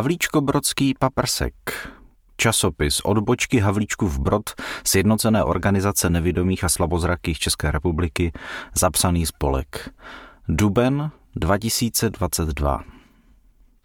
Havlíčko-Brodský 0.00 0.94
paprsek. 0.98 1.52
Časopis 2.36 3.00
odbočky 3.00 3.60
Havlíčku 3.60 4.08
v 4.08 4.18
Brod 4.18 4.50
Sjednocené 4.84 5.44
organizace 5.44 6.10
nevidomých 6.10 6.64
a 6.64 6.68
slabozrakých 6.68 7.38
České 7.38 7.70
republiky 7.70 8.32
zapsaný 8.74 9.26
spolek. 9.26 9.92
Duben 10.48 11.10
2022. 11.36 12.84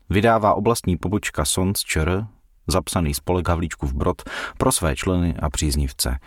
Vydává 0.09 0.54
oblastní 0.54 0.98
pobočka 0.98 1.46
Sons 1.46 1.84
ČR 1.84 2.28
zapsaný 2.68 3.14
spolek 3.14 3.48
Havlíčku 3.48 3.88
v 3.88 3.94
Brod 3.94 4.22
pro 4.58 4.72
své 4.72 4.95
členy 4.95 5.36
a 5.39 5.50
příznivce. 5.50 6.20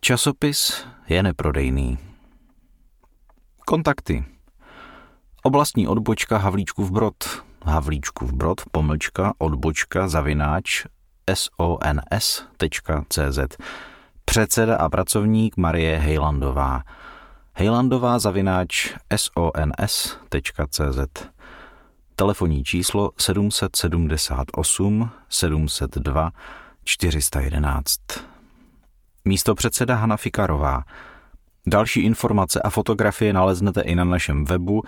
Časopis 0.00 0.86
je 1.08 1.22
neprodejný. 1.22 1.98
Kontakty. 3.66 4.24
Oblastní 5.42 5.88
odbočka 5.88 6.38
Havlíčku 6.38 6.84
v 6.84 6.90
Brod. 6.90 7.47
Havlíčku 7.68 8.26
v 8.26 8.32
Brod, 8.32 8.60
pomlčka, 8.72 9.32
odbočka, 9.38 10.08
zavináč, 10.08 10.86
sons.cz. 11.34 12.58
Předseda 14.24 14.76
a 14.76 14.88
pracovník 14.88 15.56
Marie 15.56 15.98
Hejlandová. 15.98 16.82
Hejlandová 17.54 18.18
zavináč 18.18 18.94
sons.cz. 19.16 20.98
Telefonní 22.16 22.64
číslo 22.64 23.10
778 23.18 25.10
702 25.28 26.30
411. 26.84 28.00
Místo 29.24 29.54
předseda 29.54 29.94
Hana 29.94 30.16
Fikarová. 30.16 30.84
Další 31.66 32.00
informace 32.00 32.62
a 32.62 32.70
fotografie 32.70 33.32
naleznete 33.32 33.80
i 33.80 33.94
na 33.94 34.04
našem 34.04 34.44
webu 34.44 34.82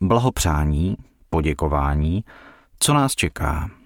Blahopřání, 0.00 0.96
poděkování, 1.30 2.24
co 2.78 2.94
nás 2.94 3.14
čeká– 3.14 3.70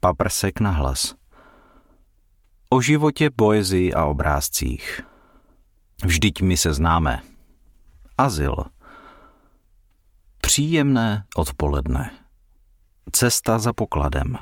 paprsek 0.00 0.60
na 0.60 0.70
hlas. 0.70 1.14
O 2.70 2.80
životě, 2.80 3.30
poezii 3.30 3.94
a 3.94 4.04
obrázcích. 4.04 5.00
Vždyť 6.04 6.42
my 6.42 6.56
se 6.56 6.72
známe. 6.74 7.22
Azyl. 8.18 8.56
Příjemné 10.40 11.24
odpoledne. 11.36 12.10
Cesta 13.12 13.58
za 13.58 13.72
pokladem. 13.72 14.38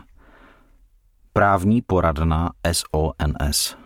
Právní 1.33 1.83
poradna 1.83 2.53
SONS. 2.73 3.77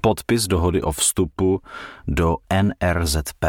Podpis 0.00 0.46
dohody 0.46 0.82
o 0.82 0.92
vstupu 0.92 1.62
do 2.08 2.36
NRZP. 2.62 3.44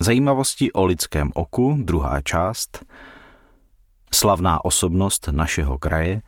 Zajímavosti 0.00 0.72
o 0.72 0.84
lidském 0.84 1.30
oku, 1.34 1.76
druhá 1.84 2.20
část– 2.20 2.84
slavná 4.14 4.64
osobnost 4.64 5.28
našeho 5.30 5.78
kraje, 5.78 6.22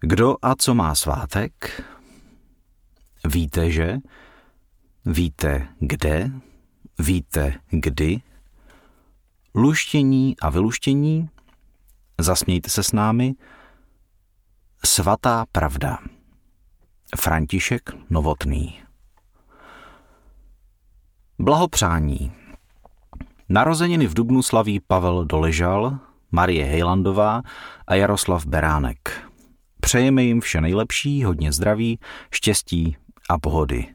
kdo 0.00 0.36
a 0.42 0.54
co 0.54 0.74
má 0.74 0.94
svátek, 0.94 1.82
víte, 3.24 3.70
že, 3.70 3.96
víte 5.04 5.68
kde, 5.78 6.30
víte 6.98 7.54
kdy, 7.70 8.22
luštění 9.54 10.36
a 10.40 10.50
vyluštění, 10.50 11.28
zasmějte 12.18 12.70
se 12.70 12.82
s 12.82 12.92
námi, 12.92 13.34
svatá 14.84 15.46
pravda. 15.52 15.98
František 17.16 17.90
Novotný. 18.10 18.80
Blahopřání. 21.38 22.32
Narozeniny 23.48 24.06
v 24.06 24.14
Dubnu 24.14 24.42
slaví 24.42 24.80
Pavel 24.80 25.24
Doležal, 25.24 26.09
Marie 26.30 26.64
Hejlandová 26.64 27.42
a 27.86 27.94
Jaroslav 27.94 28.46
Beránek. 28.46 29.30
Přejeme 29.80 30.22
jim 30.22 30.40
vše 30.40 30.60
nejlepší, 30.60 31.24
hodně 31.24 31.52
zdraví, 31.52 31.98
štěstí 32.30 32.96
a 33.30 33.38
pohody. 33.38 33.86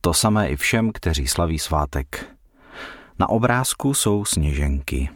To 0.00 0.14
samé 0.14 0.48
i 0.48 0.56
všem, 0.56 0.92
kteří 0.92 1.26
slaví 1.26 1.58
svátek. 1.58 2.36
Na 3.18 3.28
obrázku 3.28 3.94
jsou 3.94 4.24
sněženky. 4.24 5.10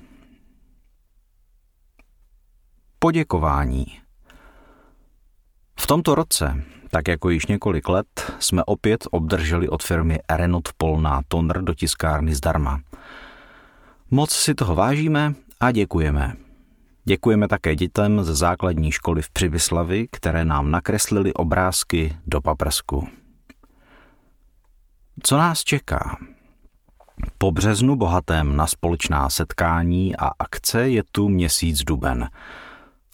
Poděkování. 2.99 3.87
V 5.81 5.87
tomto 5.87 6.15
roce, 6.15 6.65
tak 6.91 7.09
jako 7.09 7.31
již 7.31 7.47
několik 7.47 7.89
let, 7.89 8.33
jsme 8.39 8.65
opět 8.65 9.09
obdrželi 9.11 9.69
od 9.69 9.83
firmy 9.83 10.19
Renot 10.31 10.69
Polná 10.77 11.21
Tonr 11.29 11.63
do 11.63 11.75
tiskárny 11.75 12.35
zdarma. 12.35 12.81
Moc 14.11 14.31
si 14.31 14.55
toho 14.55 14.75
vážíme 14.75 15.35
a 15.63 15.71
děkujeme. 15.71 16.33
Děkujeme 17.05 17.49
také 17.49 17.77
dětem 17.77 18.25
ze 18.25 18.35
základní 18.35 18.93
školy 18.93 19.23
v 19.23 19.31
Přibyslavi, 19.31 20.09
které 20.13 20.45
nám 20.45 20.71
nakreslili 20.71 21.35
obrázky 21.35 22.17
do 22.27 22.41
paprsku. 22.41 23.09
Co 25.23 25.37
nás 25.37 25.65
čeká? 25.65 26.17
Po 27.39 27.53
březnu 27.53 27.97
bohatém 27.97 28.57
na 28.57 28.67
společná 28.67 29.31
setkání 29.31 30.17
a 30.17 30.31
akce 30.39 30.89
je 30.89 31.03
tu 31.13 31.29
měsíc 31.29 31.85
duben. 31.85 32.29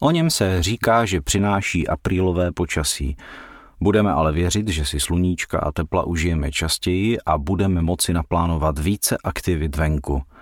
O 0.00 0.10
něm 0.10 0.30
se 0.30 0.62
říká, 0.62 1.04
že 1.04 1.20
přináší 1.20 1.88
aprílové 1.88 2.52
počasí. 2.52 3.16
Budeme 3.80 4.12
ale 4.12 4.32
věřit, 4.32 4.68
že 4.68 4.84
si 4.84 5.00
sluníčka 5.00 5.58
a 5.58 5.72
tepla 5.72 6.02
užijeme 6.04 6.50
častěji 6.50 7.18
a 7.26 7.38
budeme 7.38 7.82
moci 7.82 8.12
naplánovat 8.12 8.78
více 8.78 9.16
aktivit 9.24 9.76
venku– 9.76 10.22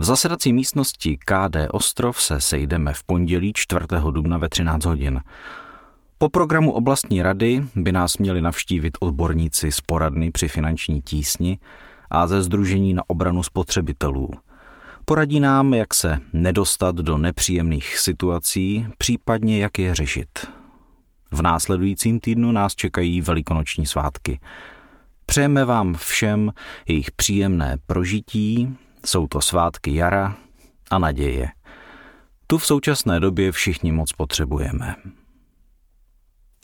v 0.00 0.04
zasedací 0.04 0.52
místnosti 0.52 1.18
KD 1.18 1.56
Ostrov 1.70 2.22
se 2.22 2.40
sejdeme 2.40 2.94
v 2.94 3.04
pondělí 3.04 3.52
4. 3.54 3.80
dubna 4.10 4.38
ve 4.38 4.48
13 4.48 4.84
hodin. 4.84 5.20
Po 6.18 6.28
programu 6.28 6.72
oblastní 6.72 7.22
rady 7.22 7.64
by 7.74 7.92
nás 7.92 8.18
měli 8.18 8.42
navštívit 8.42 8.98
odborníci 9.00 9.72
z 9.72 9.80
poradny 9.80 10.30
při 10.30 10.48
finanční 10.48 11.02
tísni 11.02 11.58
a 12.10 12.26
ze 12.26 12.42
Združení 12.42 12.94
na 12.94 13.02
obranu 13.06 13.42
spotřebitelů. 13.42 14.30
Poradí 15.04 15.40
nám, 15.40 15.74
jak 15.74 15.94
se 15.94 16.18
nedostat 16.32 16.96
do 16.96 17.18
nepříjemných 17.18 17.98
situací, 17.98 18.86
případně 18.98 19.58
jak 19.58 19.78
je 19.78 19.94
řešit. 19.94 20.46
V 21.30 21.42
následujícím 21.42 22.20
týdnu 22.20 22.52
nás 22.52 22.74
čekají 22.74 23.20
velikonoční 23.20 23.86
svátky. 23.86 24.40
Přejeme 25.26 25.64
vám 25.64 25.94
všem 25.94 26.52
jejich 26.88 27.10
příjemné 27.10 27.76
prožití, 27.86 28.76
jsou 29.06 29.26
to 29.26 29.40
svátky 29.40 29.94
jara 29.94 30.36
a 30.90 30.98
naděje. 30.98 31.48
Tu 32.46 32.58
v 32.58 32.66
současné 32.66 33.20
době 33.20 33.52
všichni 33.52 33.92
moc 33.92 34.12
potřebujeme. 34.12 34.94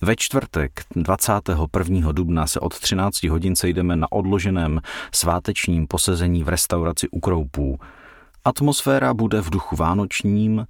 Ve 0.03 0.17
čtvrtek 0.17 0.85
21. 0.97 2.13
dubna 2.13 2.47
se 2.47 2.61
od 2.61 2.79
13 2.79 3.23
hodin 3.23 3.57
sejdeme 3.57 3.97
na 3.97 4.13
odloženém 4.13 4.81
svátečním 5.15 5.87
posezení 5.87 6.45
v 6.45 6.49
restauraci 6.49 7.09
u 7.09 7.21
Kroupů. 7.21 7.79
Atmosféra 8.45 9.15
bude 9.15 9.43
v 9.43 9.51
duchu 9.51 9.77
vánočním 9.77 10.67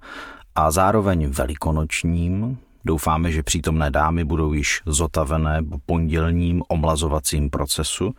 a 0.55 0.71
zároveň 0.71 1.27
velikonočním. 1.27 2.57
Doufáme, 2.85 3.31
že 3.31 3.43
přítomné 3.43 3.91
dámy 3.91 4.23
budou 4.23 4.53
již 4.53 4.81
zotavené 4.85 5.63
po 5.63 5.77
pondělním 5.85 6.63
omlazovacím 6.67 7.49
procesu 7.49 8.15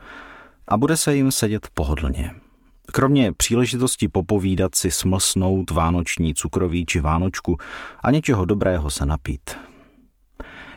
a 0.69 0.77
bude 0.77 0.97
se 0.97 1.17
jim 1.17 1.33
sedět 1.33 1.69
pohodlně. 1.75 2.35
Kromě 2.93 3.33
příležitosti 3.33 4.09
popovídat 4.09 4.75
si 4.75 4.91
smlsnout 4.91 5.71
vánoční 5.71 6.35
cukroví 6.35 6.87
či 6.87 7.01
vánočku 7.01 7.57
a 8.03 8.11
něčeho 8.11 8.45
dobrého 8.45 8.91
se 8.91 9.07
napít. 9.07 9.51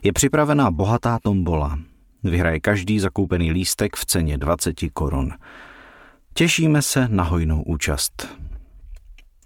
Je 0.03 0.13
připravená 0.13 0.71
bohatá 0.71 1.19
tombola. 1.23 1.79
Vyhraje 2.23 2.59
každý 2.59 2.99
zakoupený 2.99 3.51
lístek 3.51 3.95
v 3.95 4.05
ceně 4.05 4.37
20 4.37 4.75
korun. 4.93 5.33
Těšíme 6.33 6.81
se 6.81 7.07
na 7.07 7.23
hojnou 7.23 7.61
účast. 7.61 8.27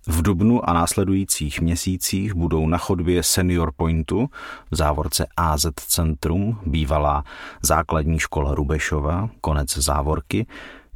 V 0.08 0.22
dubnu 0.22 0.70
a 0.70 0.74
následujících 0.74 1.62
měsících 1.62 2.34
budou 2.34 2.68
na 2.68 2.78
chodbě 2.78 3.24
Senior 3.24 3.72
Pointu 3.78 4.30
v 4.72 4.76
závorce 4.76 5.26
AZ 5.38 5.66
Centrum, 5.76 6.60
bývalá 6.66 7.24
základní 7.62 8.20
škola 8.20 8.56
Rubešova, 8.56 9.30
konec 9.42 9.78
závorky, 9.78 10.46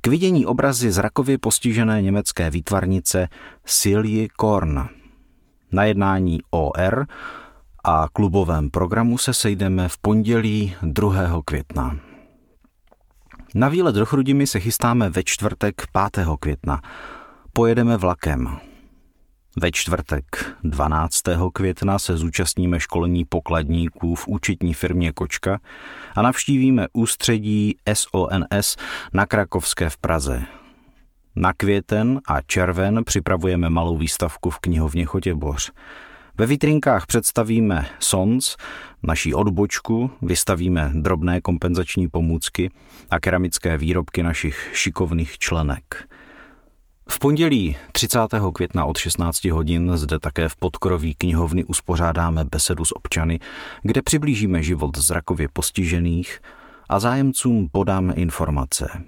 k 0.01 0.07
vidění 0.07 0.45
obrazy 0.45 0.91
zrakově 0.91 1.37
postižené 1.37 2.01
německé 2.01 2.49
výtvarnice 2.49 3.27
Silje 3.65 4.27
Korn. 4.37 4.87
Na 5.71 5.83
jednání 5.83 6.39
OR 6.51 7.07
a 7.83 8.07
klubovém 8.13 8.69
programu 8.69 9.17
se 9.17 9.33
sejdeme 9.33 9.89
v 9.89 9.97
pondělí 9.97 10.75
2. 10.81 11.41
května. 11.45 11.97
Na 13.55 13.69
výlet 13.69 13.95
do 13.95 14.05
Chrudimi 14.05 14.47
se 14.47 14.59
chystáme 14.59 15.09
ve 15.09 15.23
čtvrtek 15.23 15.81
5. 16.13 16.27
května. 16.39 16.81
Pojedeme 17.53 17.97
vlakem. 17.97 18.68
Ve 19.61 19.71
čtvrtek 19.71 20.55
12. 20.63 21.23
května 21.53 21.99
se 21.99 22.17
zúčastníme 22.17 22.79
školení 22.79 23.25
pokladníků 23.25 24.15
v 24.15 24.27
účetní 24.27 24.73
firmě 24.73 25.11
Kočka 25.11 25.59
a 26.15 26.21
navštívíme 26.21 26.87
ústředí 26.93 27.75
SONS 27.93 28.77
na 29.13 29.25
Krakovské 29.25 29.89
v 29.89 29.97
Praze. 29.97 30.43
Na 31.35 31.53
květen 31.53 32.21
a 32.27 32.41
červen 32.41 33.03
připravujeme 33.05 33.69
malou 33.69 33.97
výstavku 33.97 34.49
v 34.49 34.59
knihovně 34.59 35.05
Chotěboř. 35.05 35.71
Ve 36.37 36.45
vitrinkách 36.45 37.05
představíme 37.05 37.85
SONS, 37.99 38.57
naší 39.03 39.33
odbočku, 39.33 40.11
vystavíme 40.21 40.91
drobné 40.93 41.41
kompenzační 41.41 42.07
pomůcky 42.07 42.69
a 43.09 43.19
keramické 43.19 43.77
výrobky 43.77 44.23
našich 44.23 44.69
šikovných 44.73 45.37
členek. 45.37 46.09
V 47.11 47.19
pondělí 47.19 47.77
30. 47.91 48.19
května 48.53 48.85
od 48.85 48.97
16 48.97 49.45
hodin 49.45 49.91
zde 49.95 50.19
také 50.19 50.49
v 50.49 50.55
podkroví 50.55 51.15
knihovny 51.15 51.63
uspořádáme 51.63 52.43
besedu 52.43 52.85
s 52.85 52.95
občany, 52.95 53.39
kde 53.81 54.01
přiblížíme 54.01 54.63
život 54.63 54.97
zrakově 54.97 55.47
postižených 55.53 56.39
a 56.89 56.99
zájemcům 56.99 57.69
podáme 57.71 58.13
informace. 58.13 59.03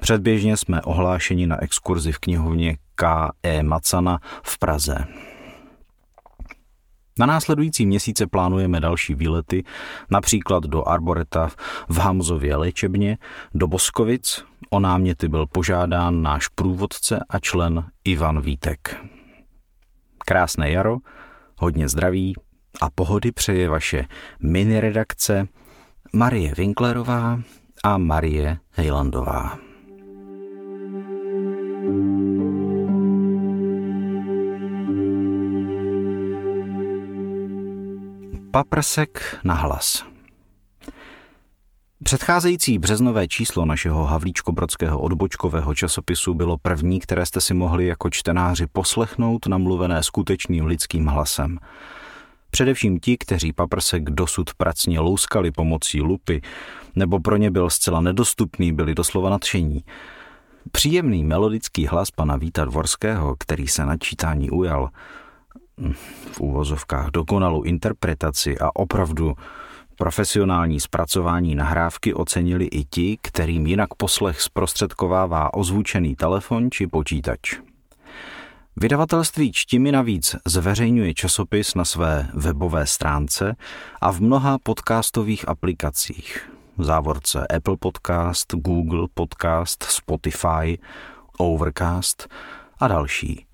Předběžně 0.00 0.56
jsme 0.56 0.82
ohlášeni 0.82 1.46
na 1.46 1.62
exkurzi 1.62 2.12
v 2.12 2.18
knihovně 2.18 2.76
K.E. 2.94 3.62
Macana 3.62 4.18
v 4.42 4.58
Praze. 4.58 5.04
Na 7.18 7.26
následující 7.26 7.86
měsíce 7.86 8.26
plánujeme 8.26 8.80
další 8.80 9.14
výlety, 9.14 9.64
například 10.10 10.64
do 10.64 10.88
Arboreta 10.88 11.50
v 11.88 11.98
Hamzově 11.98 12.56
léčebně, 12.56 13.18
do 13.54 13.66
Boskovic. 13.66 14.44
O 14.70 14.80
náměty 14.80 15.28
byl 15.28 15.46
požádán 15.46 16.22
náš 16.22 16.48
průvodce 16.48 17.20
a 17.28 17.38
člen 17.38 17.84
Ivan 18.04 18.40
Vítek. 18.40 18.96
Krásné 20.18 20.70
jaro, 20.70 20.96
hodně 21.58 21.88
zdraví 21.88 22.34
a 22.80 22.90
pohody 22.90 23.32
přeje 23.32 23.68
vaše 23.68 24.06
mini 24.42 24.80
redakce 24.80 25.48
Marie 26.12 26.54
Winklerová 26.54 27.40
a 27.84 27.98
Marie 27.98 28.58
Hejlandová. 28.70 29.58
Paprsek 38.50 39.38
na 39.44 39.54
hlas. 39.54 40.04
Předcházející 42.04 42.78
březnové 42.78 43.28
číslo 43.28 43.64
našeho 43.64 44.06
Havlíčko-Brodského 44.06 45.00
odbočkového 45.00 45.74
časopisu 45.74 46.34
bylo 46.34 46.58
první, 46.58 47.00
které 47.00 47.26
jste 47.26 47.40
si 47.40 47.54
mohli 47.54 47.86
jako 47.86 48.10
čtenáři 48.10 48.66
poslechnout 48.66 49.46
namluvené 49.46 50.02
skutečným 50.02 50.66
lidským 50.66 51.06
hlasem. 51.06 51.58
Především 52.50 53.00
ti, 53.00 53.16
kteří 53.18 53.52
paprsek 53.52 54.10
dosud 54.10 54.54
pracně 54.54 55.00
louskali 55.00 55.50
pomocí 55.50 56.00
lupy, 56.02 56.40
nebo 56.96 57.20
pro 57.20 57.36
ně 57.36 57.50
byl 57.50 57.70
zcela 57.70 58.00
nedostupný, 58.00 58.72
byli 58.72 58.94
doslova 58.94 59.30
nadšení. 59.30 59.84
Příjemný 60.72 61.24
melodický 61.24 61.86
hlas 61.86 62.10
pana 62.10 62.36
Víta 62.36 62.64
Dvorského, 62.64 63.36
který 63.38 63.68
se 63.68 63.86
na 63.86 63.96
čítání 63.96 64.50
ujal, 64.50 64.90
v 66.32 66.40
úvozovkách 66.40 67.10
dokonalou 67.10 67.62
interpretaci 67.62 68.58
a 68.58 68.76
opravdu 68.76 69.34
profesionální 70.00 70.80
zpracování 70.80 71.54
nahrávky 71.54 72.14
ocenili 72.14 72.64
i 72.64 72.84
ti, 72.84 73.18
kterým 73.22 73.66
jinak 73.66 73.94
poslech 73.94 74.40
zprostředkovává 74.40 75.54
ozvučený 75.54 76.16
telefon 76.16 76.70
či 76.70 76.86
počítač. 76.86 77.58
Vydavatelství 78.76 79.52
Čtimi 79.52 79.92
navíc 79.92 80.36
zveřejňuje 80.46 81.14
časopis 81.14 81.74
na 81.74 81.84
své 81.84 82.28
webové 82.34 82.86
stránce 82.86 83.56
a 84.00 84.12
v 84.12 84.20
mnoha 84.20 84.58
podcastových 84.58 85.48
aplikacích. 85.48 86.50
V 86.78 86.84
závorce 86.84 87.46
Apple 87.56 87.76
Podcast, 87.76 88.54
Google 88.54 89.08
Podcast, 89.14 89.82
Spotify, 89.82 90.78
Overcast 91.38 92.28
a 92.78 92.88
další 92.88 93.46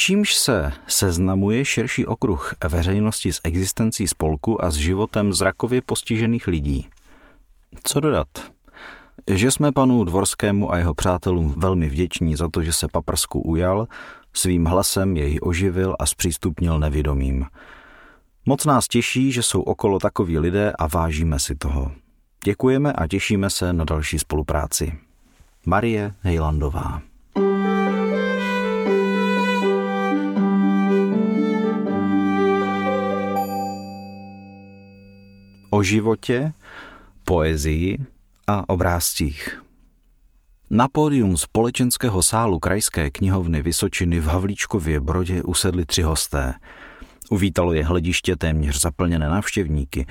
čímž 0.00 0.34
se 0.34 0.72
seznamuje 0.86 1.64
širší 1.64 2.06
okruh 2.06 2.54
veřejnosti 2.68 3.32
s 3.32 3.40
existencí 3.44 4.08
spolku 4.08 4.64
a 4.64 4.70
s 4.70 4.74
životem 4.74 5.32
zrakově 5.32 5.82
postižených 5.82 6.46
lidí. 6.46 6.88
Co 7.84 8.00
dodat? 8.00 8.28
Že 9.26 9.50
jsme 9.50 9.72
panu 9.72 10.04
Dvorskému 10.04 10.72
a 10.72 10.78
jeho 10.78 10.94
přátelům 10.94 11.54
velmi 11.56 11.88
vděční 11.88 12.36
za 12.36 12.48
to, 12.48 12.62
že 12.62 12.72
se 12.72 12.88
paprsku 12.92 13.40
ujal, 13.40 13.86
svým 14.32 14.64
hlasem 14.64 15.16
jej 15.16 15.38
oživil 15.42 15.96
a 15.98 16.06
zpřístupnil 16.06 16.78
nevědomým. 16.78 17.46
Moc 18.46 18.64
nás 18.64 18.88
těší, 18.88 19.32
že 19.32 19.42
jsou 19.42 19.62
okolo 19.62 19.98
takoví 19.98 20.38
lidé 20.38 20.72
a 20.78 20.86
vážíme 20.86 21.38
si 21.38 21.54
toho. 21.54 21.92
Děkujeme 22.44 22.92
a 22.92 23.06
těšíme 23.06 23.50
se 23.50 23.72
na 23.72 23.84
další 23.84 24.18
spolupráci. 24.18 24.98
Marie 25.66 26.14
Hejlandová 26.20 27.09
o 35.70 35.82
životě, 35.82 36.52
poezii 37.24 37.98
a 38.46 38.68
obrázcích. 38.68 39.62
Na 40.70 40.88
pódium 40.88 41.36
společenského 41.36 42.22
sálu 42.22 42.58
Krajské 42.58 43.10
knihovny 43.10 43.62
Vysočiny 43.62 44.20
v 44.20 44.26
Havlíčkově 44.26 45.00
Brodě 45.00 45.42
usedli 45.42 45.86
tři 45.86 46.02
hosté. 46.02 46.54
Uvítalo 47.30 47.72
je 47.72 47.84
hlediště 47.84 48.36
téměř 48.36 48.80
zaplněné 48.80 49.28
návštěvníky. 49.28 50.06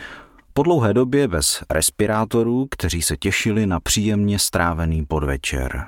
Po 0.54 0.64
dlouhé 0.64 0.94
době 0.94 1.28
bez 1.28 1.64
respirátorů, 1.70 2.68
kteří 2.72 3.02
se 3.02 3.18
těšili 3.18 3.66
na 3.66 3.80
příjemně 3.80 4.40
strávený 4.40 5.06
podvečer. 5.06 5.86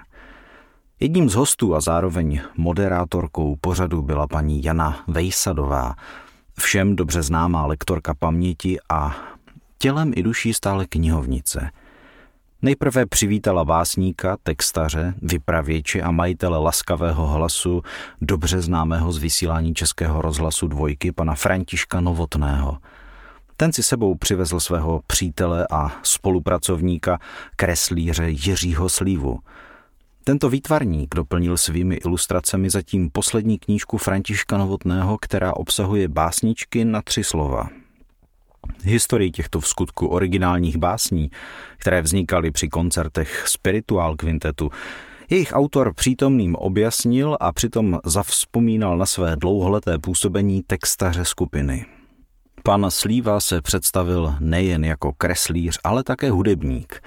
Jedním 0.99 1.29
z 1.29 1.35
hostů 1.35 1.75
a 1.75 1.81
zároveň 1.81 2.41
moderátorkou 2.57 3.55
pořadu 3.61 4.01
byla 4.01 4.27
paní 4.27 4.63
Jana 4.63 5.03
Vejsadová, 5.07 5.95
všem 6.59 6.95
dobře 6.95 7.21
známá 7.21 7.65
lektorka 7.65 8.13
paměti 8.13 8.77
a 8.89 9.15
tělem 9.81 10.11
i 10.15 10.23
duší 10.23 10.53
stále 10.53 10.85
knihovnice. 10.87 11.71
Nejprve 12.61 13.05
přivítala 13.05 13.65
básníka, 13.65 14.37
textaře, 14.43 15.13
vypravěče 15.21 16.01
a 16.01 16.11
majitele 16.11 16.59
laskavého 16.59 17.27
hlasu, 17.27 17.81
dobře 18.21 18.61
známého 18.61 19.11
z 19.11 19.17
vysílání 19.17 19.73
Českého 19.73 20.21
rozhlasu 20.21 20.67
dvojky, 20.67 21.11
pana 21.11 21.35
Františka 21.35 22.01
Novotného. 22.01 22.77
Ten 23.57 23.73
si 23.73 23.83
sebou 23.83 24.15
přivezl 24.15 24.59
svého 24.59 25.01
přítele 25.07 25.67
a 25.71 25.91
spolupracovníka, 26.03 27.19
kreslíře 27.55 28.29
Jiřího 28.29 28.89
Slívu. 28.89 29.39
Tento 30.23 30.49
výtvarník 30.49 31.15
doplnil 31.15 31.57
svými 31.57 31.95
ilustracemi 31.95 32.69
zatím 32.69 33.09
poslední 33.09 33.59
knížku 33.59 33.97
Františka 33.97 34.57
Novotného, 34.57 35.17
která 35.21 35.55
obsahuje 35.55 36.07
básničky 36.07 36.85
na 36.85 37.01
tři 37.01 37.23
slova– 37.23 37.69
Historii 38.83 39.31
těchto 39.31 39.59
v 39.59 39.67
skutku 39.67 40.07
originálních 40.07 40.77
básní, 40.77 41.31
které 41.77 42.01
vznikaly 42.01 42.51
při 42.51 42.69
koncertech 42.69 43.47
Spiritual 43.47 44.15
Quintetu, 44.15 44.69
jejich 45.29 45.51
autor 45.53 45.93
přítomným 45.93 46.55
objasnil 46.55 47.37
a 47.39 47.51
přitom 47.51 47.99
zavzpomínal 48.05 48.97
na 48.97 49.05
své 49.05 49.35
dlouholeté 49.35 49.99
působení 49.99 50.63
textaře 50.67 51.25
skupiny. 51.25 51.85
Pan 52.63 52.85
Slíva 52.89 53.39
se 53.39 53.61
představil 53.61 54.35
nejen 54.39 54.85
jako 54.85 55.13
kreslíř, 55.13 55.79
ale 55.83 56.03
také 56.03 56.31
hudebník. 56.31 57.01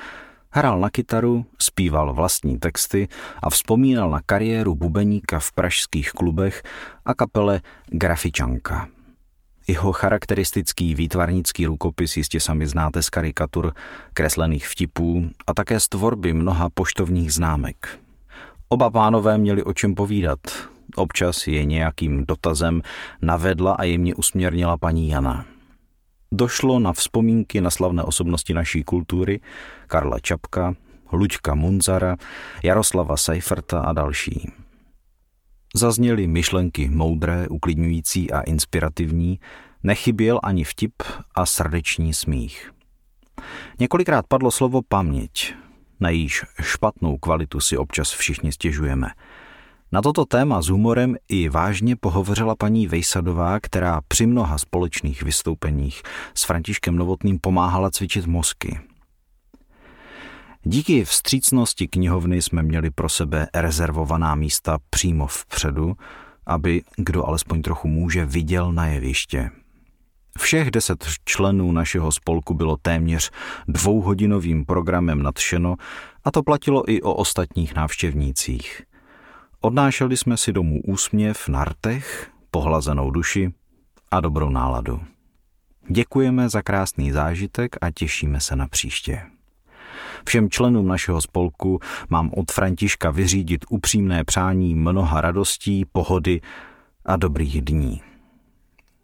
Hrál 0.50 0.80
na 0.80 0.90
kytaru, 0.90 1.46
zpíval 1.58 2.14
vlastní 2.14 2.58
texty 2.58 3.08
a 3.42 3.50
vzpomínal 3.50 4.11
na 4.11 4.20
kariéru 4.26 4.75
bubeníka 4.75 5.38
v 5.38 5.52
pražských 5.52 6.11
klubech 6.11 6.62
a 7.04 7.14
kapele 7.14 7.61
Grafičanka. 7.87 8.93
Jeho 9.66 9.92
charakteristický 9.92 10.94
výtvarnický 10.94 11.66
rukopis 11.66 12.16
jistě 12.16 12.40
sami 12.40 12.66
znáte 12.66 13.02
z 13.02 13.11
karikatur, 13.11 13.73
kreslených 14.14 14.68
vtipů 14.68 15.30
a 15.47 15.54
také 15.54 15.80
z 15.80 15.88
tvorby 15.88 16.33
mnoha 16.33 16.68
poštovních 16.75 17.33
známek. 17.33 17.99
Oba 18.68 18.90
pánové 18.90 19.38
měli 19.38 19.62
o 19.62 19.73
čem 19.73 19.94
povídat. 19.94 20.38
Občas 20.97 21.47
je 21.47 21.64
nějakým 21.64 22.26
dotazem 22.26 22.83
navedla 23.23 23.75
a 23.75 23.85
jemně 23.85 24.14
usměrnila 24.14 24.76
paní 24.76 25.09
Jana. 25.09 25.44
Došlo 26.33 26.78
na 26.78 26.92
vzpomínky 26.92 27.61
na 27.61 27.71
slavné 27.71 28.02
osobnosti 28.02 28.54
naší 28.54 28.85
kultury, 28.85 29.40
Karla 29.87 30.18
Čapka, 30.18 30.75
Luďka 31.12 31.54
Munzara, 31.54 32.16
Jaroslava 32.62 33.16
Seiferta 33.16 33.80
a 33.80 33.92
další. 33.92 34.52
Zazněly 35.75 36.26
myšlenky 36.26 36.88
moudré, 36.88 37.49
uklidňující 37.49 38.31
a 38.31 38.40
inspirativní, 38.40 39.38
Nechyběl 39.87 40.40
ani 40.43 40.64
vtip 40.64 40.93
a 41.35 41.47
srdeční 41.47 42.14
smích. 42.14 42.73
Několikrát 43.81 44.26
padlo 44.28 44.50
slovo 44.50 44.81
paměť, 44.88 45.54
na 46.00 46.11
jejíž 46.11 46.43
špatnou 46.62 47.19
kvalitu 47.19 47.61
si 47.61 47.76
občas 47.76 48.11
všichni 48.11 48.52
stěžujeme. 48.52 49.09
Na 49.93 50.02
toto 50.02 50.25
téma 50.25 50.62
s 50.62 50.69
humorem 50.69 51.16
i 51.28 51.49
vážně 51.49 51.97
pohovořila 51.97 52.54
paní 52.57 52.87
Vejsadová, 52.87 53.61
která 53.61 54.00
při 54.09 54.26
mnoha 54.26 54.59
společných 54.59 55.23
vystoupeních 55.23 56.02
s 56.35 56.45
Františkem 56.45 56.97
Novotným 56.97 57.38
pomáhala 57.38 57.90
cvičit 57.90 58.26
mozky. 58.26 58.81
Díky 60.66 61.04
vstřícnosti 61.04 61.88
knihovny 61.88 62.42
jsme 62.42 62.62
měli 62.62 62.90
pro 62.90 63.09
sebe 63.09 63.49
rezervovaná 63.54 64.35
místa 64.35 64.78
přímo 64.90 65.26
vpředu, 65.26 65.97
aby, 66.47 66.83
kdo 66.97 67.26
alespoň 67.26 67.62
trochu 67.62 67.88
může, 67.88 68.25
viděl 68.25 68.73
na 68.73 68.87
jeviště. 68.87 69.50
Všech 70.38 70.71
deset 70.71 71.04
členů 71.25 71.73
našeho 71.73 72.12
spolku 72.12 72.54
bylo 72.54 72.76
téměř 72.76 73.30
dvouhodinovým 73.68 74.64
programem 74.64 75.23
nadšeno 75.23 75.76
a 76.25 76.30
to 76.30 76.42
platilo 76.42 76.90
i 76.90 77.02
o 77.02 77.14
ostatních 77.14 77.75
návštěvnících. 77.75 78.83
Odnášeli 79.61 80.16
jsme 80.16 80.37
si 80.37 80.52
domů 80.52 80.80
úsměv 80.85 81.49
na 81.49 81.64
rtech, 81.64 82.30
pohlazenou 82.50 83.11
duši 83.11 83.52
a 84.11 84.21
dobrou 84.21 84.50
náladu. 84.50 85.00
Děkujeme 85.88 86.49
za 86.49 86.62
krásný 86.62 87.12
zážitek 87.12 87.76
a 87.80 87.90
těšíme 87.90 88.40
se 88.40 88.56
na 88.56 88.68
příště. 88.68 89.33
Všem 90.26 90.50
členům 90.50 90.87
našeho 90.88 91.21
spolku 91.21 91.81
mám 92.09 92.31
od 92.37 92.50
Františka 92.50 93.11
vyřídit 93.11 93.64
upřímné 93.71 94.25
přání 94.25 94.75
mnoha 94.75 95.21
radostí, 95.21 95.85
pohody 95.93 96.40
a 97.04 97.16
dobrých 97.16 97.62
dní. 97.62 98.02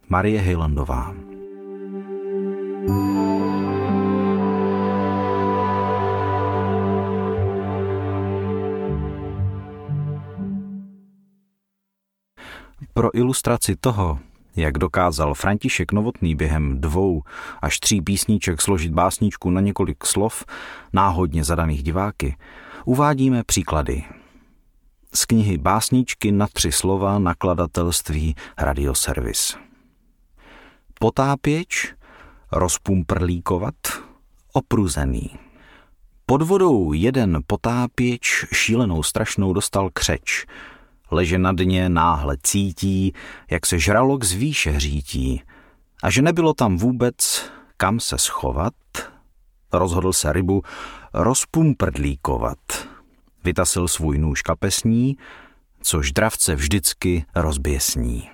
Marie 0.09 0.41
Hejlandová. 0.41 1.15
Pro 12.95 13.17
ilustraci 13.17 13.77
toho, 13.77 14.19
jak 14.61 14.79
dokázal 14.79 15.35
František 15.35 15.93
Novotný 15.93 16.35
během 16.35 16.81
dvou 16.81 17.23
až 17.63 17.81
tří 17.81 18.03
písniček 18.03 18.61
složit 18.63 18.93
básničku 18.93 19.51
na 19.51 19.61
několik 19.61 20.07
slov, 20.07 20.45
náhodně 20.93 21.45
zadaných 21.45 21.83
diváky, 21.83 22.37
uvádíme 22.85 23.45
příklady. 23.45 24.05
Z 25.15 25.25
knihy 25.25 25.59
Básničky 25.59 26.33
na 26.33 26.47
tři 26.47 26.73
slova 26.73 27.19
nakladatelství 27.19 28.35
Radioservis. 28.59 29.57
Potápěč, 30.99 31.95
rozpumprlíkovat, 32.53 33.75
opruzený. 34.53 35.31
Pod 36.27 36.43
vodou 36.43 36.93
jeden 36.93 37.39
potápěč 37.47 38.47
šílenou 38.53 39.03
strašnou 39.03 39.53
dostal 39.53 39.91
křeč– 39.93 40.47
leže 41.11 41.39
na 41.39 41.53
dně 41.53 41.89
náhle 41.89 42.37
cítí, 42.43 43.13
jak 43.51 43.67
se 43.67 43.79
žralok 43.79 44.25
z 44.25 44.33
výše 44.33 44.79
a 46.03 46.11
že 46.11 46.23
nebylo 46.23 46.55
tam 46.55 46.77
vůbec 46.77 47.51
kam 47.81 48.01
se 48.01 48.19
schovat, 48.19 48.75
rozhodl 49.73 50.13
se 50.13 50.33
rybu 50.33 50.63
rozpumprdlíkovat. 51.15 52.59
Vytasil 53.45 53.89
svůj 53.89 54.19
nůž 54.19 54.43
kapesní, 54.43 55.17
což 55.83 56.13
dravce 56.13 56.55
vždycky 56.55 57.25
rozběsní. 57.35 58.31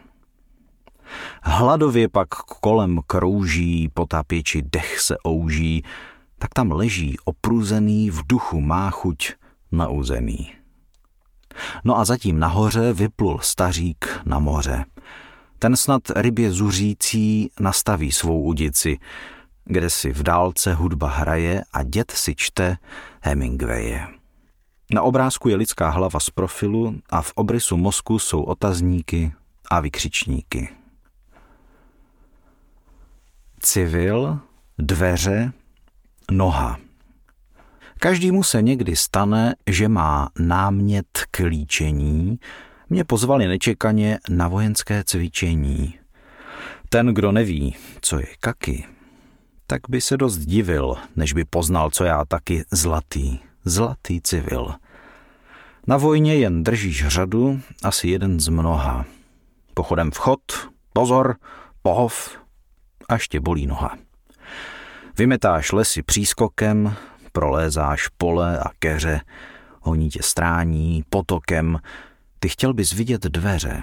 Hladově 1.42 2.08
pak 2.08 2.28
kolem 2.28 3.00
krouží, 3.06 3.88
potápěči 3.94 4.62
dech 4.62 5.00
se 5.00 5.16
ouží, 5.28 5.84
tak 6.38 6.54
tam 6.54 6.72
leží 6.72 7.16
opruzený, 7.24 8.10
v 8.10 8.26
duchu 8.26 8.60
má 8.60 8.90
chuť 8.90 9.32
na 9.72 9.88
území. 9.88 10.52
No 11.84 11.98
a 11.98 12.04
zatím 12.04 12.38
nahoře 12.38 12.92
vyplul 12.92 13.38
stařík 13.42 14.20
na 14.24 14.38
moře. 14.38 14.84
Ten 15.58 15.76
snad 15.76 16.02
rybě 16.16 16.50
zuřící 16.50 17.50
nastaví 17.60 18.12
svou 18.12 18.42
udici, 18.42 18.98
kde 19.64 19.90
si 19.90 20.12
v 20.12 20.22
dálce 20.22 20.74
hudba 20.74 21.08
hraje 21.08 21.64
a 21.72 21.82
dět 21.82 22.10
si 22.10 22.34
čte 22.34 22.76
Hemingwaye. 23.20 24.06
Na 24.92 25.02
obrázku 25.02 25.48
je 25.48 25.56
lidská 25.56 25.90
hlava 25.90 26.20
z 26.20 26.30
profilu 26.30 27.00
a 27.10 27.22
v 27.22 27.32
obrysu 27.34 27.76
mozku 27.76 28.18
jsou 28.18 28.42
otazníky 28.42 29.32
a 29.70 29.80
vykřičníky. 29.80 30.68
Civil, 33.60 34.38
dveře, 34.78 35.52
noha. 36.30 36.85
Každému 38.06 38.42
se 38.42 38.62
někdy 38.62 38.96
stane, 38.96 39.54
že 39.66 39.88
má 39.88 40.28
námět 40.38 41.06
k 41.30 41.38
líčení. 41.38 42.38
Mě 42.90 43.04
pozvali 43.04 43.48
nečekaně 43.48 44.18
na 44.30 44.48
vojenské 44.48 45.04
cvičení. 45.04 45.94
Ten, 46.88 47.06
kdo 47.06 47.32
neví, 47.32 47.76
co 48.00 48.18
je 48.18 48.26
kaky, 48.40 48.84
tak 49.66 49.80
by 49.88 50.00
se 50.00 50.16
dost 50.16 50.38
divil, 50.38 50.94
než 51.16 51.32
by 51.32 51.44
poznal, 51.44 51.90
co 51.90 52.04
já 52.04 52.24
taky 52.24 52.64
zlatý, 52.70 53.38
zlatý 53.64 54.20
civil. 54.20 54.74
Na 55.86 55.96
vojně 55.96 56.34
jen 56.34 56.64
držíš 56.64 57.06
řadu, 57.06 57.60
asi 57.82 58.08
jeden 58.08 58.40
z 58.40 58.48
mnoha. 58.48 59.04
Pochodem 59.74 60.10
vchod, 60.10 60.40
pozor, 60.92 61.36
pohov, 61.82 62.38
až 63.08 63.28
tě 63.28 63.40
bolí 63.40 63.66
noha. 63.66 63.96
Vymetáš 65.18 65.72
lesy 65.72 66.02
přískokem, 66.02 66.96
prolézáš 67.36 68.08
pole 68.08 68.58
a 68.58 68.70
keře, 68.78 69.20
honí 69.80 70.08
tě 70.08 70.22
strání, 70.22 71.04
potokem, 71.10 71.78
ty 72.38 72.48
chtěl 72.48 72.74
bys 72.74 72.92
vidět 72.92 73.22
dveře. 73.22 73.82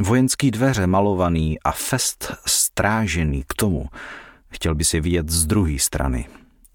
Vojenský 0.00 0.50
dveře 0.50 0.86
malovaný 0.86 1.60
a 1.60 1.72
fest 1.72 2.34
strážený 2.46 3.44
k 3.46 3.54
tomu, 3.54 3.88
chtěl 4.48 4.74
by 4.74 4.84
si 4.84 5.00
vidět 5.00 5.28
z 5.28 5.46
druhé 5.46 5.78
strany, 5.78 6.28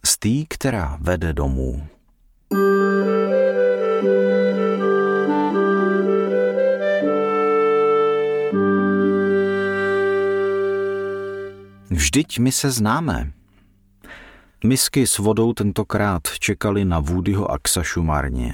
z 0.05 0.17
té, 0.17 0.29
která 0.49 0.97
vede 1.01 1.33
domů. 1.33 1.87
Vždyť 11.89 12.39
my 12.39 12.51
se 12.51 12.71
známe, 12.71 13.31
Misky 14.63 15.07
s 15.07 15.17
vodou 15.17 15.53
tentokrát 15.53 16.21
čekali 16.39 16.85
na 16.85 16.99
Woodyho 16.99 17.51
a 17.51 17.59
Ksašu 17.59 18.03
marně. 18.03 18.53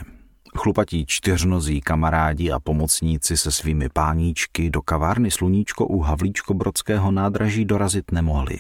Chlupatí 0.58 1.06
čtyřnozí 1.08 1.82
kamarádi 1.82 2.52
a 2.52 2.60
pomocníci 2.60 3.38
se 3.38 3.52
svými 3.52 3.90
páníčky 3.90 4.70
do 4.70 4.82
kavárny 4.82 5.32
Sluníčko 5.32 5.86
u 5.86 6.04
Havlíčko-Brodského 6.04 7.12
nádraží 7.12 7.66
dorazit 7.66 8.12
nemohli. 8.12 8.58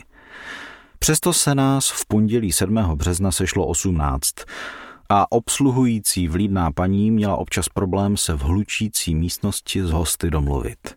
Přesto 0.99 1.33
se 1.33 1.55
nás 1.55 1.89
v 1.89 2.05
pondělí 2.07 2.51
7. 2.51 2.75
března 2.75 3.31
sešlo 3.31 3.67
18 3.67 4.33
a 5.09 5.31
obsluhující 5.31 6.27
vlídná 6.27 6.71
paní 6.71 7.11
měla 7.11 7.35
občas 7.35 7.69
problém 7.69 8.17
se 8.17 8.33
v 8.33 8.41
hlučící 8.41 9.15
místnosti 9.15 9.83
s 9.83 9.89
hosty 9.91 10.29
domluvit. 10.29 10.95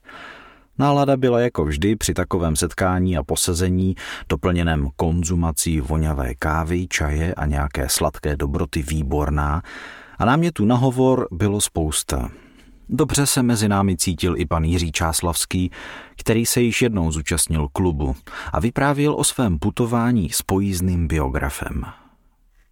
Nálada 0.79 1.17
byla 1.17 1.41
jako 1.41 1.65
vždy 1.65 1.97
při 1.97 2.15
takovém 2.15 2.57
setkání 2.57 3.17
a 3.17 3.23
posezení, 3.23 3.95
doplněném 4.29 4.89
konzumací 4.97 5.81
voňavé 5.81 6.35
kávy, 6.35 6.87
čaje 6.89 7.35
a 7.35 7.47
nějaké 7.47 7.89
sladké 7.89 8.37
dobroty 8.37 8.83
výborná, 8.83 9.63
a 10.19 10.25
námětu 10.25 10.65
na 10.65 10.77
hovor 10.77 11.29
bylo 11.33 11.61
spousta. 11.61 12.31
Dobře 12.89 13.27
se 13.27 13.43
mezi 13.43 13.69
námi 13.69 13.97
cítil 13.97 14.35
i 14.37 14.47
pan 14.47 14.65
Jiří 14.65 14.93
Čáslavský, 14.93 15.71
který 16.17 16.47
se 16.47 16.61
již 16.61 16.83
jednou 16.83 17.13
zúčastnil 17.13 17.69
klubu 17.69 18.17
a 18.53 18.61
vyprávěl 18.61 19.15
o 19.15 19.25
svém 19.25 19.59
putování 19.59 20.31
s 20.31 20.43
pojízdným 20.43 21.09
biografem. 21.09 21.85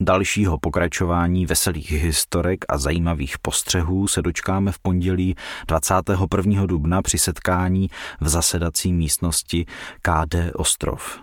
Dalšího 0.01 0.59
pokračování 0.59 1.47
veselých 1.47 1.93
historek 1.93 2.65
a 2.69 2.79
zajímavých 2.79 3.39
postřehů 3.39 4.09
se 4.09 4.23
dočkáme 4.23 4.73
v 4.73 4.79
pondělí 4.79 5.35
21. 5.67 6.67
dubna 6.67 7.03
při 7.03 7.19
setkání 7.19 7.91
v 8.21 8.29
zasedací 8.29 8.93
místnosti 8.93 9.67
KD 10.03 10.35
Ostrov. 10.55 11.21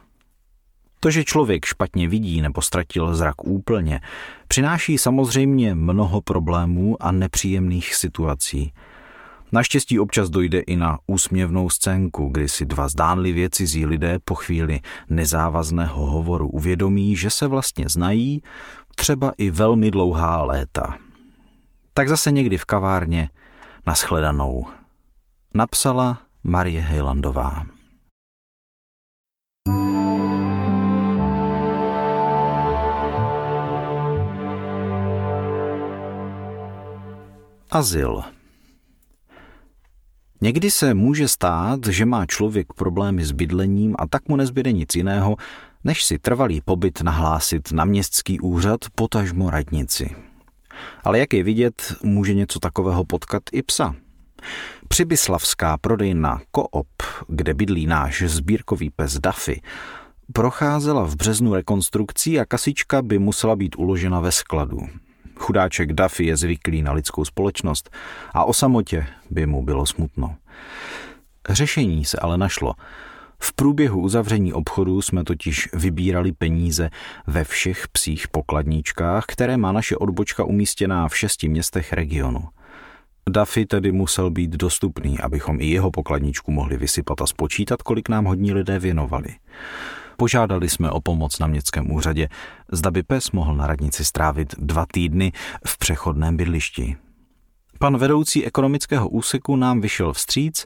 To, 0.99 1.11
že 1.11 1.23
člověk 1.23 1.65
špatně 1.65 2.07
vidí 2.07 2.41
nebo 2.41 2.61
ztratil 2.61 3.15
zrak 3.15 3.43
úplně, 3.43 4.01
přináší 4.47 4.97
samozřejmě 4.97 5.75
mnoho 5.75 6.21
problémů 6.21 7.03
a 7.03 7.11
nepříjemných 7.11 7.95
situací– 7.95 8.73
Naštěstí 9.53 9.99
občas 9.99 10.29
dojde 10.29 10.59
i 10.59 10.75
na 10.75 10.99
úsměvnou 11.07 11.69
scénku, 11.69 12.29
kdy 12.29 12.49
si 12.49 12.65
dva 12.65 12.87
zdánlivě 12.87 13.49
cizí 13.49 13.85
lidé 13.85 14.19
po 14.25 14.35
chvíli 14.35 14.79
nezávazného 15.09 16.05
hovoru 16.05 16.49
uvědomí, 16.49 17.15
že 17.15 17.29
se 17.29 17.47
vlastně 17.47 17.89
znají 17.89 18.41
třeba 18.95 19.33
i 19.37 19.49
velmi 19.49 19.91
dlouhá 19.91 20.43
léta. 20.43 20.97
Tak 21.93 22.09
zase 22.09 22.31
někdy 22.31 22.57
v 22.57 22.65
kavárně 22.65 23.29
naschledanou. 23.87 24.65
Napsala 25.53 26.21
Marie 26.43 26.81
Hejlandová. 26.81 27.65
Azyl. 37.71 38.23
Někdy 40.43 40.71
se 40.71 40.93
může 40.93 41.27
stát, 41.27 41.79
že 41.87 42.05
má 42.05 42.25
člověk 42.25 42.73
problémy 42.73 43.25
s 43.25 43.31
bydlením 43.31 43.95
a 43.99 44.07
tak 44.07 44.29
mu 44.29 44.35
nezbyde 44.35 44.71
nic 44.71 44.95
jiného, 44.95 45.35
než 45.83 46.03
si 46.03 46.19
trvalý 46.19 46.61
pobyt 46.61 47.01
nahlásit 47.01 47.71
na 47.71 47.85
městský 47.85 48.39
úřad 48.39 48.79
potažmo 48.95 49.49
radnici. 49.49 50.15
Ale 51.03 51.19
jak 51.19 51.33
je 51.33 51.43
vidět, 51.43 51.95
může 52.03 52.33
něco 52.33 52.59
takového 52.59 53.05
potkat 53.05 53.43
i 53.51 53.61
psa. 53.61 53.95
Přibyslavská 54.87 55.77
prodejna 55.77 56.41
Koop, 56.51 56.87
kde 57.27 57.53
bydlí 57.53 57.87
náš 57.87 58.23
sbírkový 58.27 58.89
pes 58.89 59.19
Duffy, 59.19 59.61
procházela 60.33 61.03
v 61.03 61.15
březnu 61.15 61.53
rekonstrukcí 61.53 62.39
a 62.39 62.45
kasička 62.45 63.01
by 63.01 63.19
musela 63.19 63.55
být 63.55 63.75
uložena 63.75 64.19
ve 64.19 64.31
skladu. 64.31 64.79
Chudáček 65.35 65.93
Duffy 65.93 66.25
je 66.25 66.37
zvyklý 66.37 66.81
na 66.81 66.91
lidskou 66.91 67.25
společnost 67.25 67.89
a 68.33 68.45
o 68.45 68.53
samotě 68.53 69.07
by 69.29 69.45
mu 69.45 69.63
bylo 69.63 69.85
smutno. 69.85 70.35
Řešení 71.49 72.05
se 72.05 72.17
ale 72.17 72.37
našlo. 72.37 72.73
V 73.39 73.53
průběhu 73.53 74.01
uzavření 74.01 74.53
obchodu 74.53 75.01
jsme 75.01 75.23
totiž 75.23 75.69
vybírali 75.73 76.31
peníze 76.31 76.89
ve 77.27 77.43
všech 77.43 77.87
psích 77.87 78.27
pokladníčkách, 78.27 79.25
které 79.27 79.57
má 79.57 79.71
naše 79.71 79.97
odbočka 79.97 80.43
umístěná 80.43 81.07
v 81.07 81.17
šesti 81.17 81.49
městech 81.49 81.93
regionu. 81.93 82.43
Duffy 83.29 83.65
tedy 83.65 83.91
musel 83.91 84.31
být 84.31 84.51
dostupný, 84.51 85.19
abychom 85.19 85.61
i 85.61 85.65
jeho 85.65 85.91
pokladničku 85.91 86.51
mohli 86.51 86.77
vysypat 86.77 87.21
a 87.21 87.27
spočítat, 87.27 87.81
kolik 87.81 88.09
nám 88.09 88.25
hodní 88.25 88.53
lidé 88.53 88.79
věnovali. 88.79 89.35
Požádali 90.23 90.69
jsme 90.69 90.91
o 90.91 91.01
pomoc 91.01 91.39
na 91.39 91.47
městském 91.47 91.91
úřadě, 91.91 92.29
zda 92.71 92.91
by 92.91 93.03
pes 93.03 93.31
mohl 93.31 93.55
na 93.55 93.67
radnici 93.67 94.05
strávit 94.05 94.55
dva 94.57 94.85
týdny 94.93 95.31
v 95.67 95.77
přechodném 95.77 96.37
bydlišti. 96.37 96.95
Pan 97.79 97.97
vedoucí 97.97 98.45
ekonomického 98.45 99.09
úseku 99.09 99.55
nám 99.55 99.81
vyšel 99.81 100.13
vstříc 100.13 100.65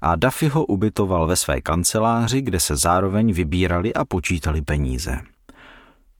a 0.00 0.16
Duffy 0.16 0.48
ho 0.48 0.64
ubytoval 0.64 1.26
ve 1.26 1.36
své 1.36 1.60
kanceláři, 1.60 2.40
kde 2.40 2.60
se 2.60 2.76
zároveň 2.76 3.32
vybírali 3.32 3.94
a 3.94 4.04
počítali 4.04 4.62
peníze. 4.62 5.20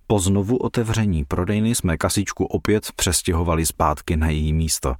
Po 0.06 0.18
znovu 0.18 0.56
otevření 0.56 1.24
prodejny 1.24 1.74
jsme 1.74 1.96
kasičku 1.96 2.44
opět 2.44 2.92
přestěhovali 2.96 3.66
zpátky 3.66 4.16
na 4.16 4.28
její 4.28 4.52
místo. 4.52 4.94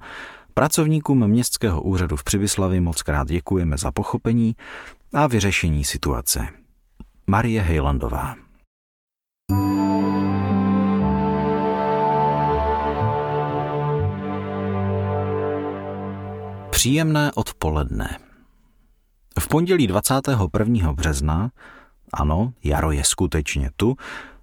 Pracovníkům 0.53 1.27
městského 1.27 1.81
úřadu 1.81 2.15
v 2.15 2.23
Přibyslavi 2.23 2.79
moc 2.79 3.01
krát 3.01 3.27
děkujeme 3.27 3.77
za 3.77 3.91
pochopení 3.91 4.55
a 5.13 5.27
vyřešení 5.27 5.83
situace. 5.83 6.58
Marie 7.29 7.61
Hejlandová 7.61 8.35
Příjemné 16.69 17.31
odpoledne. 17.35 18.17
V 19.39 19.47
pondělí 19.47 19.87
21. 19.87 20.93
března, 20.93 21.51
ano, 22.13 22.53
jaro 22.63 22.91
je 22.91 23.03
skutečně 23.03 23.69
tu, 23.75 23.95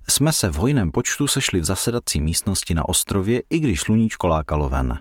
jsme 0.08 0.32
se 0.32 0.48
v 0.48 0.54
hojném 0.54 0.90
počtu 0.90 1.26
sešli 1.26 1.60
v 1.60 1.64
zasedací 1.64 2.20
místnosti 2.20 2.74
na 2.74 2.88
ostrově, 2.88 3.42
i 3.50 3.58
když 3.58 3.80
sluníčko 3.80 4.26
lákalo 4.26 4.68
ven. 4.68 4.98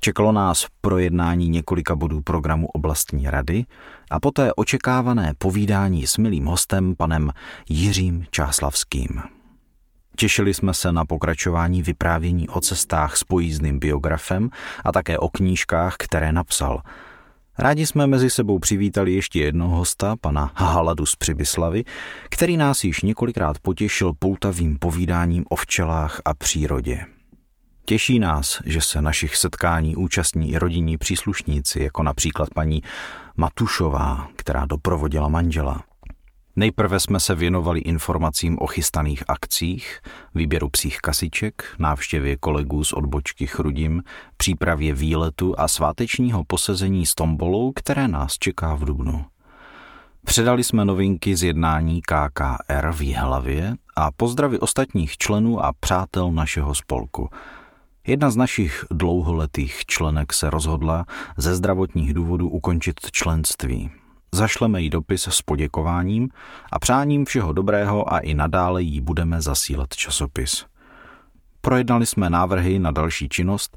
Čekalo 0.00 0.32
nás 0.32 0.66
projednání 0.80 1.48
několika 1.48 1.96
bodů 1.96 2.20
programu 2.20 2.66
oblastní 2.66 3.30
rady 3.30 3.64
a 4.10 4.20
poté 4.20 4.52
očekávané 4.54 5.32
povídání 5.38 6.06
s 6.06 6.18
milým 6.18 6.46
hostem 6.46 6.94
panem 6.96 7.32
Jiřím 7.68 8.24
Čáslavským. 8.30 9.22
Těšili 10.16 10.54
jsme 10.54 10.74
se 10.74 10.92
na 10.92 11.04
pokračování 11.04 11.82
vyprávění 11.82 12.48
o 12.48 12.60
cestách 12.60 13.16
s 13.16 13.24
pojízdným 13.24 13.78
biografem 13.78 14.50
a 14.84 14.92
také 14.92 15.18
o 15.18 15.28
knížkách, 15.28 15.96
které 15.98 16.32
napsal. 16.32 16.82
Rádi 17.58 17.86
jsme 17.86 18.06
mezi 18.06 18.30
sebou 18.30 18.58
přivítali 18.58 19.12
ještě 19.12 19.40
jednoho 19.40 19.76
hosta, 19.76 20.16
pana 20.20 20.52
Haladu 20.54 21.06
z 21.06 21.16
Přibyslavy, 21.16 21.84
který 22.30 22.56
nás 22.56 22.84
již 22.84 23.02
několikrát 23.02 23.58
potěšil 23.58 24.12
poutavým 24.18 24.78
povídáním 24.78 25.44
o 25.48 25.56
včelách 25.56 26.20
a 26.24 26.34
přírodě. 26.34 27.15
Těší 27.88 28.18
nás, 28.18 28.62
že 28.64 28.80
se 28.80 29.02
našich 29.02 29.36
setkání 29.36 29.96
účastní 29.96 30.52
i 30.52 30.58
rodinní 30.58 30.98
příslušníci, 30.98 31.82
jako 31.82 32.02
například 32.02 32.48
paní 32.54 32.82
Matušová, 33.36 34.28
která 34.36 34.66
doprovodila 34.66 35.28
manžela. 35.28 35.82
Nejprve 36.56 37.00
jsme 37.00 37.20
se 37.20 37.34
věnovali 37.34 37.80
informacím 37.80 38.58
o 38.58 38.66
chystaných 38.66 39.24
akcích, 39.28 40.00
výběru 40.34 40.68
psích 40.68 40.98
kasiček, 40.98 41.64
návštěvě 41.78 42.36
kolegů 42.36 42.84
z 42.84 42.92
odbočky 42.92 43.46
Chrudim, 43.46 44.02
přípravě 44.36 44.92
výletu 44.92 45.54
a 45.60 45.68
svátečního 45.68 46.44
posezení 46.44 47.06
s 47.06 47.14
tombolou, 47.14 47.72
které 47.72 48.08
nás 48.08 48.38
čeká 48.38 48.74
v 48.74 48.84
Dubnu. 48.84 49.24
Předali 50.24 50.64
jsme 50.64 50.84
novinky 50.84 51.36
z 51.36 51.42
jednání 51.42 52.02
KKR 52.02 52.92
v 52.92 53.02
Jihlavě 53.02 53.74
a 53.96 54.10
pozdravy 54.10 54.58
ostatních 54.58 55.16
členů 55.16 55.64
a 55.64 55.72
přátel 55.80 56.32
našeho 56.32 56.74
spolku– 56.74 57.28
Jedna 58.06 58.30
z 58.30 58.36
našich 58.36 58.84
dlouholetých 58.90 59.86
členek 59.86 60.32
se 60.32 60.50
rozhodla 60.50 61.06
ze 61.36 61.54
zdravotních 61.54 62.14
důvodů 62.14 62.48
ukončit 62.48 63.00
členství. 63.12 63.90
Zašleme 64.32 64.82
jí 64.82 64.90
dopis 64.90 65.28
s 65.30 65.42
poděkováním 65.42 66.28
a 66.72 66.78
přáním 66.78 67.24
všeho 67.24 67.52
dobrého 67.52 68.12
a 68.12 68.18
i 68.18 68.34
nadále 68.34 68.82
jí 68.82 69.00
budeme 69.00 69.42
zasílat 69.42 69.88
časopis. 69.96 70.64
Projednali 71.60 72.06
jsme 72.06 72.30
návrhy 72.30 72.78
na 72.78 72.90
další 72.90 73.28
činnost 73.28 73.76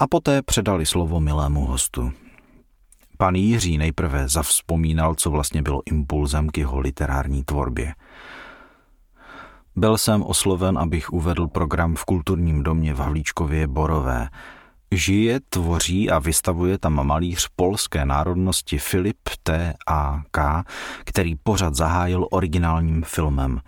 a 0.00 0.06
poté 0.06 0.42
předali 0.42 0.86
slovo 0.86 1.20
milému 1.20 1.64
hostu. 1.64 2.12
Pan 3.18 3.34
Jiří 3.34 3.78
nejprve 3.78 4.28
zavzpomínal, 4.28 5.14
co 5.14 5.30
vlastně 5.30 5.62
bylo 5.62 5.82
impulzem 5.86 6.48
k 6.48 6.58
jeho 6.58 6.78
literární 6.78 7.44
tvorbě– 7.44 7.94
byl 9.76 9.98
jsem 9.98 10.22
osloven, 10.22 10.78
abych 10.78 11.12
uvedl 11.12 11.46
program 11.46 11.94
v 11.94 12.04
kulturním 12.04 12.62
domě 12.62 12.94
v 12.94 12.98
Havlíčkově 12.98 13.66
Borové. 13.66 14.28
Žije, 14.90 15.40
tvoří 15.48 16.10
a 16.10 16.18
vystavuje 16.18 16.78
tam 16.78 17.06
malíř 17.06 17.48
polské 17.56 18.04
národnosti 18.04 18.78
Filip 18.78 19.16
T. 19.42 19.74
A. 19.86 20.22
K., 20.30 20.64
který 21.04 21.34
pořad 21.34 21.74
zahájil 21.74 22.26
originálním 22.30 23.02
filmem. 23.06 23.60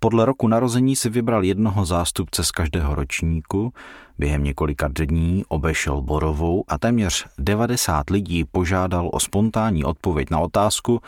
Podle 0.00 0.24
roku 0.24 0.48
narození 0.48 0.96
si 0.96 1.08
vybral 1.10 1.44
jednoho 1.44 1.84
zástupce 1.84 2.44
z 2.44 2.50
každého 2.50 2.94
ročníku, 2.94 3.72
během 4.18 4.44
několika 4.44 4.88
dní 4.88 5.44
obešel 5.48 6.00
Borovou 6.02 6.64
a 6.68 6.78
téměř 6.78 7.26
90 7.38 8.10
lidí 8.10 8.44
požádal 8.44 9.10
o 9.12 9.20
spontánní 9.20 9.84
odpověď 9.84 10.30
na 10.30 10.38
otázku, 10.38 11.00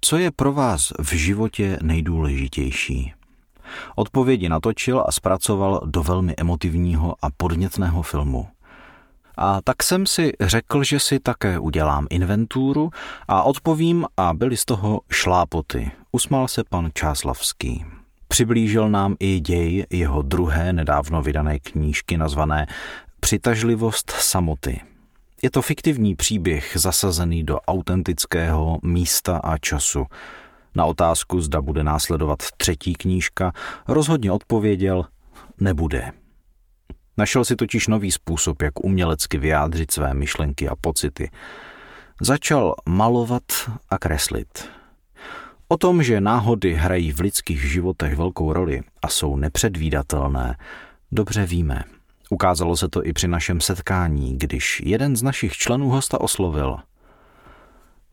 co 0.00 0.16
je 0.16 0.30
pro 0.30 0.52
vás 0.52 0.92
v 0.98 1.12
životě 1.12 1.78
nejdůležitější. 1.82 3.12
Odpovědi 3.96 4.48
natočil 4.48 5.04
a 5.06 5.12
zpracoval 5.12 5.80
do 5.84 6.02
velmi 6.02 6.34
emotivního 6.36 7.14
a 7.22 7.28
podnětného 7.36 8.02
filmu. 8.02 8.48
A 9.36 9.60
tak 9.64 9.82
jsem 9.82 10.06
si 10.06 10.32
řekl, 10.40 10.84
že 10.84 11.00
si 11.00 11.18
také 11.18 11.58
udělám 11.58 12.06
inventuru 12.10 12.90
a 13.28 13.42
odpovím 13.42 14.06
a 14.16 14.34
byly 14.34 14.56
z 14.56 14.64
toho 14.64 15.00
šlápoty. 15.10 15.90
Usmál 16.12 16.48
se 16.48 16.64
pan 16.64 16.90
Čáslavský. 16.94 17.84
Přiblížil 18.28 18.90
nám 18.90 19.16
i 19.20 19.40
děj 19.40 19.86
jeho 19.90 20.22
druhé 20.22 20.72
nedávno 20.72 21.22
vydané 21.22 21.58
knížky 21.58 22.16
nazvané 22.16 22.66
Přitažlivost 23.20 24.10
samoty. 24.10 24.80
Je 25.42 25.50
to 25.50 25.62
fiktivní 25.62 26.16
příběh 26.16 26.72
zasazený 26.74 27.44
do 27.44 27.60
autentického 27.60 28.78
místa 28.82 29.36
a 29.36 29.58
času. 29.58 30.06
Na 30.74 30.84
otázku, 30.84 31.40
zda 31.40 31.60
bude 31.60 31.84
následovat 31.84 32.38
třetí 32.56 32.94
knížka, 32.94 33.52
rozhodně 33.88 34.32
odpověděl, 34.32 35.04
nebude. 35.60 36.12
Našel 37.16 37.44
si 37.44 37.56
totiž 37.56 37.86
nový 37.86 38.12
způsob, 38.12 38.62
jak 38.62 38.84
umělecky 38.84 39.38
vyjádřit 39.38 39.90
své 39.90 40.14
myšlenky 40.14 40.68
a 40.68 40.76
pocity. 40.76 41.30
Začal 42.20 42.74
malovat 42.88 43.42
a 43.90 43.98
kreslit. 43.98 44.68
O 45.68 45.76
tom, 45.76 46.02
že 46.02 46.20
náhody 46.20 46.74
hrají 46.74 47.12
v 47.12 47.20
lidských 47.20 47.72
životech 47.72 48.16
velkou 48.16 48.52
roli 48.52 48.80
a 49.02 49.08
jsou 49.08 49.36
nepředvídatelné, 49.36 50.56
dobře 51.12 51.46
víme. 51.46 51.84
Ukázalo 52.30 52.76
se 52.76 52.88
to 52.88 53.06
i 53.06 53.12
při 53.12 53.28
našem 53.28 53.60
setkání, 53.60 54.38
když 54.38 54.82
jeden 54.84 55.16
z 55.16 55.22
našich 55.22 55.52
členů 55.52 55.88
hosta 55.88 56.20
oslovil. 56.20 56.76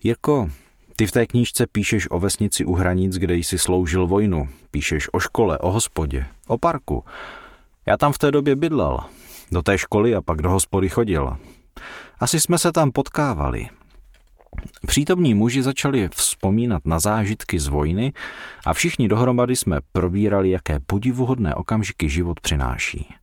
Jirko, 0.03 0.49
ty 0.97 1.05
v 1.05 1.11
té 1.11 1.27
knížce 1.27 1.67
píšeš 1.67 2.07
o 2.11 2.19
vesnici 2.19 2.65
u 2.65 2.73
hranic, 2.73 3.15
kde 3.15 3.35
jsi 3.35 3.57
sloužil 3.57 4.07
vojnu. 4.07 4.49
Píšeš 4.71 5.13
o 5.13 5.19
škole, 5.19 5.57
o 5.57 5.71
hospodě, 5.71 6.25
o 6.47 6.57
parku. 6.57 7.05
Já 7.85 7.97
tam 7.97 8.13
v 8.13 8.17
té 8.17 8.31
době 8.31 8.55
bydlel. 8.55 8.99
Do 9.51 9.61
té 9.61 9.77
školy 9.77 10.15
a 10.15 10.21
pak 10.21 10.41
do 10.41 10.49
hospody 10.49 10.89
chodil. 10.89 11.37
Asi 12.19 12.39
jsme 12.39 12.57
se 12.57 12.71
tam 12.71 12.91
potkávali. 12.91 13.67
Přítomní 14.87 15.33
muži 15.33 15.63
začali 15.63 16.09
vzpomínat 16.13 16.85
na 16.85 16.99
zážitky 16.99 17.59
z 17.59 17.67
vojny 17.67 18.13
a 18.65 18.73
všichni 18.73 19.07
dohromady 19.07 19.55
jsme 19.55 19.79
probírali, 19.91 20.49
jaké 20.49 20.79
podivuhodné 20.79 21.55
okamžiky 21.55 22.09
život 22.09 22.39
přináší. 22.39 23.13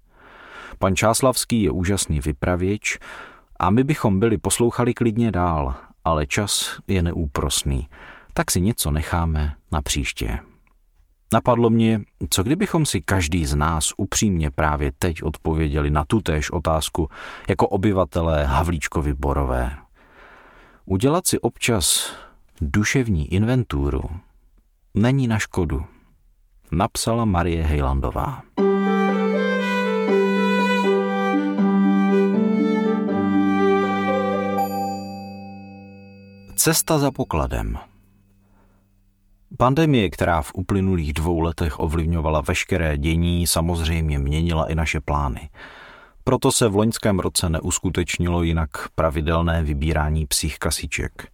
Pan 0.79 0.97
Čáslavský 0.97 1.63
je 1.63 1.71
úžasný 1.71 2.21
vypravěč 2.21 2.99
a 3.59 3.71
my 3.71 3.85
bychom 3.85 4.21
byli 4.21 4.39
poslouchali 4.39 4.95
klidně 4.95 5.33
dál, 5.33 5.75
ale 6.05 6.27
čas 6.27 6.81
je 6.89 7.03
neúprosný. 7.03 7.89
Tak 8.33 8.51
si 8.51 8.61
něco 8.61 8.91
necháme 8.91 9.55
na 9.73 9.83
příště. 9.83 10.39
Napadlo 11.33 11.71
mě, 11.71 12.01
co 12.31 12.43
kdybychom 12.43 12.87
si 12.87 13.01
každý 13.01 13.47
z 13.47 13.55
nás 13.55 13.93
upřímně 13.97 14.51
právě 14.51 14.93
teď 14.99 15.23
odpověděli 15.23 15.91
na 15.91 16.05
tutéž 16.05 16.51
otázku 16.51 17.09
jako 17.49 17.69
obyvatelé 17.69 18.45
Havlíčkovy 18.45 19.15
Borové. 19.15 19.77
Udělat 20.85 21.27
si 21.27 21.41
občas 21.41 22.13
duševní 22.61 23.33
inventuru 23.33 24.03
není 24.95 25.29
na 25.29 25.39
škodu, 25.39 25.85
napsala 26.73 27.25
Marie 27.25 27.63
Hejlandová. 27.63 28.43
Cesta 36.65 36.99
za 36.99 37.11
pokladem– 37.11 37.79
Pandemie, 39.59 40.11
která 40.11 40.43
v 40.43 40.53
uplynulých 40.55 41.13
dvou 41.13 41.41
letech 41.41 41.81
ovlivňovala 41.81 42.41
veškeré 42.41 42.99
dění, 42.99 43.47
samozřejmě 43.47 44.19
měnila 44.19 44.71
i 44.71 44.75
naše 44.75 45.01
plány. 45.01 45.49
Proto 46.25 46.53
se 46.53 46.69
v 46.69 46.77
loňském 46.77 47.19
roce 47.19 47.49
neuskutečnilo 47.49 48.43
jinak 48.43 48.71
pravidelné 48.95 49.63
vybírání 49.63 50.27
psích 50.27 50.59
kasiček. 50.59 51.33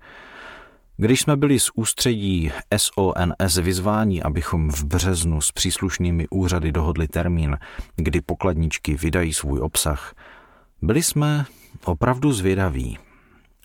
Když 0.96 1.20
jsme 1.20 1.36
byli 1.36 1.60
z 1.60 1.70
ústředí 1.74 2.52
SONS 2.76 3.56
vyzváni, 3.56 4.22
abychom 4.22 4.70
v 4.70 4.84
březnu 4.84 5.40
s 5.40 5.52
příslušnými 5.52 6.28
úřady 6.30 6.72
dohodli 6.72 7.08
termín, 7.08 7.58
kdy 7.96 8.20
pokladničky 8.20 8.94
vydají 8.94 9.34
svůj 9.34 9.60
obsah, 9.60 10.14
byli 10.82 11.02
jsme 11.02 11.44
opravdu 11.84 12.32
zvědaví– 12.32 12.98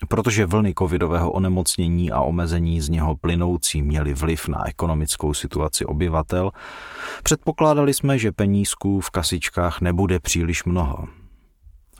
Protože 0.08 0.46
vlny 0.46 0.74
covidového 0.78 1.30
onemocnění 1.30 2.12
a 2.12 2.20
omezení 2.20 2.80
z 2.80 2.88
něho 2.88 3.16
plynoucí 3.16 3.82
měly 3.82 4.14
vliv 4.14 4.48
na 4.48 4.68
ekonomickou 4.68 5.34
situaci 5.34 5.84
obyvatel, 5.84 6.50
předpokládali 7.22 7.94
jsme, 7.94 8.18
že 8.18 8.32
penízků 8.32 9.00
v 9.00 9.10
kasičkách 9.10 9.80
nebude 9.80 10.20
příliš 10.20 10.64
mnoho. 10.64 11.08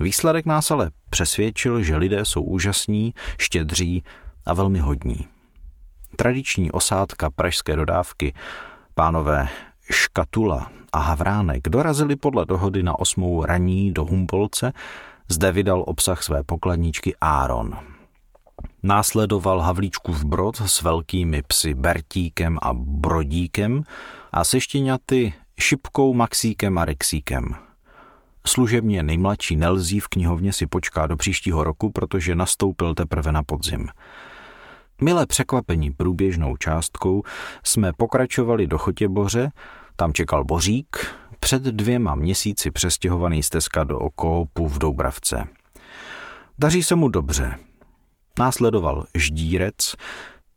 Výsledek 0.01 0.47
nás 0.47 0.71
ale 0.71 0.91
přesvědčil, 1.11 1.83
že 1.83 1.97
lidé 1.97 2.25
jsou 2.25 2.43
úžasní, 2.43 3.15
štědří 3.39 4.03
a 4.47 4.55
velmi 4.55 4.79
hodní. 4.79 5.27
Tradiční 6.17 6.73
osádka 6.73 7.31
pražské 7.31 7.77
dodávky, 7.77 8.35
pánové 8.95 9.49
Škatula 9.91 10.71
a 10.93 10.99
Havránek 10.99 11.69
dorazili 11.69 12.17
podle 12.17 12.47
dohody 12.47 12.83
na 12.83 12.99
osmou 12.99 13.45
raní 13.45 13.93
do 13.93 14.05
Humpolce 14.05 14.73
zde 15.29 15.53
vydal 15.53 15.85
obsah 15.87 16.23
své 16.23 16.43
pokladničky 16.45 17.15
Áron. 17.21 17.77
Následoval 18.83 19.61
Havlíčkův 19.61 20.25
brod 20.25 20.57
s 20.57 20.83
velkými 20.83 21.43
psy 21.43 21.75
Bertíkem 21.75 22.59
a 22.63 22.71
Brodíkem 22.75 23.83
a 24.33 24.45
se 24.45 24.61
štěňaty 24.61 25.35
Šipkou, 25.61 26.15
Maxíkem 26.15 26.79
a 26.79 26.85
Rexíkem. 26.85 27.55
Služebně 28.47 29.03
nejmladší 29.03 29.57
Nelzí 29.57 30.01
v 30.01 30.09
knihovně 30.09 30.53
si 30.53 30.67
počká 30.67 31.07
do 31.07 31.17
příštího 31.17 31.65
roku, 31.65 31.91
protože 31.91 32.35
nastoupil 32.35 32.95
teprve 32.95 33.33
na 33.33 33.43
podzim. 33.43 33.89
Milé 35.01 35.27
překvapení 35.27 35.91
průběžnou 35.91 36.57
částkou 36.57 37.23
jsme 37.65 37.93
pokračovali 37.93 38.67
do 38.67 38.79
Chotěboře, 38.79 39.51
tam 39.97 40.13
čekal 40.13 40.45
Bořík, 40.45 40.97
před 41.41 41.63
dvěma 41.63 42.15
měsíci 42.15 42.71
přestěhovaný 42.71 43.43
z 43.43 43.49
Teska 43.51 43.85
do 43.85 43.99
Okópu 43.99 44.69
v 44.69 44.79
Doubravce. 44.79 45.45
Daří 46.59 46.83
se 46.83 46.95
mu 46.95 47.09
dobře. 47.09 47.59
Následoval 48.39 49.07
ždírec 49.15 49.95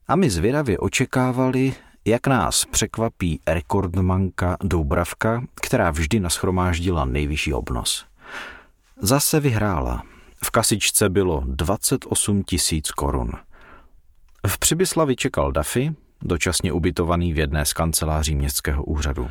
a 0.08 0.16
my 0.16 0.30
zvědavě 0.30 0.80
očekávali, 0.80 1.74
jak 2.06 2.28
nás 2.28 2.66
překvapí 2.66 3.40
rekordmanka 3.48 4.58
Doubravka, 4.64 5.44
která 5.62 5.92
vždy 5.92 6.20
naschromáždila 6.20 7.06
nejvyšší 7.06 7.54
obnos. 7.54 8.06
Zase 9.02 9.40
vyhrála. 9.40 10.04
V 10.44 10.52
kasičce 10.52 11.10
bylo 11.10 11.44
28 11.46 12.44
tisíc 12.44 12.92
korun. 12.92 13.32
V 14.48 14.60
Přibyslavi 14.60 15.16
čekal 15.16 15.52
Dafy, 15.52 15.96
dočasně 16.22 16.74
ubytovaný 16.74 17.34
v 17.34 17.40
jedné 17.40 17.66
z 17.66 17.74
kanceláří 17.74 18.36
městského 18.36 18.84
úřadu. 18.84 19.30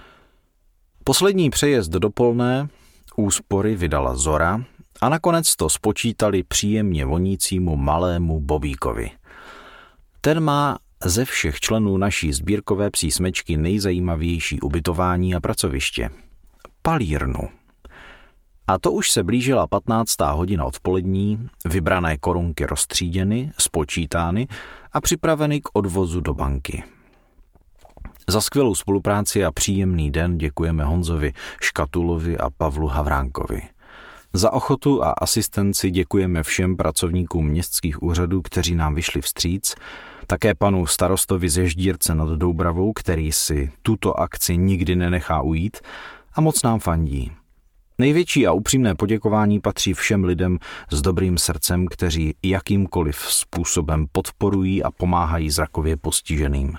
Poslední 1.08 1.50
přejezd 1.50 1.90
do 1.90 2.10
Polné 2.10 2.68
úspory 3.16 3.76
vydala 3.76 4.16
Zora 4.16 4.64
a 5.00 5.08
nakonec 5.08 5.56
to 5.56 5.68
spočítali 5.68 6.42
příjemně 6.42 7.04
vonícímu 7.04 7.76
malému 7.76 8.40
Bobíkovi. 8.40 9.10
Ten 10.20 10.40
má 10.40 10.78
ze 11.04 11.24
všech 11.24 11.60
členů 11.60 11.96
naší 11.96 12.32
sbírkové 12.32 12.90
psí 12.90 13.10
smečky 13.10 13.56
nejzajímavější 13.56 14.60
ubytování 14.60 15.34
a 15.34 15.40
pracoviště. 15.40 16.10
Palírnu. 16.82 17.48
A 18.66 18.78
to 18.78 18.92
už 18.92 19.10
se 19.10 19.22
blížila 19.22 19.66
15. 19.66 20.20
hodina 20.20 20.64
odpolední, 20.64 21.48
vybrané 21.64 22.18
korunky 22.18 22.66
rozstříděny, 22.66 23.52
spočítány 23.58 24.48
a 24.92 25.00
připraveny 25.00 25.60
k 25.60 25.68
odvozu 25.72 26.20
do 26.20 26.34
banky. 26.34 26.84
Za 28.30 28.40
skvělou 28.40 28.74
spolupráci 28.74 29.44
a 29.44 29.52
příjemný 29.52 30.10
den 30.10 30.38
děkujeme 30.38 30.84
Honzovi 30.84 31.32
Škatulovi 31.60 32.38
a 32.38 32.50
Pavlu 32.50 32.86
Havránkovi. 32.86 33.62
Za 34.32 34.52
ochotu 34.52 35.04
a 35.04 35.10
asistenci 35.10 35.90
děkujeme 35.90 36.42
všem 36.42 36.76
pracovníkům 36.76 37.48
městských 37.48 38.02
úřadů, 38.02 38.42
kteří 38.42 38.74
nám 38.74 38.94
vyšli 38.94 39.20
vstříc, 39.20 39.74
také 40.26 40.54
panu 40.54 40.86
starostovi 40.86 41.48
ze 41.48 41.66
Ždírce 41.66 42.14
nad 42.14 42.28
Doubravou, 42.28 42.92
který 42.92 43.32
si 43.32 43.70
tuto 43.82 44.20
akci 44.20 44.56
nikdy 44.56 44.96
nenechá 44.96 45.42
ujít 45.42 45.76
a 46.34 46.40
moc 46.40 46.62
nám 46.62 46.78
fandí. 46.78 47.32
Největší 47.98 48.46
a 48.46 48.52
upřímné 48.52 48.94
poděkování 48.94 49.60
patří 49.60 49.94
všem 49.94 50.24
lidem 50.24 50.58
s 50.90 51.02
dobrým 51.02 51.38
srdcem, 51.38 51.86
kteří 51.86 52.34
jakýmkoliv 52.42 53.16
způsobem 53.16 54.06
podporují 54.12 54.82
a 54.82 54.90
pomáhají 54.90 55.50
zrakově 55.50 55.96
postiženým. 55.96 56.78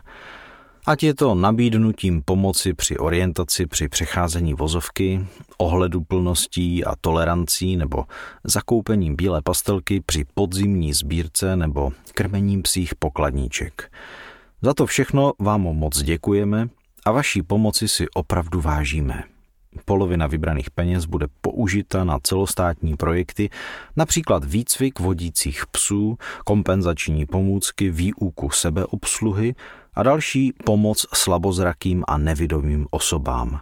Ať 0.86 1.04
je 1.04 1.14
to 1.14 1.36
nabídnutím 1.36 2.22
pomoci 2.22 2.74
při 2.74 2.98
orientaci 2.98 3.66
při 3.66 3.90
přecházení 3.90 4.54
vozovky, 4.54 5.28
ohledu 5.58 6.02
plností 6.02 6.86
a 6.86 6.96
tolerancí 7.02 7.78
nebo 7.78 8.06
zakoupením 8.44 9.16
bílé 9.16 9.42
pastelky 9.42 10.02
při 10.02 10.26
podzimní 10.34 10.94
sbírce 10.94 11.56
nebo 11.56 11.92
krmením 12.14 12.62
psích 12.62 12.96
pokladníček. 12.96 13.92
Za 14.62 14.74
to 14.74 14.86
všechno 14.86 15.34
vám 15.40 15.62
moc 15.62 16.02
děkujeme 16.02 16.70
a 17.06 17.12
vaší 17.12 17.42
pomoci 17.42 17.88
si 17.88 18.10
opravdu 18.10 18.62
vážíme. 18.62 19.24
Polovina 19.86 20.28
vybraných 20.28 20.72
peněz 20.72 21.06
bude 21.06 21.28
použita 21.42 22.04
na 22.04 22.20
celostátní 22.24 22.96
projekty, 22.96 23.50
například 23.96 24.44
výcvik 24.46 25.00
vodících 25.00 25.64
psů, 25.72 26.18
kompenzační 26.46 27.26
pomůcky, 27.26 27.90
výuku 27.90 28.50
sebeobsluhy 28.50 29.56
a 30.00 30.04
další 30.04 30.54
pomoc 30.64 31.06
slabozrakým 31.14 32.04
a 32.08 32.18
nevidomým 32.18 32.88
osobám. 32.92 33.60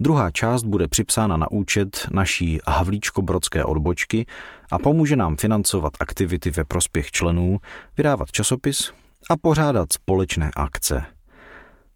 Druhá 0.00 0.30
část 0.30 0.62
bude 0.62 0.88
připsána 0.88 1.36
na 1.36 1.50
účet 1.50 2.06
naší 2.12 2.58
Havlíčko-Brodské 2.68 3.64
odbočky 3.64 4.26
a 4.72 4.78
pomůže 4.78 5.16
nám 5.16 5.36
financovat 5.36 5.92
aktivity 6.00 6.50
ve 6.50 6.64
prospěch 6.64 7.10
členů, 7.10 7.60
vydávat 7.96 8.30
časopis 8.32 8.92
a 9.30 9.36
pořádat 9.36 9.92
společné 9.92 10.50
akce– 10.56 11.04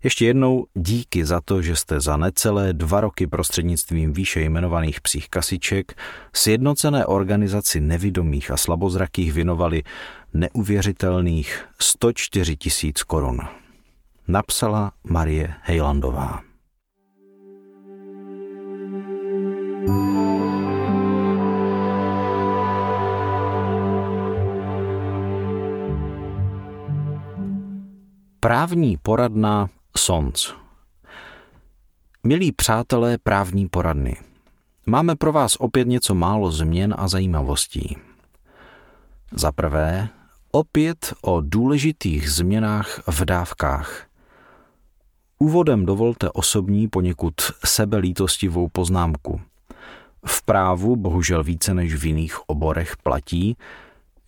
ještě 0.05 0.27
jednou 0.27 0.67
díky 0.75 1.25
za 1.25 1.41
to, 1.41 1.63
že 1.63 1.77
jste 1.77 2.01
za 2.01 2.17
necelé 2.17 2.73
dva 2.73 3.01
roky 3.01 3.27
prostřednictvím 3.27 4.13
výše 4.13 4.41
jmenovaných 4.41 5.01
psích 5.01 5.29
kasiček 5.29 5.97
sjednocené 6.33 7.07
organizaci 7.07 7.81
nevidomých 7.81 8.51
a 8.51 8.57
slabozrakých 8.57 9.33
věnovali 9.33 9.83
neuvěřitelných 10.35 11.65
104 11.81 12.57
tisíc 12.57 13.03
korun. 13.03 13.39
Napsala 14.29 14.93
Marie 15.05 15.55
Hejlandová. 15.63 16.41
Právní 28.41 28.97
poradna 28.97 29.69
Sons. 29.97 30.55
Milí 32.25 32.53
přátelé 32.53 33.19
právní 33.19 33.69
poradny, 33.69 34.17
máme 34.87 35.17
pro 35.17 35.33
vás 35.33 35.57
opět 35.59 35.89
něco 35.89 36.15
málo 36.15 36.51
změn 36.51 36.95
a 36.99 37.09
zajímavostí. 37.09 37.97
Za 39.33 39.53
prvé, 39.53 40.09
opět 40.55 41.15
o 41.23 41.41
důležitých 41.41 42.31
změnách 42.31 43.03
v 43.07 43.25
dávkách. 43.25 44.07
Úvodem 45.39 45.87
dovolte 45.87 46.31
osobní 46.31 46.89
poněkud 46.89 47.35
sebelítostivou 47.65 48.69
poznámku. 48.69 49.41
V 50.27 50.43
právu, 50.43 50.97
bohužel 50.97 51.45
více 51.45 51.75
než 51.75 51.95
v 51.95 52.05
jiných 52.05 52.49
oborech, 52.49 52.97
platí, 52.97 53.57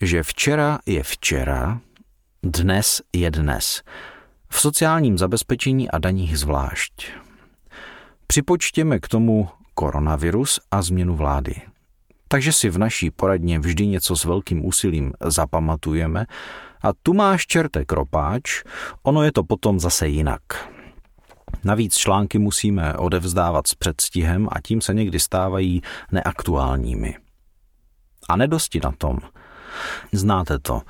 že 0.00 0.22
včera 0.22 0.78
je 0.86 1.02
včera, 1.02 1.80
dnes 2.42 3.02
je 3.12 3.30
dnes. 3.30 3.82
V 4.48 4.60
sociálním 4.60 5.18
zabezpečení 5.18 5.90
a 5.90 5.98
daních 5.98 6.38
zvlášť. 6.38 7.12
Připočtěme 8.26 8.98
k 8.98 9.08
tomu 9.08 9.48
koronavirus 9.74 10.60
a 10.70 10.82
změnu 10.82 11.16
vlády. 11.16 11.54
Takže 12.28 12.52
si 12.52 12.70
v 12.70 12.78
naší 12.78 13.10
poradně 13.10 13.58
vždy 13.58 13.86
něco 13.86 14.16
s 14.16 14.24
velkým 14.24 14.66
úsilím 14.66 15.12
zapamatujeme 15.20 16.26
a 16.82 16.92
tu 17.02 17.14
máš 17.14 17.46
čerte 17.46 17.84
kropáč, 17.84 18.62
ono 19.02 19.22
je 19.22 19.32
to 19.32 19.44
potom 19.44 19.80
zase 19.80 20.08
jinak. 20.08 20.42
Navíc 21.64 21.96
články 21.96 22.38
musíme 22.38 22.94
odevzdávat 22.94 23.66
s 23.66 23.74
předstihem 23.74 24.48
a 24.52 24.60
tím 24.60 24.80
se 24.80 24.94
někdy 24.94 25.20
stávají 25.20 25.82
neaktuálními. 26.12 27.16
A 28.28 28.36
nedosti 28.36 28.80
na 28.84 28.92
tom. 28.92 29.18
Znáte 30.12 30.58
to. 30.58 30.82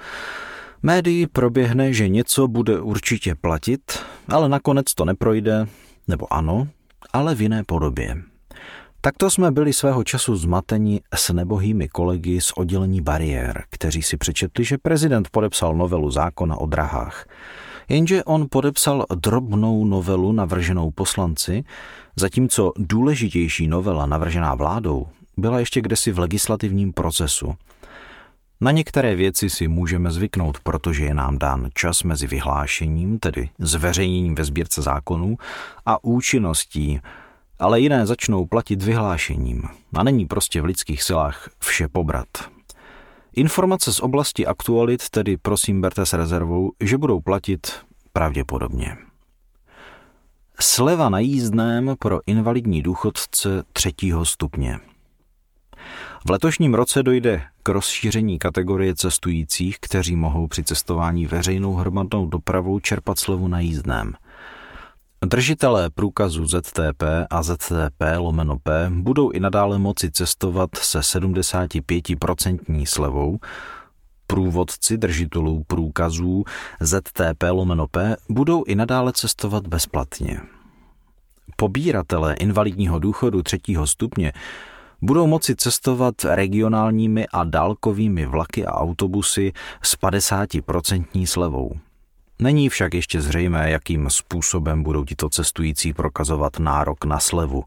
Médii 0.82 1.26
proběhne, 1.26 1.92
že 1.92 2.08
něco 2.08 2.48
bude 2.48 2.80
určitě 2.80 3.34
platit, 3.34 4.04
ale 4.28 4.48
nakonec 4.48 4.94
to 4.94 5.04
neprojde, 5.04 5.66
nebo 6.08 6.32
ano, 6.32 6.68
ale 7.12 7.34
v 7.34 7.40
jiné 7.40 7.64
podobě. 7.64 8.16
Takto 9.06 9.30
jsme 9.30 9.50
byli 9.50 9.72
svého 9.72 10.04
času 10.04 10.36
zmateni 10.36 11.00
s 11.14 11.32
nebohými 11.32 11.88
kolegy 11.88 12.40
z 12.40 12.52
oddělení 12.52 13.00
bariér, 13.00 13.64
kteří 13.70 14.02
si 14.02 14.16
přečetli, 14.16 14.64
že 14.64 14.78
prezident 14.78 15.28
podepsal 15.30 15.74
novelu 15.74 16.10
zákona 16.10 16.56
o 16.56 16.66
drahách. 16.66 17.26
Jenže 17.88 18.24
on 18.24 18.46
podepsal 18.50 19.06
drobnou 19.14 19.84
novelu 19.84 20.32
navrženou 20.32 20.90
poslanci, 20.90 21.64
zatímco 22.16 22.72
důležitější 22.78 23.68
novela 23.68 24.06
navržená 24.06 24.54
vládou 24.54 25.06
byla 25.36 25.58
ještě 25.58 25.80
kdesi 25.80 26.12
v 26.12 26.18
legislativním 26.18 26.92
procesu. 26.92 27.54
Na 28.60 28.70
některé 28.70 29.14
věci 29.14 29.50
si 29.50 29.68
můžeme 29.68 30.10
zvyknout, 30.10 30.58
protože 30.60 31.04
je 31.04 31.14
nám 31.14 31.38
dán 31.38 31.68
čas 31.74 32.02
mezi 32.02 32.26
vyhlášením, 32.26 33.18
tedy 33.18 33.48
zveřejněním 33.58 34.34
ve 34.34 34.44
sbírce 34.44 34.82
zákonů, 34.82 35.36
a 35.86 36.04
účinností, 36.04 37.00
ale 37.58 37.80
jiné 37.80 38.06
začnou 38.06 38.46
platit 38.46 38.82
vyhlášením 38.82 39.62
a 39.94 40.02
není 40.02 40.26
prostě 40.26 40.60
v 40.62 40.64
lidských 40.64 41.02
silách 41.02 41.50
vše 41.58 41.88
pobrat. 41.88 42.28
Informace 43.32 43.92
z 43.92 44.00
oblasti 44.00 44.46
aktualit 44.46 45.10
tedy 45.10 45.36
prosím 45.36 45.80
berte 45.80 46.06
s 46.06 46.12
rezervou, 46.12 46.72
že 46.80 46.98
budou 46.98 47.20
platit 47.20 47.72
pravděpodobně. 48.12 48.96
Sleva 50.60 51.08
na 51.08 51.18
jízdném 51.18 51.94
pro 51.98 52.20
invalidní 52.26 52.82
důchodce 52.82 53.62
třetího 53.72 54.24
stupně. 54.24 54.78
V 56.26 56.30
letošním 56.30 56.74
roce 56.74 57.02
dojde 57.02 57.42
k 57.62 57.68
rozšíření 57.68 58.38
kategorie 58.38 58.94
cestujících, 58.94 59.76
kteří 59.80 60.16
mohou 60.16 60.46
při 60.46 60.64
cestování 60.64 61.26
veřejnou 61.26 61.74
hromadnou 61.74 62.26
dopravou 62.26 62.80
čerpat 62.80 63.18
slevu 63.18 63.48
na 63.48 63.60
jízdném– 63.60 64.14
Držitelé 65.24 65.90
průkazu 65.90 66.46
ZTP 66.46 67.02
a 67.30 67.42
ZTP 67.42 68.02
lomeno 68.16 68.58
P 68.58 68.90
budou 68.90 69.30
i 69.30 69.40
nadále 69.40 69.78
moci 69.78 70.10
cestovat 70.10 70.70
se 70.74 71.00
75% 71.00 72.84
slevou, 72.86 73.38
průvodci 74.26 74.96
držitelů 74.96 75.64
průkazů 75.66 76.44
ZTP 76.80 77.42
lomeno 77.50 77.86
P 77.88 78.16
budou 78.28 78.64
i 78.64 78.74
nadále 78.74 79.12
cestovat 79.12 79.66
bezplatně. 79.66 80.40
Pobíratelé 81.56 82.34
invalidního 82.34 82.98
důchodu 82.98 83.42
třetího 83.42 83.86
stupně 83.86 84.32
budou 85.02 85.26
moci 85.26 85.56
cestovat 85.56 86.14
regionálními 86.24 87.26
a 87.32 87.44
dálkovými 87.44 88.26
vlaky 88.26 88.66
a 88.66 88.74
autobusy 88.74 89.52
s 89.82 89.98
50% 89.98 91.26
slevou. 91.26 91.85
Není 92.38 92.68
však 92.68 92.94
ještě 92.94 93.20
zřejmé, 93.20 93.70
jakým 93.70 94.10
způsobem 94.10 94.82
budou 94.82 95.04
tito 95.04 95.28
cestující 95.28 95.92
prokazovat 95.92 96.58
nárok 96.58 97.04
na 97.04 97.20
slevu. 97.20 97.64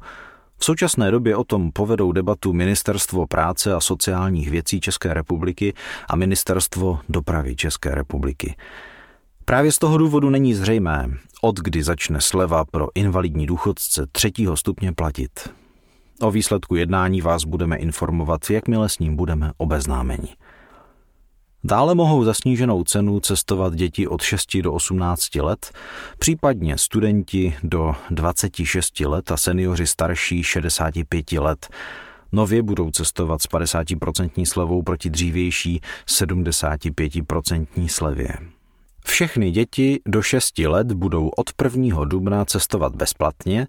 V 0.58 0.66
současné 0.66 1.12
době 1.12 1.36
o 1.36 1.44
tom 1.44 1.72
povedou 1.72 2.12
debatu 2.12 2.54
Ministerstvo 2.54 3.28
práce 3.28 3.74
a 3.74 3.80
sociálních 3.80 4.50
věcí 4.50 4.82
České 4.82 5.14
republiky 5.14 5.74
a 6.10 6.16
Ministerstvo 6.16 7.00
dopravy 7.10 7.56
České 7.56 7.96
republiky. 7.96 8.56
Právě 9.46 9.72
z 9.72 9.78
toho 9.78 9.98
důvodu 9.98 10.30
není 10.30 10.54
zřejmé, 10.54 11.10
od 11.42 11.60
kdy 11.60 11.84
začne 11.84 12.22
sleva 12.22 12.66
pro 12.66 12.88
invalidní 12.96 13.46
důchodce 13.46 14.08
třetího 14.12 14.58
stupně 14.58 14.94
platit. 14.94 15.50
O 16.22 16.32
výsledku 16.32 16.76
jednání 16.76 17.22
vás 17.22 17.44
budeme 17.46 17.78
informovat, 17.78 18.50
jakmile 18.50 18.90
s 18.90 19.00
ním 19.00 19.16
budeme 19.16 19.52
obeznámeni. 19.58 20.36
Dále 21.64 21.96
mohou 21.96 22.24
za 22.24 22.34
sníženou 22.34 22.84
cenu 22.84 23.20
cestovat 23.20 23.76
děti 23.76 24.08
od 24.08 24.22
6 24.22 24.58
do 24.62 24.74
18 24.74 25.36
let, 25.36 25.72
případně 26.20 26.78
studenti 26.78 27.56
do 27.64 27.96
26 28.10 29.00
let 29.00 29.32
a 29.32 29.38
seniori 29.38 29.88
starší 29.88 30.44
65 30.44 31.32
let. 31.32 31.68
Nově 32.32 32.62
budou 32.62 32.92
cestovat 32.92 33.42
s 33.42 33.50
50% 33.50 34.46
slevou 34.46 34.82
proti 34.82 35.10
dřívější 35.10 35.82
75% 36.08 37.88
slevě. 37.88 38.30
Všechny 39.06 39.52
děti 39.52 40.00
do 40.06 40.22
6 40.22 40.60
let 40.60 40.92
budou 40.92 41.28
od 41.28 41.52
1. 41.64 42.06
dubna 42.06 42.46
cestovat 42.46 42.96
bezplatně, 42.96 43.68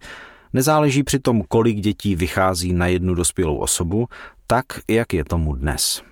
nezáleží 0.52 1.02
přitom, 1.02 1.42
kolik 1.48 1.80
dětí 1.80 2.16
vychází 2.16 2.72
na 2.72 2.86
jednu 2.86 3.14
dospělou 3.14 3.56
osobu, 3.56 4.08
tak, 4.46 4.66
jak 4.88 5.14
je 5.14 5.24
tomu 5.24 5.54
dnes. 5.54 6.09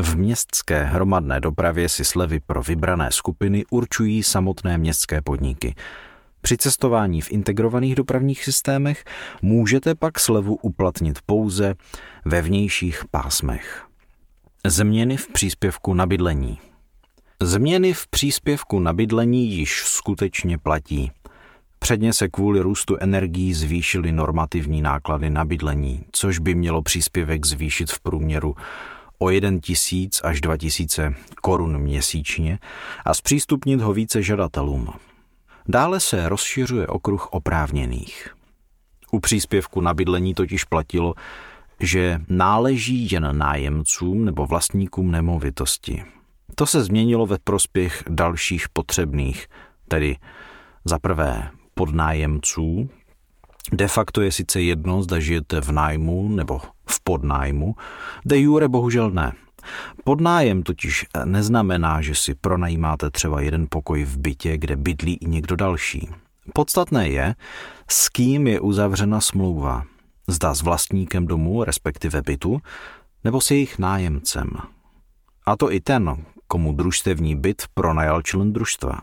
V 0.00 0.16
městské 0.16 0.84
hromadné 0.84 1.40
dopravě 1.40 1.88
si 1.88 2.04
slevy 2.04 2.40
pro 2.40 2.62
vybrané 2.62 3.12
skupiny 3.12 3.64
určují 3.70 4.22
samotné 4.22 4.78
městské 4.78 5.22
podniky. 5.22 5.74
Při 6.40 6.56
cestování 6.56 7.20
v 7.20 7.32
integrovaných 7.32 7.94
dopravních 7.94 8.44
systémech 8.44 9.04
můžete 9.42 9.94
pak 9.94 10.20
slevu 10.20 10.54
uplatnit 10.62 11.18
pouze 11.26 11.74
ve 12.24 12.42
vnějších 12.42 13.04
pásmech. 13.10 13.86
Změny 14.66 15.16
v 15.16 15.28
příspěvku 15.28 15.94
na 15.94 16.06
bydlení. 16.06 16.58
Změny 17.42 17.92
v 17.92 18.06
příspěvku 18.06 18.80
na 18.80 18.92
bydlení 18.92 19.52
již 19.52 19.82
skutečně 19.86 20.58
platí. 20.58 21.10
Předně 21.78 22.12
se 22.12 22.28
kvůli 22.28 22.60
růstu 22.60 22.96
energií 23.00 23.54
zvýšily 23.54 24.12
normativní 24.12 24.82
náklady 24.82 25.30
na 25.30 25.44
bydlení, 25.44 26.04
což 26.12 26.38
by 26.38 26.54
mělo 26.54 26.82
příspěvek 26.82 27.46
zvýšit 27.46 27.90
v 27.90 28.00
průměru 28.00 28.54
o 29.18 29.30
1 29.30 29.58
tisíc 29.60 30.20
až 30.24 30.40
2 30.40 30.56
tisíce 30.56 31.14
korun 31.42 31.78
měsíčně 31.78 32.58
a 33.04 33.14
zpřístupnit 33.14 33.80
ho 33.80 33.92
více 33.92 34.22
žadatelům. 34.22 34.88
Dále 35.68 36.00
se 36.00 36.28
rozšiřuje 36.28 36.86
okruh 36.86 37.28
oprávněných. 37.32 38.34
U 39.10 39.20
příspěvku 39.20 39.80
na 39.80 39.94
bydlení 39.94 40.34
totiž 40.34 40.64
platilo, 40.64 41.14
že 41.80 42.20
náleží 42.28 43.08
jen 43.12 43.38
nájemcům 43.38 44.24
nebo 44.24 44.46
vlastníkům 44.46 45.10
nemovitosti. 45.10 46.04
To 46.54 46.66
se 46.66 46.84
změnilo 46.84 47.26
ve 47.26 47.38
prospěch 47.44 48.04
dalších 48.08 48.68
potřebných, 48.68 49.46
tedy 49.88 50.16
za 50.84 50.98
prvé 50.98 51.50
podnájemců, 51.74 52.88
De 53.72 53.88
facto 53.88 54.20
je 54.20 54.32
sice 54.32 54.60
jedno, 54.60 55.02
zda 55.02 55.20
žijete 55.20 55.60
v 55.60 55.72
nájmu 55.72 56.28
nebo 56.28 56.60
v 56.90 57.00
podnájmu, 57.00 57.74
de 58.24 58.38
jure 58.38 58.68
bohužel 58.68 59.10
ne. 59.10 59.32
Podnájem 60.04 60.62
totiž 60.62 61.06
neznamená, 61.24 62.00
že 62.00 62.14
si 62.14 62.34
pronajímáte 62.34 63.10
třeba 63.10 63.40
jeden 63.40 63.66
pokoj 63.70 64.04
v 64.04 64.18
bytě, 64.18 64.58
kde 64.58 64.76
bydlí 64.76 65.14
i 65.14 65.26
někdo 65.26 65.56
další. 65.56 66.08
Podstatné 66.54 67.08
je, 67.08 67.34
s 67.90 68.08
kým 68.08 68.46
je 68.46 68.60
uzavřena 68.60 69.20
smlouva. 69.20 69.84
Zda 70.28 70.54
s 70.54 70.62
vlastníkem 70.62 71.26
domu, 71.26 71.64
respektive 71.64 72.22
bytu, 72.22 72.60
nebo 73.24 73.40
s 73.40 73.50
jejich 73.50 73.78
nájemcem. 73.78 74.50
A 75.46 75.56
to 75.56 75.72
i 75.72 75.80
ten, 75.80 76.24
komu 76.46 76.72
družstevní 76.72 77.36
byt 77.36 77.62
pronajal 77.74 78.22
člen 78.22 78.52
družstva. 78.52 79.00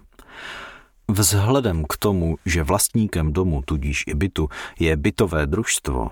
Vzhledem 1.08 1.86
k 1.90 1.98
tomu, 1.98 2.38
že 2.46 2.64
vlastníkem 2.64 3.34
domu, 3.34 3.62
tudíž 3.66 4.04
i 4.08 4.14
bytu, 4.14 4.50
je 4.80 4.98
bytové 4.98 5.46
družstvo, 5.46 6.12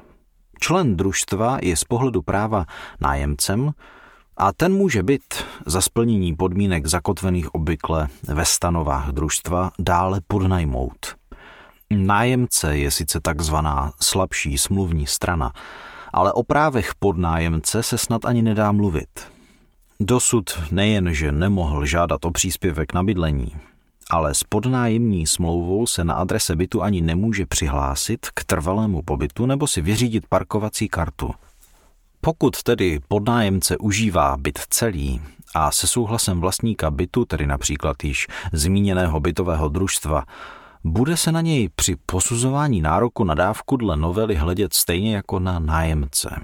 člen 0.63 0.95
družstva 0.95 1.59
je 1.59 1.75
z 1.75 1.83
pohledu 1.83 2.23
práva 2.23 2.63
nájemcem 3.03 3.75
a 4.37 4.53
ten 4.53 4.73
může 4.73 5.03
být 5.03 5.43
za 5.65 5.81
splnění 5.81 6.35
podmínek 6.35 6.87
zakotvených 6.87 7.55
obvykle 7.55 8.07
ve 8.23 8.45
stanovách 8.45 9.11
družstva 9.11 9.71
dále 9.79 10.21
podnajmout. 10.27 11.15
Nájemce 11.91 12.77
je 12.77 12.91
sice 12.91 13.19
takzvaná 13.19 13.91
slabší 13.99 14.57
smluvní 14.57 15.07
strana, 15.07 15.51
ale 16.13 16.33
o 16.33 16.43
právech 16.43 16.95
podnájemce 16.95 17.83
se 17.83 17.97
snad 17.97 18.25
ani 18.25 18.41
nedá 18.41 18.71
mluvit. 18.71 19.27
Dosud 19.99 20.71
nejen, 20.71 21.13
že 21.13 21.31
nemohl 21.31 21.85
žádat 21.85 22.25
o 22.25 22.31
příspěvek 22.31 22.93
na 22.93 23.03
bydlení, 23.03 23.51
ale 24.13 24.33
s 24.33 24.43
podnájemní 24.43 25.27
smlouvou 25.27 25.87
se 25.87 26.03
na 26.03 26.13
adrese 26.13 26.55
bytu 26.55 26.83
ani 26.83 27.01
nemůže 27.01 27.45
přihlásit 27.45 28.27
k 28.33 28.43
trvalému 28.43 29.01
pobytu 29.01 29.45
nebo 29.45 29.67
si 29.67 29.81
vyřídit 29.81 30.27
parkovací 30.29 30.87
kartu. 30.87 31.31
Pokud 32.21 32.63
tedy 32.63 32.99
podnájemce 33.07 33.77
užívá 33.77 34.37
byt 34.37 34.59
celý 34.69 35.21
a 35.55 35.71
se 35.71 35.87
souhlasem 35.87 36.41
vlastníka 36.41 36.91
bytu, 36.91 37.25
tedy 37.25 37.47
například 37.47 38.03
již 38.03 38.27
zmíněného 38.51 39.19
bytového 39.19 39.69
družstva, 39.69 40.23
bude 40.83 41.17
se 41.17 41.31
na 41.31 41.41
něj 41.41 41.69
při 41.75 41.95
posuzování 42.05 42.81
nároku 42.81 43.23
na 43.23 43.33
dávku 43.33 43.77
dle 43.77 43.97
novely 43.97 44.35
hledět 44.35 44.73
stejně 44.73 45.15
jako 45.15 45.39
na 45.39 45.59
nájemce. 45.59 46.35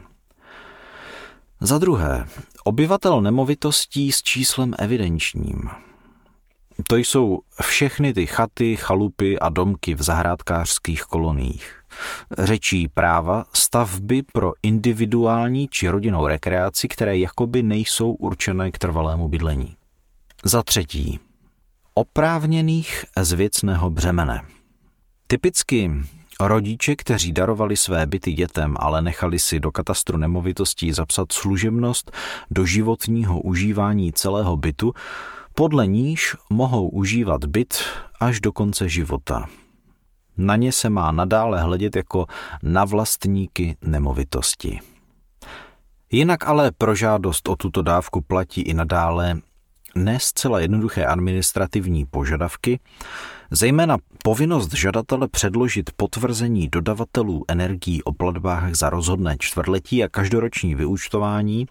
Za 1.61 1.77
druhé, 1.77 2.27
obyvatel 2.63 3.21
nemovitostí 3.21 4.11
s 4.11 4.21
číslem 4.21 4.73
evidenčním. 4.79 5.69
To 6.87 6.95
jsou 6.95 7.39
všechny 7.61 8.13
ty 8.13 8.25
chaty, 8.25 8.75
chalupy 8.75 9.39
a 9.39 9.49
domky 9.49 9.95
v 9.95 10.01
zahrádkářských 10.01 11.01
koloniích. 11.03 11.75
Řečí 12.37 12.87
práva 12.87 13.45
stavby 13.53 14.23
pro 14.33 14.53
individuální 14.63 15.67
či 15.67 15.89
rodinnou 15.89 16.27
rekreaci, 16.27 16.87
které 16.87 17.17
jakoby 17.17 17.63
nejsou 17.63 18.11
určené 18.11 18.71
k 18.71 18.77
trvalému 18.77 19.27
bydlení. 19.27 19.75
Za 20.43 20.63
třetí, 20.63 21.19
oprávněných 21.93 23.05
z 23.21 23.33
věcného 23.33 23.89
břemene. 23.89 24.41
Typicky 25.27 25.91
rodiče, 26.39 26.95
kteří 26.95 27.31
darovali 27.31 27.77
své 27.77 28.05
byty 28.05 28.33
dětem, 28.33 28.75
ale 28.79 29.01
nechali 29.01 29.39
si 29.39 29.59
do 29.59 29.71
katastru 29.71 30.17
nemovitostí 30.17 30.91
zapsat 30.91 31.31
služebnost 31.31 32.11
do 32.51 32.65
životního 32.65 33.41
užívání 33.41 34.13
celého 34.13 34.57
bytu, 34.57 34.93
podle 35.59 35.87
níž 35.87 36.35
mohou 36.49 36.89
užívat 36.89 37.45
byt 37.45 37.73
až 38.19 38.41
do 38.41 38.51
konce 38.51 38.89
života. 38.89 39.45
Na 40.37 40.55
ně 40.55 40.71
se 40.71 40.89
má 40.89 41.11
nadále 41.11 41.61
hledět 41.61 41.95
jako 41.95 42.25
na 42.63 42.85
vlastníky 42.85 43.77
nemovitosti. 43.81 44.79
Jinak 46.11 46.47
ale 46.47 46.71
pro 46.77 46.95
žádost 46.95 47.49
o 47.49 47.55
tuto 47.55 47.81
dávku 47.81 48.21
platí 48.21 48.61
i 48.61 48.73
nadále 48.73 49.39
ne 49.95 50.17
zcela 50.21 50.59
jednoduché 50.59 51.05
administrativní 51.05 52.05
požadavky, 52.05 52.79
zejména 53.51 53.97
povinnost 54.23 54.73
žadatele 54.73 55.27
předložit 55.27 55.89
potvrzení 55.95 56.67
dodavatelů 56.67 57.45
energií 57.47 58.03
o 58.03 58.13
platbách 58.13 58.75
za 58.75 58.89
rozhodné 58.89 59.35
čtvrtletí 59.39 60.03
a 60.03 60.09
každoroční 60.09 60.75
vyúčtování 60.75 61.67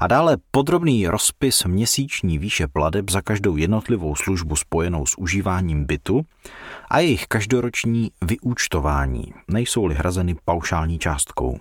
a 0.00 0.06
dále 0.06 0.36
podrobný 0.50 1.08
rozpis 1.08 1.64
měsíční 1.64 2.38
výše 2.38 2.66
pladeb 2.66 3.10
za 3.10 3.22
každou 3.22 3.56
jednotlivou 3.56 4.16
službu 4.16 4.56
spojenou 4.56 5.06
s 5.06 5.18
užíváním 5.18 5.84
bytu 5.84 6.22
a 6.88 6.98
jejich 6.98 7.26
každoroční 7.26 8.10
vyúčtování, 8.22 9.34
nejsou-li 9.48 9.94
hrazeny 9.94 10.36
paušální 10.44 10.98
částkou. 10.98 11.58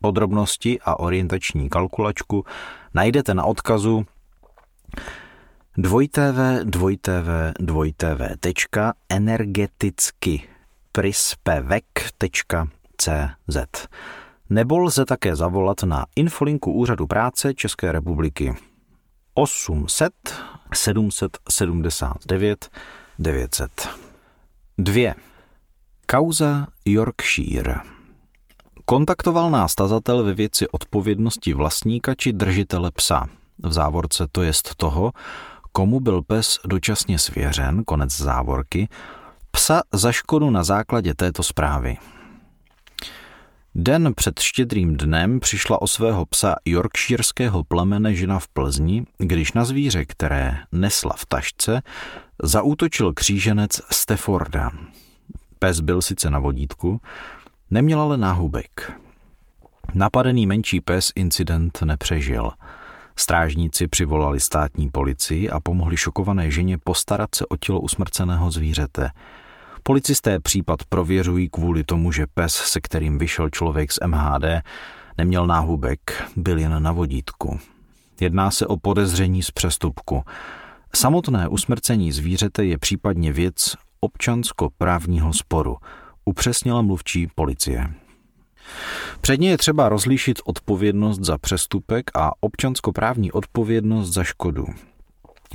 Podrobnosti 0.00 0.80
a 0.84 0.98
orientační 0.98 1.68
kalkulačku 1.68 2.44
najdete 2.94 3.34
na 3.34 3.44
odkazu 3.44 4.06
dvojtv, 5.78 6.40
dvojtv, 6.64 7.28
dvojtv, 7.60 8.22
tečka, 8.40 8.94
energeticky 9.08 10.42
prispevek.cz 10.92 11.88
nebo 14.50 14.78
lze 14.78 15.04
také 15.04 15.36
zavolat 15.36 15.82
na 15.82 16.06
infolinku 16.16 16.72
Úřadu 16.72 17.06
práce 17.06 17.54
České 17.54 17.92
republiky 17.92 18.54
800 19.34 20.12
779 20.74 22.70
900. 23.18 23.88
2. 24.78 25.14
Kauza 26.06 26.66
Yorkshire. 26.84 27.74
Kontaktoval 28.84 29.50
nás 29.50 29.74
tazatel 29.74 30.24
ve 30.24 30.34
věci 30.34 30.68
odpovědnosti 30.68 31.54
vlastníka 31.54 32.14
či 32.14 32.32
držitele 32.32 32.90
psa. 32.90 33.26
V 33.62 33.72
závorce 33.72 34.26
to 34.32 34.42
jest 34.42 34.74
toho, 34.74 35.12
komu 35.76 36.00
byl 36.00 36.22
pes 36.22 36.58
dočasně 36.66 37.18
svěřen, 37.18 37.84
konec 37.84 38.16
závorky, 38.16 38.88
psa 39.50 39.82
za 39.92 40.12
škodu 40.12 40.50
na 40.50 40.64
základě 40.64 41.14
této 41.14 41.42
zprávy. 41.42 41.96
Den 43.74 44.12
před 44.16 44.38
štědrým 44.40 44.96
dnem 44.96 45.40
přišla 45.40 45.82
o 45.82 45.86
svého 45.86 46.26
psa 46.26 46.56
yorkshireského 46.64 47.64
plemene 47.64 48.14
žena 48.14 48.38
v 48.38 48.48
Plzni, 48.48 49.04
když 49.18 49.52
na 49.52 49.64
zvíře, 49.64 50.04
které 50.04 50.58
nesla 50.72 51.12
v 51.16 51.26
tašce, 51.26 51.82
zaútočil 52.42 53.12
kříženec 53.12 53.80
Stefforda. 53.90 54.70
Pes 55.58 55.80
byl 55.80 56.02
sice 56.02 56.30
na 56.30 56.38
vodítku, 56.38 57.00
neměl 57.70 58.00
ale 58.00 58.16
náhubek. 58.16 58.92
Napadený 59.94 60.46
menší 60.46 60.80
pes 60.80 61.12
incident 61.14 61.82
nepřežil– 61.82 62.50
Strážníci 63.18 63.88
přivolali 63.88 64.40
státní 64.40 64.90
policii 64.90 65.50
a 65.50 65.60
pomohli 65.60 65.96
šokované 65.96 66.50
ženě 66.50 66.78
postarat 66.78 67.34
se 67.34 67.46
o 67.46 67.56
tělo 67.56 67.80
usmrceného 67.80 68.50
zvířete. 68.50 69.10
Policisté 69.82 70.40
případ 70.40 70.84
prověřují 70.88 71.48
kvůli 71.48 71.84
tomu, 71.84 72.12
že 72.12 72.26
pes, 72.34 72.54
se 72.54 72.80
kterým 72.80 73.18
vyšel 73.18 73.50
člověk 73.50 73.92
z 73.92 73.98
MHD, 74.06 74.44
neměl 75.18 75.46
náhubek, 75.46 76.24
byl 76.36 76.58
jen 76.58 76.82
na 76.82 76.92
vodítku. 76.92 77.60
Jedná 78.20 78.50
se 78.50 78.66
o 78.66 78.76
podezření 78.76 79.42
z 79.42 79.50
přestupku. 79.50 80.22
Samotné 80.94 81.48
usmrcení 81.48 82.12
zvířete 82.12 82.64
je 82.64 82.78
případně 82.78 83.32
věc 83.32 83.76
občansko-právního 84.00 85.32
sporu, 85.32 85.76
upřesnila 86.24 86.82
mluvčí 86.82 87.28
policie. 87.34 87.94
Předně 89.20 89.50
je 89.50 89.58
třeba 89.58 89.88
rozlišit 89.88 90.38
odpovědnost 90.44 91.20
za 91.20 91.38
přestupek 91.38 92.10
a 92.14 92.30
občanskoprávní 92.40 93.32
odpovědnost 93.32 94.12
za 94.12 94.24
škodu. 94.24 94.66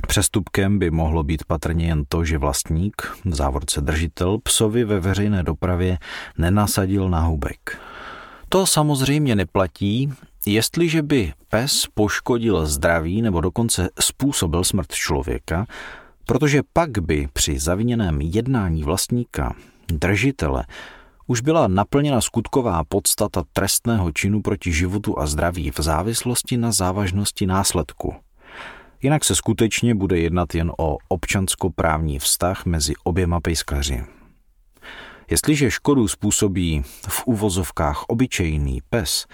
Přestupkem 0.08 0.78
by 0.78 0.90
mohlo 0.90 1.22
být 1.22 1.44
patrně 1.44 1.86
jen 1.86 2.04
to, 2.08 2.24
že 2.24 2.38
vlastník, 2.38 3.02
v 3.24 3.34
závorce 3.34 3.80
držitel, 3.80 4.38
psovi 4.38 4.84
ve 4.84 5.00
veřejné 5.00 5.42
dopravě 5.42 5.98
nenasadil 6.38 7.08
náhubek. 7.08 7.78
To 8.48 8.66
samozřejmě 8.66 9.36
neplatí, 9.36 10.12
jestliže 10.46 11.02
by 11.02 11.32
pes 11.48 11.86
poškodil 11.94 12.66
zdraví 12.66 13.22
nebo 13.22 13.40
dokonce 13.40 13.88
způsobil 14.00 14.64
smrt 14.64 14.92
člověka, 14.92 15.66
protože 16.26 16.62
pak 16.72 16.98
by 16.98 17.28
při 17.32 17.58
zaviněném 17.58 18.20
jednání 18.20 18.84
vlastníka, 18.84 19.54
držitele, 19.88 20.64
už 21.32 21.40
byla 21.40 21.68
naplněna 21.68 22.20
skutková 22.20 22.84
podstata 22.84 23.42
trestného 23.52 24.12
činu 24.12 24.42
proti 24.42 24.72
životu 24.72 25.18
a 25.18 25.26
zdraví 25.26 25.70
v 25.70 25.80
závislosti 25.80 26.56
na 26.56 26.72
závažnosti 26.72 27.46
následku. 27.46 28.14
Jinak 29.02 29.24
se 29.24 29.34
skutečně 29.34 29.94
bude 29.94 30.18
jednat 30.18 30.54
jen 30.54 30.72
o 30.78 30.96
občanskoprávní 31.08 32.18
vztah 32.18 32.66
mezi 32.66 32.92
oběma 33.04 33.40
pejskaři. 33.40 34.04
Jestliže 35.30 35.70
škodu 35.70 36.08
způsobí 36.08 36.82
v 37.08 37.26
uvozovkách 37.26 38.04
obyčejný 38.08 38.80
pes, 38.90 39.26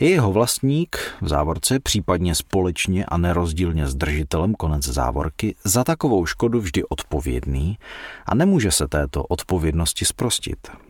je 0.00 0.10
jeho 0.10 0.32
vlastník 0.32 0.96
v 1.20 1.28
závorce 1.28 1.80
případně 1.80 2.34
společně 2.34 3.04
a 3.04 3.16
nerozdílně 3.16 3.86
s 3.86 3.94
držitelem 3.94 4.54
konec 4.54 4.84
závorky 4.84 5.54
za 5.64 5.84
takovou 5.84 6.26
škodu 6.26 6.60
vždy 6.60 6.84
odpovědný 6.84 7.78
a 8.26 8.34
nemůže 8.34 8.70
se 8.70 8.88
této 8.88 9.22
odpovědnosti 9.22 10.04
sprostit. 10.04 10.89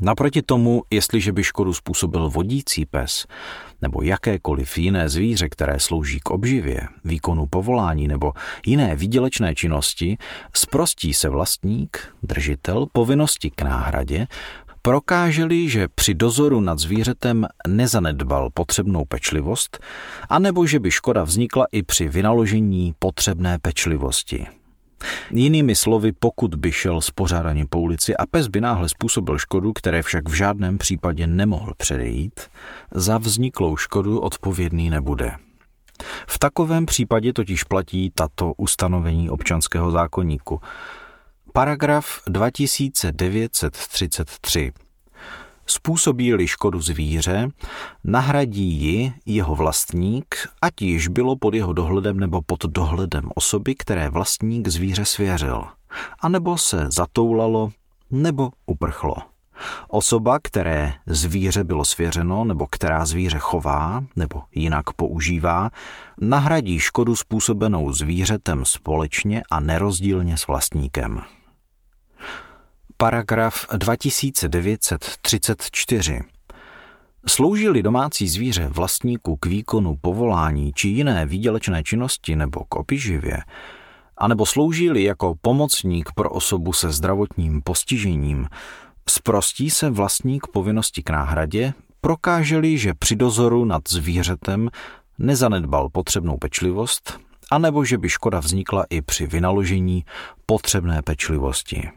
Naproti 0.00 0.42
tomu, 0.42 0.82
jestliže 0.90 1.32
by 1.32 1.44
škodu 1.44 1.72
způsobil 1.72 2.30
vodící 2.30 2.86
pes 2.86 3.26
nebo 3.82 4.02
jakékoliv 4.02 4.78
jiné 4.78 5.08
zvíře, 5.08 5.48
které 5.48 5.80
slouží 5.80 6.20
k 6.20 6.30
obživě, 6.30 6.88
výkonu 7.04 7.46
povolání 7.46 8.08
nebo 8.08 8.32
jiné 8.66 8.96
výdělečné 8.96 9.54
činnosti, 9.54 10.16
sprostí 10.54 11.14
se 11.14 11.28
vlastník, 11.28 12.14
držitel, 12.22 12.86
povinnosti 12.92 13.50
k 13.50 13.62
náhradě, 13.62 14.26
prokáželi, 14.82 15.68
že 15.68 15.88
při 15.94 16.14
dozoru 16.14 16.60
nad 16.60 16.78
zvířetem 16.78 17.46
nezanedbal 17.68 18.50
potřebnou 18.54 19.04
pečlivost, 19.04 19.78
anebo 20.28 20.66
že 20.66 20.80
by 20.80 20.90
škoda 20.90 21.24
vznikla 21.24 21.66
i 21.72 21.82
při 21.82 22.08
vynaložení 22.08 22.94
potřebné 22.98 23.58
pečlivosti. 23.58 24.46
Jinými 25.30 25.74
slovy, 25.74 26.12
pokud 26.12 26.54
by 26.54 26.72
šel 26.72 27.00
spořádaně 27.00 27.66
po 27.66 27.80
ulici 27.80 28.16
a 28.16 28.26
pes 28.26 28.48
by 28.48 28.60
náhle 28.60 28.88
způsobil 28.88 29.38
škodu, 29.38 29.72
které 29.72 30.02
však 30.02 30.28
v 30.28 30.32
žádném 30.32 30.78
případě 30.78 31.26
nemohl 31.26 31.72
předejít, 31.76 32.40
za 32.90 33.18
vzniklou 33.18 33.76
škodu 33.76 34.20
odpovědný 34.20 34.90
nebude. 34.90 35.32
V 36.28 36.38
takovém 36.38 36.86
případě 36.86 37.32
totiž 37.32 37.64
platí 37.64 38.12
tato 38.14 38.52
ustanovení 38.56 39.30
občanského 39.30 39.90
zákonníku. 39.90 40.60
Paragraf 41.52 42.22
2933 42.26 44.72
Způsobí-li 45.66 46.48
škodu 46.48 46.80
zvíře, 46.80 47.48
nahradí 48.04 48.82
ji 48.82 49.12
jeho 49.26 49.54
vlastník, 49.54 50.34
ať 50.62 50.82
již 50.82 51.08
bylo 51.08 51.36
pod 51.36 51.54
jeho 51.54 51.72
dohledem 51.72 52.20
nebo 52.20 52.42
pod 52.46 52.64
dohledem 52.64 53.30
osoby, 53.34 53.74
které 53.74 54.10
vlastník 54.10 54.68
zvíře 54.68 55.04
svěřil, 55.04 55.64
anebo 56.20 56.58
se 56.58 56.86
zatoulalo 56.90 57.70
nebo 58.10 58.50
uprchlo. 58.66 59.14
Osoba, 59.88 60.38
které 60.42 60.92
zvíře 61.06 61.64
bylo 61.64 61.84
svěřeno 61.84 62.44
nebo 62.44 62.66
která 62.66 63.06
zvíře 63.06 63.38
chová 63.38 64.04
nebo 64.16 64.42
jinak 64.54 64.92
používá, 64.92 65.70
nahradí 66.20 66.78
škodu 66.78 67.16
způsobenou 67.16 67.92
zvířetem 67.92 68.64
společně 68.64 69.42
a 69.50 69.60
nerozdílně 69.60 70.36
s 70.36 70.46
vlastníkem. 70.46 71.20
Paragraf 72.98 73.66
2934 73.72 76.20
Slouží-li 77.28 77.82
domácí 77.82 78.28
zvíře 78.28 78.68
vlastníku 78.68 79.36
k 79.36 79.46
výkonu 79.46 79.96
povolání 80.00 80.72
či 80.72 80.88
jiné 80.88 81.26
výdělečné 81.26 81.82
činnosti 81.82 82.36
nebo 82.36 82.64
k 82.64 82.74
opiživě, 82.74 83.38
anebo 84.16 84.46
slouží-li 84.46 85.04
jako 85.04 85.34
pomocník 85.40 86.08
pro 86.14 86.30
osobu 86.30 86.72
se 86.72 86.92
zdravotním 86.92 87.62
postižením, 87.62 88.48
Sprostí 89.08 89.70
se 89.70 89.90
vlastník 89.90 90.46
povinnosti 90.46 91.02
k 91.02 91.10
náhradě, 91.10 91.74
prokáže-li, 92.00 92.78
že 92.78 92.94
při 92.94 93.16
dozoru 93.16 93.64
nad 93.64 93.82
zvířetem 93.88 94.70
nezanedbal 95.18 95.88
potřebnou 95.88 96.36
pečlivost, 96.36 97.20
anebo 97.50 97.84
že 97.84 97.98
by 97.98 98.08
škoda 98.08 98.40
vznikla 98.40 98.84
i 98.90 99.02
při 99.02 99.26
vynaložení 99.26 100.04
potřebné 100.46 101.02
pečlivosti. 101.02 101.90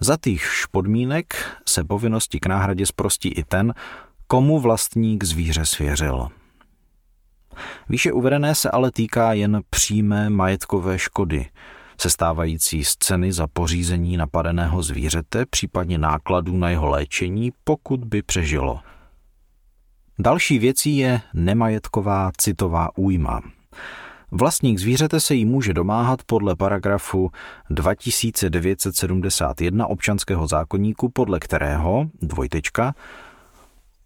Za 0.00 0.16
týchž 0.16 0.66
podmínek 0.66 1.34
se 1.68 1.84
povinnosti 1.84 2.40
k 2.40 2.46
náhradě 2.46 2.86
sprostí 2.86 3.28
i 3.28 3.44
ten, 3.44 3.74
komu 4.26 4.60
vlastník 4.60 5.24
zvíře 5.24 5.66
svěřil. 5.66 6.28
Výše 7.88 8.12
uvedené 8.12 8.54
se 8.54 8.70
ale 8.70 8.90
týká 8.90 9.32
jen 9.32 9.60
přímé 9.70 10.30
majetkové 10.30 10.98
škody– 10.98 11.46
sestávající 12.00 12.84
z 12.84 12.96
ceny 12.98 13.32
za 13.32 13.46
pořízení 13.46 14.16
napadeného 14.16 14.82
zvířete, 14.82 15.46
případně 15.46 15.98
nákladů 15.98 16.56
na 16.56 16.70
jeho 16.70 16.88
léčení, 16.88 17.52
pokud 17.64 18.04
by 18.04 18.22
přežilo. 18.22 18.80
Další 20.18 20.58
věcí 20.58 20.96
je 20.96 21.20
nemajetková 21.34 22.30
citová 22.36 22.88
újma. 22.96 23.40
Vlastník 24.30 24.78
zvířete 24.78 25.20
se 25.20 25.34
jí 25.34 25.44
může 25.44 25.74
domáhat 25.74 26.22
podle 26.26 26.56
paragrafu 26.56 27.30
2971 27.70 29.86
občanského 29.86 30.46
zákonníku, 30.46 31.08
podle 31.08 31.40
kterého, 31.40 32.06
dvojtečka, 32.22 32.94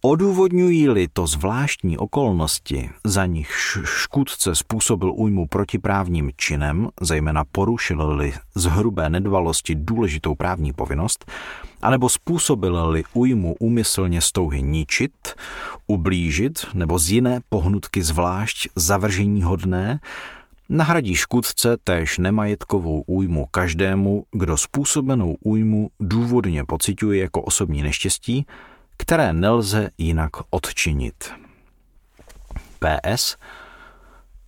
Odůvodňují-li 0.05 1.09
to 1.13 1.27
zvláštní 1.27 1.99
okolnosti, 1.99 2.91
za 3.05 3.27
nich 3.27 3.51
škůdce 3.85 4.55
způsobil 4.55 5.13
újmu 5.15 5.47
protiprávním 5.47 6.31
činem, 6.37 6.89
zejména 7.01 7.45
porušil-li 7.53 8.35
z 8.55 8.65
hrubé 8.65 9.11
nedbalosti 9.11 9.75
důležitou 9.75 10.35
právní 10.35 10.73
povinnost, 10.73 11.31
anebo 11.83 12.09
způsobil-li 12.09 13.05
újmu 13.15 13.57
úmyslně 13.61 14.21
stouhy 14.21 14.63
ničit, 14.63 15.35
ublížit 15.87 16.67
nebo 16.75 16.99
z 16.99 17.11
jiné 17.11 17.41
pohnutky 17.49 18.03
zvlášť 18.03 18.69
zavržení 18.77 19.43
hodné, 19.43 20.01
nahradí 20.69 21.15
škůdce 21.15 21.77
též 21.85 22.19
nemajetkovou 22.19 23.03
újmu 23.07 23.47
každému, 23.51 24.25
kdo 24.33 24.57
způsobenou 24.57 25.37
újmu 25.45 25.91
důvodně 26.01 26.65
pociťuje 26.65 27.21
jako 27.21 27.43
osobní 27.43 27.83
neštěstí, 27.83 28.47
které 29.03 29.33
nelze 29.33 29.91
jinak 29.99 30.31
odčinit. 30.51 31.33
PS. 32.79 33.37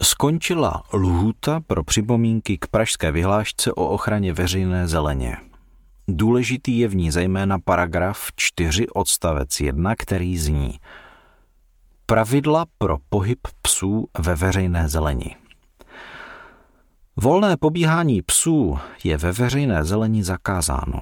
Skončila 0.02 0.82
lhůta 0.92 1.60
pro 1.60 1.84
připomínky 1.84 2.58
k 2.58 2.66
pražské 2.66 3.12
vyhlášce 3.12 3.72
o 3.72 3.88
ochraně 3.88 4.32
veřejné 4.32 4.88
zeleně. 4.88 5.36
Důležitý 6.08 6.78
je 6.78 6.88
v 6.88 6.96
ní 6.96 7.10
zejména 7.10 7.58
paragraf 7.58 8.28
4 8.36 8.88
odstavec 8.88 9.60
1, 9.60 9.94
který 9.96 10.38
zní 10.38 10.80
Pravidla 12.06 12.66
pro 12.78 12.98
pohyb 13.08 13.38
psů 13.62 14.06
ve 14.18 14.34
veřejné 14.34 14.88
zeleni. 14.88 15.36
Volné 17.16 17.56
pobíhání 17.56 18.22
psů 18.22 18.78
je 19.04 19.16
ve 19.16 19.32
veřejné 19.32 19.84
zeleni 19.84 20.24
zakázáno. 20.24 21.00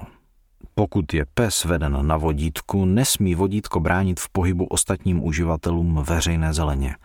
Pokud 0.75 1.13
je 1.13 1.25
pes 1.33 1.65
veden 1.65 2.07
na 2.07 2.17
vodítku, 2.17 2.85
nesmí 2.85 3.35
vodítko 3.35 3.79
bránit 3.79 4.19
v 4.19 4.29
pohybu 4.29 4.65
ostatním 4.65 5.23
uživatelům 5.23 6.03
veřejné 6.07 6.53
zeleně. 6.53 6.95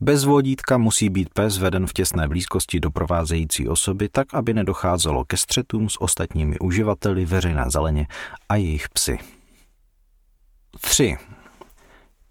Bez 0.00 0.24
vodítka 0.24 0.78
musí 0.78 1.08
být 1.08 1.28
pes 1.34 1.58
veden 1.58 1.86
v 1.86 1.92
těsné 1.92 2.28
blízkosti 2.28 2.80
doprovázející 2.80 3.68
osoby 3.68 4.08
tak, 4.08 4.34
aby 4.34 4.54
nedocházelo 4.54 5.24
ke 5.24 5.36
střetům 5.36 5.88
s 5.88 6.02
ostatními 6.02 6.58
uživateli 6.58 7.24
veřejné 7.24 7.64
zeleně 7.66 8.06
a 8.48 8.56
jejich 8.56 8.88
psy. 8.88 9.18
3. 10.80 11.16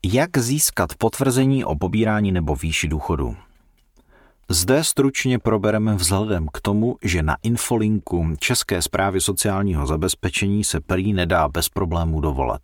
Jak 0.06 0.38
získat 0.38 0.96
potvrzení 0.96 1.66
o 1.66 1.76
pobírání 1.76 2.32
nebo 2.32 2.56
výši 2.56 2.88
důchodu? 2.88 3.36
Zde 4.52 4.84
stručně 4.84 5.40
probereme 5.40 5.96
vzhledem 5.96 6.48
k 6.54 6.62
tomu, 6.62 6.98
že 7.04 7.24
na 7.24 7.38
infolinku 7.44 8.36
České 8.40 8.82
zprávy 8.82 9.22
sociálního 9.22 9.88
zabezpečení 9.88 10.64
se 10.64 10.80
prý 10.80 11.14
nedá 11.14 11.48
bez 11.48 11.70
problémů 11.70 12.22
dovolat. 12.22 12.62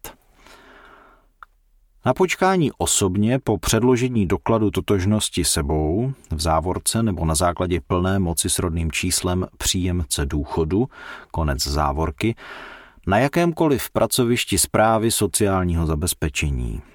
Na 2.06 2.14
počkání 2.14 2.72
osobně 2.78 3.40
po 3.40 3.58
předložení 3.58 4.26
dokladu 4.26 4.72
totožnosti 4.72 5.44
sebou, 5.44 6.14
v 6.32 6.42
závorce 6.42 7.04
nebo 7.04 7.26
na 7.26 7.36
základě 7.36 7.82
plné 7.88 8.20
moci 8.20 8.50
s 8.50 8.60
rodným 8.60 8.92
číslem 8.92 9.48
příjemce 9.58 10.26
důchodu, 10.26 10.88
konec 11.32 11.68
závorky, 11.68 12.36
na 13.08 13.20
jakémkoliv 13.20 13.90
pracovišti 13.90 14.58
zprávy 14.58 15.12
sociálního 15.12 15.86
zabezpečení– 15.86 16.82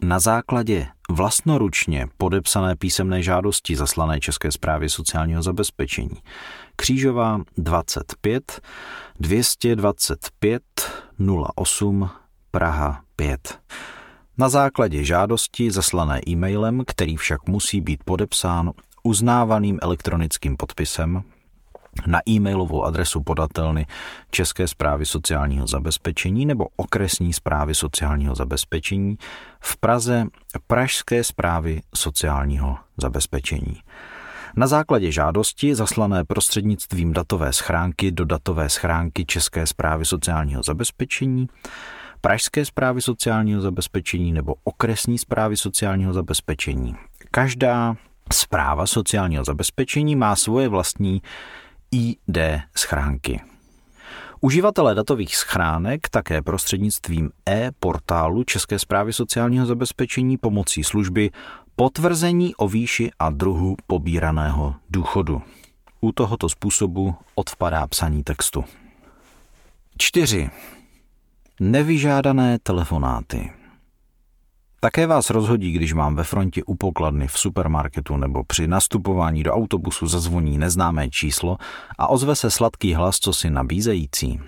na 0.00 0.18
základě 0.18 0.86
vlastnoručně 1.10 2.06
podepsané 2.16 2.76
písemné 2.76 3.22
žádosti 3.22 3.76
zaslané 3.76 4.20
České 4.20 4.52
zprávě 4.52 4.88
sociálního 4.88 5.42
zabezpečení 5.42 6.16
Křížová 6.76 7.40
25 7.56 8.60
225 9.20 10.62
08 11.56 12.10
Praha 12.50 13.02
5. 13.16 13.60
Na 14.38 14.48
základě 14.48 15.04
žádosti 15.04 15.70
zaslané 15.70 16.20
e-mailem, 16.28 16.82
který 16.86 17.16
však 17.16 17.48
musí 17.48 17.80
být 17.80 18.04
podepsán 18.04 18.72
uznávaným 19.02 19.78
elektronickým 19.82 20.56
podpisem, 20.56 21.22
na 22.06 22.20
e-mailovou 22.28 22.84
adresu 22.84 23.22
podatelny 23.22 23.86
České 24.30 24.68
zprávy 24.68 25.06
sociálního 25.06 25.66
zabezpečení 25.66 26.46
nebo 26.46 26.66
okresní 26.76 27.32
zprávy 27.32 27.74
sociálního 27.74 28.34
zabezpečení 28.34 29.18
v 29.60 29.76
Praze 29.76 30.26
Pražské 30.66 31.24
zprávy 31.24 31.80
sociálního 31.94 32.76
zabezpečení. 32.96 33.82
Na 34.56 34.66
základě 34.66 35.12
žádosti 35.12 35.74
zaslané 35.74 36.24
prostřednictvím 36.24 37.12
datové 37.12 37.52
schránky 37.52 38.10
do 38.10 38.24
datové 38.24 38.68
schránky 38.68 39.24
České 39.24 39.66
zprávy 39.66 40.04
sociálního 40.04 40.62
zabezpečení, 40.62 41.48
Pražské 42.20 42.64
zprávy 42.64 43.02
sociálního 43.02 43.60
zabezpečení 43.60 44.32
nebo 44.32 44.54
okresní 44.64 45.18
zprávy 45.18 45.56
sociálního 45.56 46.12
zabezpečení. 46.12 46.96
Každá 47.30 47.96
zpráva 48.32 48.86
sociálního 48.86 49.44
zabezpečení 49.44 50.16
má 50.16 50.36
svoje 50.36 50.68
vlastní 50.68 51.22
ID 51.90 52.38
schránky. 52.76 53.40
Uživatelé 54.40 54.94
datových 54.94 55.36
schránek 55.36 56.08
také 56.08 56.42
prostřednictvím 56.42 57.30
e-portálu 57.48 58.44
České 58.44 58.78
zprávy 58.78 59.12
sociálního 59.12 59.66
zabezpečení 59.66 60.36
pomocí 60.36 60.84
služby 60.84 61.30
potvrzení 61.76 62.54
o 62.54 62.68
výši 62.68 63.10
a 63.18 63.30
druhu 63.30 63.76
pobíraného 63.86 64.74
důchodu. 64.90 65.42
U 66.00 66.12
tohoto 66.12 66.48
způsobu 66.48 67.14
odpadá 67.34 67.86
psaní 67.86 68.22
textu. 68.22 68.64
4. 69.98 70.50
Nevyžádané 71.60 72.58
telefonáty. 72.62 73.57
Také 74.80 75.06
vás 75.06 75.30
rozhodí, 75.30 75.72
když 75.72 75.92
vám 75.92 76.16
ve 76.16 76.24
frontě 76.24 76.64
u 76.64 76.74
pokladny 76.74 77.28
v 77.28 77.38
supermarketu 77.38 78.16
nebo 78.16 78.44
při 78.44 78.68
nastupování 78.68 79.42
do 79.42 79.52
autobusu 79.52 80.06
zazvoní 80.06 80.58
neznámé 80.58 81.10
číslo 81.10 81.56
a 81.98 82.06
ozve 82.06 82.36
se 82.36 82.50
sladký 82.50 82.94
hlas, 82.94 83.18
co 83.18 83.32
si 83.32 83.50
nabízející. 83.50 84.40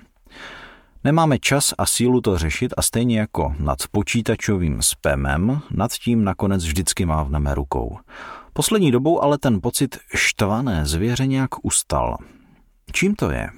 Nemáme 1.04 1.38
čas 1.38 1.74
a 1.78 1.86
sílu 1.86 2.20
to 2.20 2.38
řešit 2.38 2.74
a 2.76 2.82
stejně 2.82 3.18
jako 3.18 3.54
nad 3.58 3.78
počítačovým 3.90 4.82
spamem, 4.82 5.60
nad 5.70 5.92
tím 5.92 6.24
nakonec 6.24 6.64
vždycky 6.64 7.06
mávneme 7.06 7.54
rukou. 7.54 7.98
Poslední 8.52 8.90
dobou 8.90 9.22
ale 9.22 9.38
ten 9.38 9.60
pocit 9.60 9.98
štvané 10.14 10.86
zvěře 10.86 11.26
nějak 11.26 11.64
ustal. 11.64 12.16
Čím 12.92 13.14
to 13.14 13.30
je? 13.30 13.48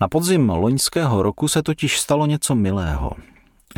Na 0.00 0.08
podzim 0.08 0.50
loňského 0.50 1.22
roku 1.22 1.48
se 1.48 1.62
totiž 1.62 2.00
stalo 2.00 2.26
něco 2.26 2.54
milého– 2.54 3.12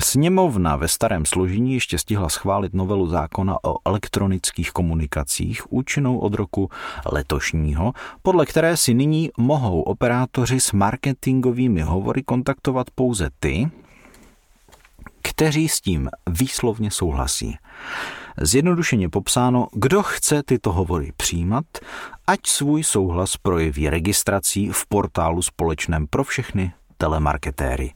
Sněmovna 0.01 0.77
ve 0.77 0.89
starém 0.89 1.27
složení 1.27 1.75
ještě 1.75 1.99
stihla 1.99 2.29
schválit 2.29 2.75
novelu 2.75 3.07
zákona 3.07 3.57
o 3.65 3.77
elektronických 3.85 4.71
komunikacích 4.71 5.73
účinnou 5.73 6.19
od 6.19 6.35
roku 6.35 6.71
letošního, 7.13 7.93
podle 8.23 8.47
které 8.47 8.77
si 8.77 8.95
nyní 8.95 9.31
mohou 9.37 9.83
operátoři 9.83 10.61
s 10.61 10.73
marketingovými 10.73 11.81
hovory 11.81 12.23
kontaktovat 12.23 12.91
pouze 12.91 13.31
ty, 13.41 13.71
kteří 15.23 15.69
s 15.69 15.81
tím 15.81 16.11
výslovně 16.31 16.91
souhlasí. 16.91 17.57
Zjednodušeně 18.41 19.09
popsáno, 19.09 19.69
kdo 19.73 20.03
chce 20.03 20.43
tyto 20.43 20.73
hovory 20.73 21.13
přijímat, 21.17 21.65
ať 22.27 22.41
svůj 22.47 22.85
souhlas 22.85 23.37
projeví 23.37 23.91
registrací 23.91 24.69
v 24.73 24.87
portálu 24.87 25.43
společném 25.43 26.07
pro 26.07 26.25
všechny 26.25 26.73
telemarketéry. 26.97 27.93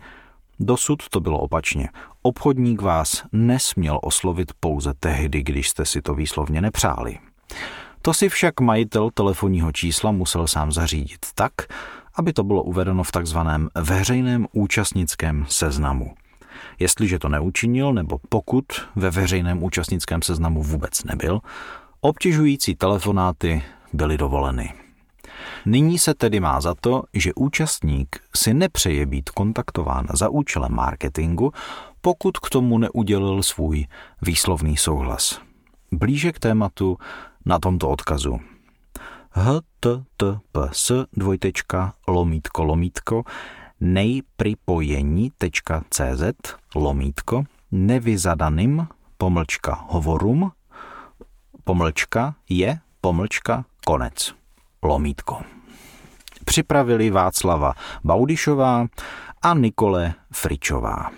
Dosud 0.61 1.09
to 1.09 1.21
bylo 1.21 1.39
opačně. 1.39 1.89
Obchodník 2.23 2.83
vás 2.83 3.25
nesměl 3.33 3.99
oslovit 4.03 4.53
pouze 4.61 4.95
tehdy, 5.01 5.43
když 5.43 5.69
jste 5.69 5.85
si 5.85 6.03
to 6.03 6.15
výslovně 6.15 6.61
nepřáli. 6.61 7.19
To 8.03 8.15
si 8.15 8.29
však 8.29 8.61
majitel 8.61 9.11
telefonního 9.15 9.73
čísla 9.73 10.13
musel 10.13 10.47
sám 10.47 10.73
zařídit 10.73 11.27
tak, 11.35 11.53
aby 12.15 12.33
to 12.33 12.45
bylo 12.45 12.63
uvedeno 12.63 13.03
v 13.03 13.13
takzvaném 13.13 13.69
veřejném 13.75 14.47
účastnickém 14.53 15.47
seznamu. 15.49 16.15
Jestliže 16.79 17.19
to 17.19 17.29
neučinil, 17.29 17.93
nebo 17.93 18.19
pokud 18.29 18.65
ve 18.97 19.11
veřejném 19.11 19.63
účastnickém 19.63 20.23
seznamu 20.23 20.63
vůbec 20.63 21.05
nebyl, 21.05 21.41
obtěžující 22.01 22.75
telefonáty 22.75 23.63
byly 23.93 24.19
dovoleny. 24.19 24.86
Nyní 25.67 25.99
se 25.99 26.15
tedy 26.15 26.41
má 26.41 26.61
za 26.61 26.75
to, 26.75 27.03
že 27.13 27.35
účastník 27.35 28.21
si 28.37 28.55
nepřeje 28.55 29.07
být 29.07 29.31
kontaktován 29.31 30.07
za 30.15 30.29
účelem 30.29 30.75
marketingu, 30.75 31.53
pokud 32.01 32.39
k 32.39 32.51
tomu 32.51 32.79
neudělil 32.79 33.43
svůj 33.43 33.87
výslovný 34.23 34.77
souhlas. 34.77 35.41
Blíže 35.93 36.33
k 36.33 36.39
tématu 36.39 36.99
na 37.45 37.59
tomto 37.59 37.91
odkazu. 37.91 38.41
https 39.31 40.93
dvojtečka 41.13 41.93
lomítko 42.09 42.65
lomítko 42.65 43.25
nejpripojení.cz 43.81 46.23
lomítko 46.75 47.45
nevyzadaným 47.73 48.89
pomlčka 49.19 49.85
hovorum 49.89 50.53
pomlčka 51.65 52.35
je 52.49 52.79
pomlčka 53.01 53.65
konec 53.85 54.35
lomítko. 54.83 55.56
Připravili 56.47 57.11
Václava 57.11 57.75
Baudišová 58.05 58.87
a 59.43 59.55
Nikole 59.55 60.15
Fričová. 60.33 61.11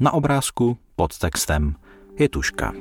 Na 0.00 0.12
obrázku 0.12 0.78
pod 0.96 1.18
textem 1.18 1.74
je 2.18 2.28
tuška. 2.28 2.72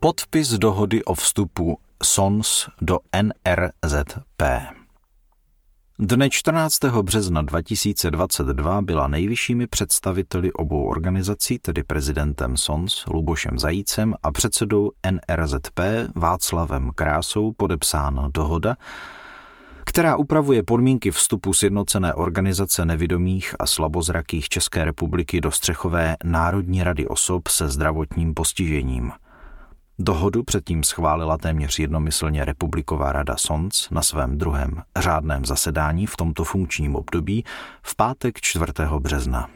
Podpis 0.00 0.48
dohody 0.48 1.04
o 1.04 1.14
vstupu 1.14 1.78
SONS 2.02 2.68
do 2.80 2.98
NRZP. 3.22 4.42
Dne 5.98 6.30
14. 6.30 6.84
března 7.02 7.42
2022 7.42 8.82
byla 8.82 9.08
nejvyššími 9.08 9.66
představiteli 9.66 10.52
obou 10.52 10.84
organizací, 10.84 11.58
tedy 11.58 11.82
prezidentem 11.82 12.56
SONS 12.56 13.04
Lubošem 13.06 13.58
Zajícem 13.58 14.14
a 14.22 14.32
předsedou 14.32 14.90
NRZP 15.10 15.80
Václavem 16.14 16.90
Krásou 16.94 17.52
podepsána 17.52 18.28
dohoda, 18.34 18.76
která 19.84 20.16
upravuje 20.16 20.62
podmínky 20.62 21.10
vstupu 21.10 21.54
sjednocené 21.54 22.14
organizace 22.14 22.84
nevidomých 22.84 23.54
a 23.58 23.66
slabozrakých 23.66 24.48
České 24.48 24.84
republiky 24.84 25.40
do 25.40 25.50
střechové 25.50 26.16
Národní 26.24 26.82
rady 26.82 27.06
osob 27.06 27.48
se 27.48 27.68
zdravotním 27.68 28.34
postižením– 28.34 29.12
Dohodu 29.98 30.42
předtím 30.42 30.84
schválila 30.84 31.38
téměř 31.38 31.78
jednomyslně 31.78 32.44
Republiková 32.44 33.12
rada 33.12 33.36
SONC 33.36 33.90
na 33.90 34.02
svém 34.02 34.38
druhém 34.38 34.82
řádném 34.98 35.44
zasedání 35.44 36.06
v 36.06 36.16
tomto 36.16 36.44
funkčním 36.44 36.96
období 36.96 37.44
v 37.82 37.96
pátek 37.96 38.40
4. 38.40 38.64
března. 38.98 39.48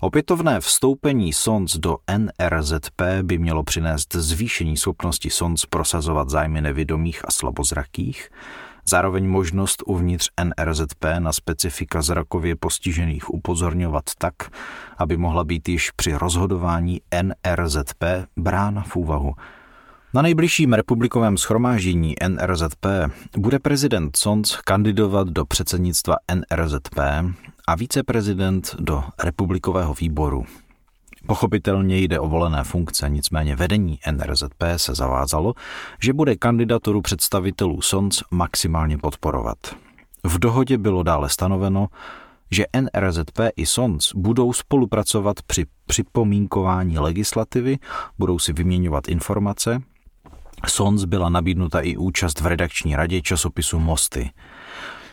Opětovné 0.00 0.60
vstoupení 0.60 1.32
SONC 1.32 1.76
do 1.76 1.96
NRZP 2.18 3.02
by 3.22 3.38
mělo 3.38 3.64
přinést 3.64 4.14
zvýšení 4.14 4.76
schopnosti 4.76 5.30
SONC 5.30 5.64
prosazovat 5.64 6.30
zájmy 6.30 6.60
nevědomých 6.60 7.24
a 7.24 7.30
slabozrakých, 7.30 8.30
Zároveň 8.88 9.28
možnost 9.28 9.82
uvnitř 9.86 10.30
NRZP 10.44 11.04
na 11.18 11.32
specifika 11.32 12.02
zrakově 12.02 12.56
postižených 12.56 13.34
upozorňovat 13.34 14.04
tak, 14.18 14.34
aby 14.98 15.16
mohla 15.16 15.44
být 15.44 15.68
již 15.68 15.90
při 15.90 16.14
rozhodování 16.14 17.00
NRZP 17.22 18.04
brána 18.36 18.82
v 18.82 18.96
úvahu. 18.96 19.34
Na 20.14 20.22
nejbližším 20.22 20.72
republikovém 20.72 21.36
schromáždění 21.36 22.14
NRZP 22.28 22.86
bude 23.36 23.58
prezident 23.58 24.16
Sons 24.16 24.56
kandidovat 24.64 25.28
do 25.28 25.44
předsednictva 25.44 26.16
NRZP 26.34 26.98
a 27.68 27.74
viceprezident 27.74 28.74
do 28.78 29.04
republikového 29.24 29.94
výboru. 29.94 30.44
Pochopitelně 31.26 31.98
jde 31.98 32.20
o 32.20 32.28
volené 32.28 32.64
funkce, 32.64 33.08
nicméně 33.08 33.56
vedení 33.56 33.98
NRZP 34.12 34.62
se 34.76 34.94
zavázalo, 34.94 35.54
že 36.02 36.12
bude 36.12 36.36
kandidaturu 36.36 37.02
představitelů 37.02 37.82
SONC 37.82 38.22
maximálně 38.30 38.98
podporovat. 38.98 39.58
V 40.24 40.38
dohodě 40.38 40.78
bylo 40.78 41.02
dále 41.02 41.28
stanoveno, 41.28 41.88
že 42.50 42.64
NRZP 42.80 43.40
i 43.56 43.66
SONC 43.66 44.14
budou 44.14 44.52
spolupracovat 44.52 45.36
při 45.46 45.66
připomínkování 45.86 46.98
legislativy, 46.98 47.78
budou 48.18 48.38
si 48.38 48.52
vyměňovat 48.52 49.08
informace. 49.08 49.82
SONC 50.66 51.04
byla 51.04 51.28
nabídnuta 51.28 51.80
i 51.80 51.96
účast 51.96 52.40
v 52.40 52.46
redakční 52.46 52.96
radě 52.96 53.22
časopisu 53.22 53.78
Mosty. 53.78 54.30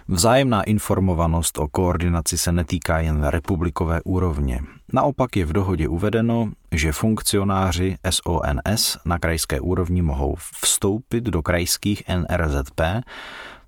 Vzájemná 0.08 0.64
informovanost 0.64 1.58
o 1.58 1.68
koordinaci 1.68 2.38
se 2.38 2.52
netýká 2.52 3.00
jen 3.00 3.24
republikové 3.24 4.02
úrovně. 4.02 4.62
Naopak 4.94 5.36
je 5.36 5.46
v 5.46 5.54
dohodě 5.54 5.88
uvedeno, 5.88 6.52
že 6.72 6.92
funkcionáři 6.92 7.98
SONS 8.10 8.98
na 9.06 9.20
krajské 9.20 9.60
úrovni 9.60 10.02
mohou 10.02 10.36
vstoupit 10.62 11.24
do 11.24 11.42
krajských 11.42 12.04
NRZP 12.08 12.82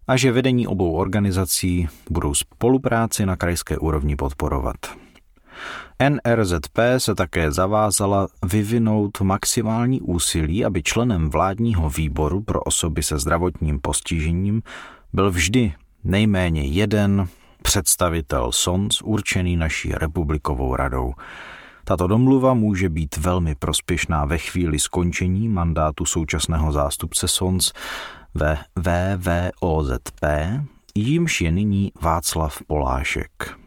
a 0.08 0.18
že 0.18 0.32
vedení 0.32 0.68
obou 0.68 0.94
organizací 0.94 1.88
budou 2.10 2.34
spolupráci 2.34 3.26
na 3.26 3.36
krajské 3.36 3.78
úrovni 3.78 4.16
podporovat. 4.16 4.76
NRZP 6.10 6.80
se 6.98 7.16
také 7.16 7.52
zavázala 7.52 8.28
vyvinout 8.46 9.22
maximální 9.22 10.02
úsilí, 10.02 10.66
aby 10.66 10.84
členem 10.84 11.30
vládního 11.30 11.90
výboru 11.90 12.42
pro 12.42 12.62
osoby 12.62 13.04
se 13.04 13.20
zdravotním 13.20 13.80
postižením 13.80 14.62
byl 15.14 15.32
vždy 15.32 15.74
nejméně 16.06 16.62
jeden 16.62 17.28
představitel 17.62 18.52
SONS 18.52 19.02
určený 19.02 19.58
naší 19.58 19.92
republikovou 19.92 20.76
radou. 20.76 21.14
Tato 21.84 22.08
domluva 22.08 22.54
může 22.54 22.90
být 22.90 23.18
velmi 23.18 23.56
prospěšná 23.56 24.26
ve 24.26 24.38
chvíli 24.38 24.80
skončení 24.80 25.50
mandátu 25.50 26.06
současného 26.06 26.72
zástupce 26.72 27.28
SONS 27.28 27.74
ve 28.36 28.58
VVOZP, 28.76 30.24
jímž 30.96 31.42
je 31.42 31.52
nyní 31.52 31.92
Václav 32.02 32.62
Polášek. 32.68 33.65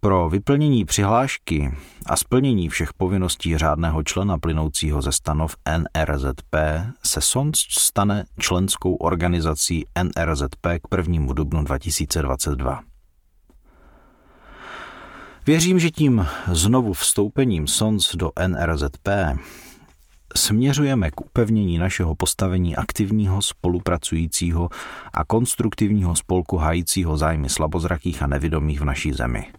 Pro 0.00 0.28
vyplnění 0.28 0.84
přihlášky 0.84 1.74
a 2.06 2.16
splnění 2.16 2.68
všech 2.68 2.92
povinností 2.92 3.58
řádného 3.58 4.02
člena 4.02 4.38
plynoucího 4.38 5.02
ze 5.02 5.12
stanov 5.12 5.56
NRZP 5.78 6.56
se 7.04 7.20
SONC 7.20 7.56
stane 7.70 8.24
členskou 8.38 8.94
organizací 8.94 9.84
NRZP 10.02 10.66
k 10.82 10.96
1. 10.96 11.32
dubnu 11.32 11.64
2022. 11.64 12.82
Věřím, 15.46 15.78
že 15.78 15.90
tím 15.90 16.26
znovu 16.52 16.92
vstoupením 16.92 17.66
SONC 17.66 18.16
do 18.16 18.30
NRZP 18.46 19.08
směřujeme 20.36 21.10
k 21.10 21.20
upevnění 21.20 21.78
našeho 21.78 22.14
postavení 22.14 22.76
aktivního, 22.76 23.42
spolupracujícího 23.42 24.68
a 25.12 25.24
konstruktivního 25.24 26.16
spolku 26.16 26.56
hajícího 26.56 27.16
zájmy 27.16 27.48
slabozrakých 27.48 28.22
a 28.22 28.26
nevidomých 28.26 28.80
v 28.80 28.84
naší 28.84 29.12
zemi– 29.12 29.46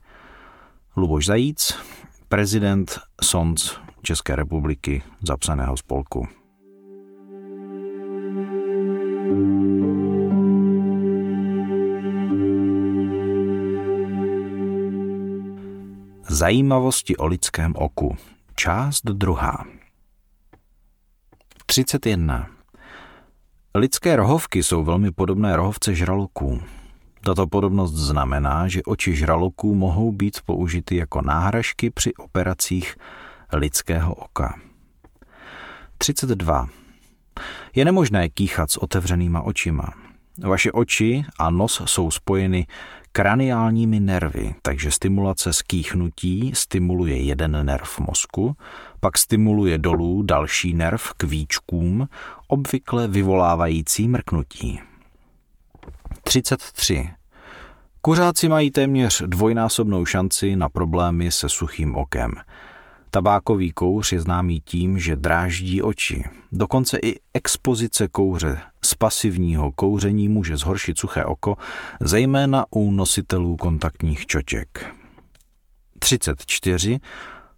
Luboš 0.99 1.25
Zajíc, 1.25 1.73
prezident 2.27 2.99
SONC 3.23 3.71
České 4.01 4.35
republiky 4.35 5.03
zapsaného 5.27 5.77
spolku. 5.77 6.27
Zajímavosti 16.29 17.17
o 17.17 17.25
lidském 17.25 17.73
oku. 17.75 18.17
Část 18.55 19.05
druhá. 19.05 19.65
31. 21.65 22.49
Lidské 23.75 24.15
rohovky 24.15 24.63
jsou 24.63 24.83
velmi 24.83 25.11
podobné 25.11 25.55
rohovce 25.55 25.95
žraloků. 25.95 26.61
Tato 27.21 27.47
podobnost 27.47 27.93
znamená, 27.93 28.67
že 28.67 28.83
oči 28.83 29.15
žraloků 29.15 29.75
mohou 29.75 30.11
být 30.11 30.41
použity 30.45 30.95
jako 30.95 31.21
náhražky 31.21 31.89
při 31.89 32.13
operacích 32.13 32.95
lidského 33.53 34.13
oka. 34.13 34.59
32. 35.97 36.67
Je 37.75 37.85
nemožné 37.85 38.29
kýchat 38.29 38.71
s 38.71 38.77
otevřenýma 38.77 39.41
očima. 39.41 39.93
Vaše 40.43 40.71
oči 40.71 41.25
a 41.39 41.49
nos 41.49 41.81
jsou 41.85 42.11
spojeny 42.11 42.67
kraniálními 43.11 43.99
nervy, 43.99 44.55
takže 44.61 44.91
stimulace 44.91 45.53
skýchnutí 45.53 46.51
stimuluje 46.55 47.17
jeden 47.17 47.65
nerv 47.65 47.99
mozku, 47.99 48.55
pak 48.99 49.17
stimuluje 49.17 49.77
dolů 49.77 50.21
další 50.21 50.73
nerv 50.73 51.13
k 51.17 51.23
víčkům, 51.23 52.07
obvykle 52.47 53.07
vyvolávající 53.07 54.07
mrknutí. 54.07 54.88
33. 56.29 57.09
Kuřáci 58.01 58.49
mají 58.49 58.71
téměř 58.71 59.23
dvojnásobnou 59.25 60.05
šanci 60.05 60.55
na 60.55 60.69
problémy 60.69 61.31
se 61.31 61.49
suchým 61.49 61.95
okem– 61.95 62.31
Tabákový 63.11 63.71
kouř 63.71 64.11
je 64.11 64.21
známý 64.21 64.61
tím, 64.61 64.99
že 64.99 65.15
dráždí 65.15 65.81
oči. 65.81 66.23
Dokonce 66.51 66.97
i 67.03 67.15
expozice 67.33 68.07
kouře 68.07 68.61
z 68.85 68.93
pasivního 68.93 69.71
kouření 69.71 70.29
může 70.29 70.57
zhoršit 70.57 70.99
suché 70.99 71.25
oko, 71.25 71.57
zejména 72.01 72.65
u 72.69 72.91
nositelů 72.91 73.55
kontaktních 73.57 74.25
čoček. 74.25 74.95
34. 75.99 76.99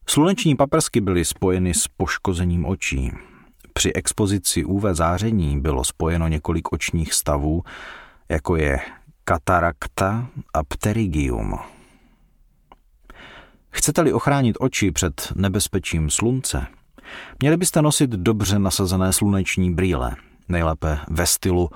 Sluneční 0.10 0.56
paprsky 0.56 1.02
byly 1.02 1.26
spojeny 1.26 1.74
s 1.74 1.88
poškozením 1.88 2.66
očí. 2.66 3.12
Při 3.74 3.94
expozici 3.94 4.66
UV 4.66 4.84
záření 4.92 5.60
bylo 5.60 5.84
spojeno 5.84 6.28
několik 6.28 6.74
očních 6.74 7.14
stavů, 7.14 7.64
jako 8.32 8.56
je 8.56 8.80
katarakta 9.24 10.28
a 10.54 10.64
pterygium. 10.64 11.60
Chcete-li 13.70 14.14
ochránit 14.14 14.58
oči 14.60 14.92
před 14.92 15.32
nebezpečím 15.36 16.10
slunce, 16.10 16.68
měli 17.40 17.58
byste 17.58 17.82
nosit 17.82 18.10
dobře 18.10 18.60
nasazené 18.60 19.14
sluneční 19.14 19.74
brýle, 19.74 20.16
nejlépe 20.50 21.00
ve 21.10 21.26
stylu 21.26 21.70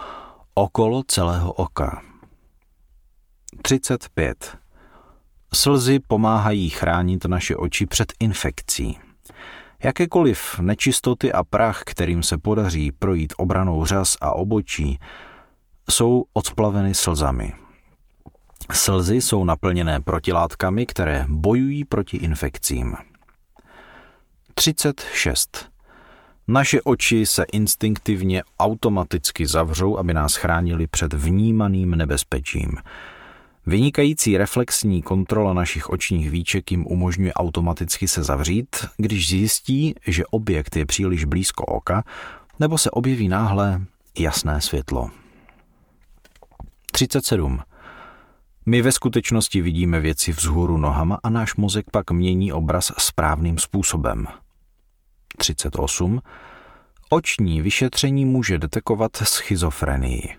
okolo 0.53 1.03
celého 1.07 1.53
oka. 1.53 2.01
35. 3.61 4.57
Slzy 5.53 5.99
pomáhají 6.07 6.69
chránit 6.69 7.25
naše 7.25 7.55
oči 7.55 7.85
před 7.85 8.13
infekcí. 8.19 8.97
Jakékoliv 9.83 10.59
nečistoty 10.59 11.33
a 11.33 11.43
prach, 11.43 11.83
kterým 11.85 12.23
se 12.23 12.37
podaří 12.37 12.91
projít 12.91 13.33
obranou 13.37 13.85
řas 13.85 14.17
a 14.21 14.31
obočí, 14.31 14.99
jsou 15.89 16.25
odplaveny 16.33 16.93
slzami. 16.93 17.53
Slzy 18.73 19.21
jsou 19.21 19.43
naplněné 19.43 20.01
protilátkami, 20.01 20.85
které 20.85 21.25
bojují 21.29 21.85
proti 21.85 22.17
infekcím. 22.17 22.95
36. 24.53 25.69
Naše 26.47 26.81
oči 26.81 27.25
se 27.25 27.43
instinktivně 27.43 28.43
automaticky 28.59 29.47
zavřou, 29.47 29.97
aby 29.97 30.13
nás 30.13 30.35
chránili 30.35 30.87
před 30.87 31.13
vnímaným 31.13 31.91
nebezpečím. 31.91 32.71
Vynikající 33.65 34.37
reflexní 34.37 35.01
kontrola 35.01 35.53
našich 35.53 35.89
očních 35.89 36.29
výček 36.29 36.71
jim 36.71 36.87
umožňuje 36.87 37.33
automaticky 37.33 38.07
se 38.07 38.23
zavřít, 38.23 38.75
když 38.97 39.29
zjistí, 39.29 39.95
že 40.07 40.25
objekt 40.25 40.75
je 40.75 40.85
příliš 40.85 41.25
blízko 41.25 41.65
oka 41.65 42.03
nebo 42.59 42.77
se 42.77 42.91
objeví 42.91 43.27
náhle 43.27 43.81
jasné 44.19 44.61
světlo. 44.61 45.09
37. 46.95 47.59
My 48.65 48.81
ve 48.81 48.91
skutečnosti 48.91 49.61
vidíme 49.61 49.99
věci 49.99 50.31
vzhůru 50.31 50.77
nohama 50.77 51.19
a 51.23 51.29
náš 51.29 51.55
mozek 51.55 51.85
pak 51.91 52.11
mění 52.11 52.53
obraz 52.53 52.91
správným 52.97 53.57
způsobem. 53.57 54.27
38. 55.37 56.21
Oční 57.09 57.61
vyšetření 57.61 58.25
může 58.25 58.57
detekovat 58.57 59.17
schizofrenii. 59.17 60.35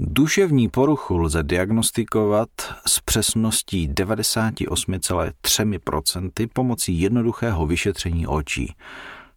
Duševní 0.00 0.68
poruchu 0.68 1.18
lze 1.18 1.42
diagnostikovat 1.42 2.48
s 2.86 3.00
přesností 3.00 3.88
98,3% 3.88 6.48
pomocí 6.52 7.00
jednoduchého 7.00 7.66
vyšetření 7.66 8.26
očí. 8.26 8.74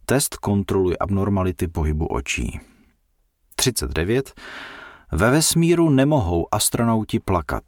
Test 0.04 0.36
kontroluje 0.36 0.96
abnormality 1.00 1.68
pohybu 1.68 2.06
očí. 2.06 2.60
39. 3.54 4.34
Ve 5.12 5.30
vesmíru 5.30 5.90
nemohou 5.90 6.46
astronauti 6.52 7.20
plakat. 7.20 7.64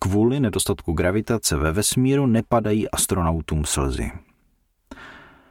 Kvůli 0.00 0.40
nedostatku 0.40 0.92
gravitace 0.92 1.56
ve 1.56 1.72
vesmíru 1.72 2.26
nepadají 2.26 2.90
astronautům 2.90 3.64
slzy. 3.64 4.12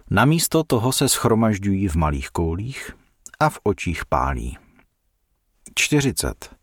Namísto 0.09 0.63
toho 0.63 0.91
se 0.91 1.09
schromažďují 1.09 1.87
v 1.87 1.95
malých 1.95 2.29
koulích 2.29 2.91
a 3.39 3.49
v 3.49 3.59
očích 3.63 4.05
pálí. 4.05 4.57
40. 5.75 6.55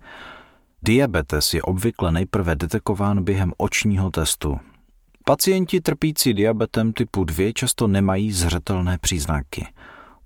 Diabetes 0.83 1.55
je 1.55 1.63
obvykle 1.63 2.13
nejprve 2.13 2.57
detekován 2.57 3.25
během 3.25 3.53
očního 3.57 4.11
testu. 4.11 4.61
Pacienti 5.25 5.81
trpící 5.81 6.35
diabetem 6.35 6.93
typu 6.93 7.25
2 7.25 7.53
často 7.53 7.87
nemají 7.87 8.33
zřetelné 8.33 8.99
příznaky– 8.99 9.67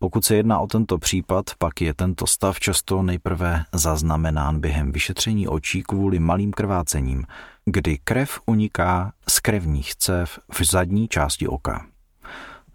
pokud 0.02 0.24
se 0.24 0.36
jedná 0.36 0.58
o 0.58 0.66
tento 0.66 0.98
případ, 0.98 1.44
pak 1.58 1.80
je 1.80 1.94
tento 1.94 2.26
stav 2.26 2.60
často 2.60 3.02
nejprve 3.02 3.64
zaznamenán 3.72 4.60
během 4.60 4.92
vyšetření 4.92 5.48
očí 5.48 5.82
kvůli 5.82 6.18
malým 6.18 6.52
krvácením, 6.52 7.24
kdy 7.64 7.98
krev 8.04 8.40
uniká 8.46 9.12
z 9.28 9.40
krevních 9.40 9.94
cév 9.94 10.38
v 10.52 10.64
zadní 10.64 11.08
části 11.08 11.48
oka. 11.48 11.86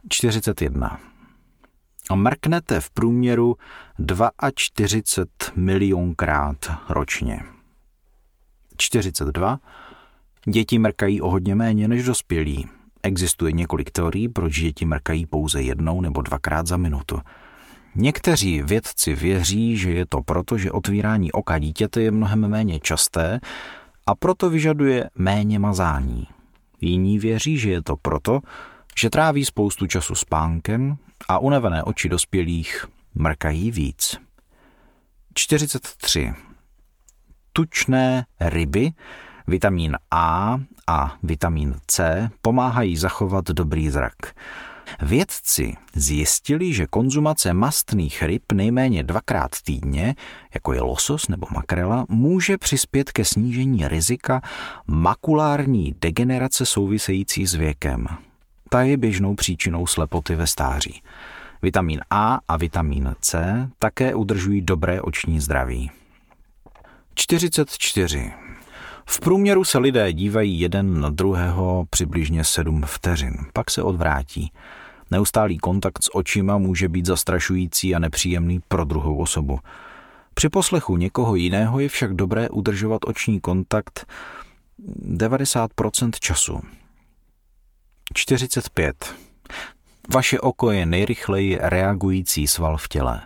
41. 0.10 1.00
Mrknete 2.16 2.82
v 2.82 2.90
průměru 2.90 3.56
42 4.56 5.52
milionkrát 5.56 6.72
ročně. 6.90 7.44
42. 8.78 9.60
Děti 10.46 10.80
mrkají 10.80 11.22
o 11.22 11.30
hodně 11.30 11.56
méně 11.56 11.88
než 11.88 12.06
dospělí. 12.06 12.77
Existuje 13.08 13.51
několik 13.51 13.91
teorií, 13.91 14.30
proč 14.30 14.60
děti 14.60 14.86
mrkají 14.86 15.26
pouze 15.26 15.62
jednou 15.62 16.01
nebo 16.01 16.22
dvakrát 16.22 16.68
za 16.68 16.78
minutu. 16.78 17.22
Někteří 17.95 18.62
vědci 18.62 19.16
věří, 19.16 19.78
že 19.78 19.91
je 19.91 20.05
to 20.05 20.22
proto, 20.22 20.58
že 20.58 20.72
otvírání 20.72 21.32
oka 21.32 21.60
dítěte 21.60 22.01
je 22.01 22.12
mnohem 22.12 22.47
méně 22.47 22.80
časté 22.80 23.39
a 24.08 24.16
proto 24.16 24.49
vyžaduje 24.49 25.10
méně 25.16 25.60
mazání. 25.60 26.28
Jiní 26.82 27.20
věří, 27.20 27.58
že 27.58 27.70
je 27.70 27.82
to 27.82 27.95
proto, 27.95 28.39
že 28.99 29.10
tráví 29.10 29.45
spoustu 29.45 29.88
času 29.88 30.16
spánkem 30.16 30.97
a 31.28 31.39
unavené 31.39 31.84
oči 31.84 32.10
dospělých 32.10 32.86
mrkají 33.16 33.72
víc. 33.72 34.18
43. 35.34 36.34
Tučné 37.53 38.26
ryby 38.39 38.91
Vitamin 39.47 39.97
A 40.12 40.60
a 40.88 41.16
vitamin 41.24 41.76
C 41.88 42.30
pomáhají 42.42 42.98
zachovat 42.98 43.46
dobrý 43.46 43.90
zrak. 43.90 44.16
Vědci 45.02 45.76
zjistili, 45.96 46.74
že 46.74 46.88
konzumace 46.88 47.54
mastných 47.54 48.24
ryb 48.24 48.52
nejméně 48.52 49.04
dvakrát 49.04 49.52
týdně, 49.64 50.16
jako 50.54 50.74
je 50.74 50.82
losos 50.82 51.28
nebo 51.28 51.48
makrela, 51.52 52.06
může 52.10 52.58
přispět 52.58 53.12
ke 53.12 53.26
snížení 53.26 53.88
rizika 53.88 54.42
makulární 54.88 55.96
degenerace 56.02 56.66
související 56.66 57.48
s 57.48 57.54
věkem. 57.54 58.08
Ta 58.70 58.82
je 58.82 58.98
běžnou 58.98 59.36
příčinou 59.36 59.88
slepoty 59.88 60.36
ve 60.36 60.48
stáří. 60.48 61.02
Vitamin 61.62 62.02
A 62.10 62.40
a 62.48 62.58
vitamin 62.58 63.16
C 63.22 63.70
také 63.80 64.16
udržují 64.16 64.62
dobré 64.62 65.02
oční 65.02 65.40
zdraví. 65.40 65.92
44. 67.16 68.47
V 69.10 69.20
průměru 69.20 69.64
se 69.64 69.78
lidé 69.78 70.14
dívají 70.14 70.60
jeden 70.60 71.01
na 71.01 71.10
druhého 71.10 71.86
přibližně 71.89 72.43
sedm 72.43 72.84
vteřin, 72.86 73.34
pak 73.53 73.72
se 73.72 73.84
odvrátí. 73.84 74.51
Neustálý 75.12 75.58
kontakt 75.58 76.03
s 76.03 76.16
očima 76.16 76.58
může 76.58 76.89
být 76.89 77.05
zastrašující 77.05 77.95
a 77.95 77.99
nepříjemný 77.99 78.60
pro 78.68 78.86
druhou 78.86 79.18
osobu. 79.18 79.60
Při 80.34 80.49
poslechu 80.49 80.97
někoho 80.97 81.36
jiného 81.36 81.80
je 81.80 81.89
však 81.89 82.14
dobré 82.14 82.49
udržovat 82.49 83.01
oční 83.05 83.39
kontakt 83.39 84.05
90% 85.10 86.12
času. 86.20 86.62
45. 88.14 89.16
Vaše 90.14 90.39
oko 90.39 90.72
je 90.72 90.86
nejrychleji 90.86 91.58
reagující 91.62 92.47
sval 92.47 92.78
v 92.78 92.88
těle. 92.88 93.22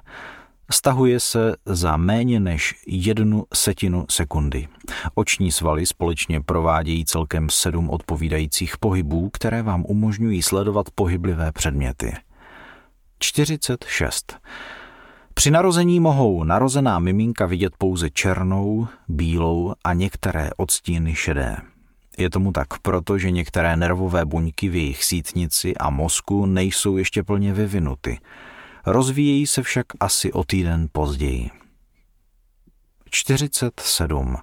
Stahuje 0.73 1.19
se 1.19 1.55
za 1.65 1.97
méně 1.97 2.39
než 2.39 2.75
jednu 2.87 3.45
setinu 3.53 4.05
sekundy. 4.09 4.67
Oční 5.15 5.51
svaly 5.51 5.85
společně 5.85 6.41
provádějí 6.41 7.05
celkem 7.05 7.49
sedm 7.49 7.89
odpovídajících 7.89 8.77
pohybů, 8.77 9.29
které 9.29 9.61
vám 9.61 9.85
umožňují 9.87 10.41
sledovat 10.41 10.85
pohyblivé 10.95 11.51
předměty. 11.51 12.13
46. 13.19 14.39
Při 15.33 15.51
narození 15.51 15.99
mohou 15.99 16.43
narozená 16.43 16.99
miminka 16.99 17.45
vidět 17.45 17.73
pouze 17.77 18.09
černou, 18.09 18.87
bílou 19.07 19.73
a 19.83 19.93
některé 19.93 20.49
odstíny 20.57 21.15
šedé. 21.15 21.57
Je 22.17 22.29
tomu 22.29 22.51
tak 22.51 22.67
proto, 22.81 23.17
že 23.17 23.31
některé 23.31 23.77
nervové 23.77 24.25
buňky 24.25 24.69
v 24.69 24.75
jejich 24.75 25.03
sítnici 25.03 25.75
a 25.75 25.89
mozku 25.89 26.45
nejsou 26.45 26.97
ještě 26.97 27.23
plně 27.23 27.53
vyvinuty. 27.53 28.19
Rozvíjejí 28.85 29.47
se 29.47 29.63
však 29.63 29.85
asi 29.99 30.33
o 30.33 30.43
týden 30.43 30.87
později. 30.91 31.49
47. 33.09 34.35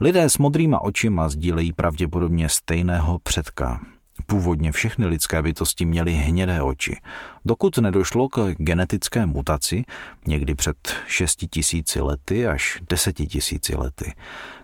Lidé 0.00 0.30
s 0.30 0.38
modrýma 0.38 0.80
očima 0.80 1.28
sdílejí 1.28 1.72
pravděpodobně 1.72 2.48
stejného 2.48 3.18
předka. 3.18 3.80
Původně 4.26 4.72
všechny 4.72 5.06
lidské 5.06 5.42
bytosti 5.42 5.84
měly 5.84 6.12
hnědé 6.12 6.62
oči. 6.62 6.96
Dokud 7.44 7.78
nedošlo 7.78 8.28
k 8.28 8.54
genetické 8.58 9.26
mutaci, 9.26 9.84
někdy 10.26 10.54
před 10.54 10.94
6 11.06 11.36
tisíci 11.50 12.00
lety 12.00 12.46
až 12.46 12.82
10 12.90 13.12
tisíci 13.12 13.76
lety, 13.76 14.14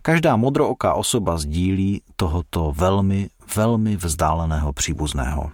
každá 0.02 0.36
modrooká 0.36 0.94
osoba 0.94 1.38
sdílí 1.38 2.02
tohoto 2.16 2.72
velmi, 2.76 3.28
velmi 3.56 3.96
vzdáleného 3.96 4.72
příbuzného. 4.72 5.50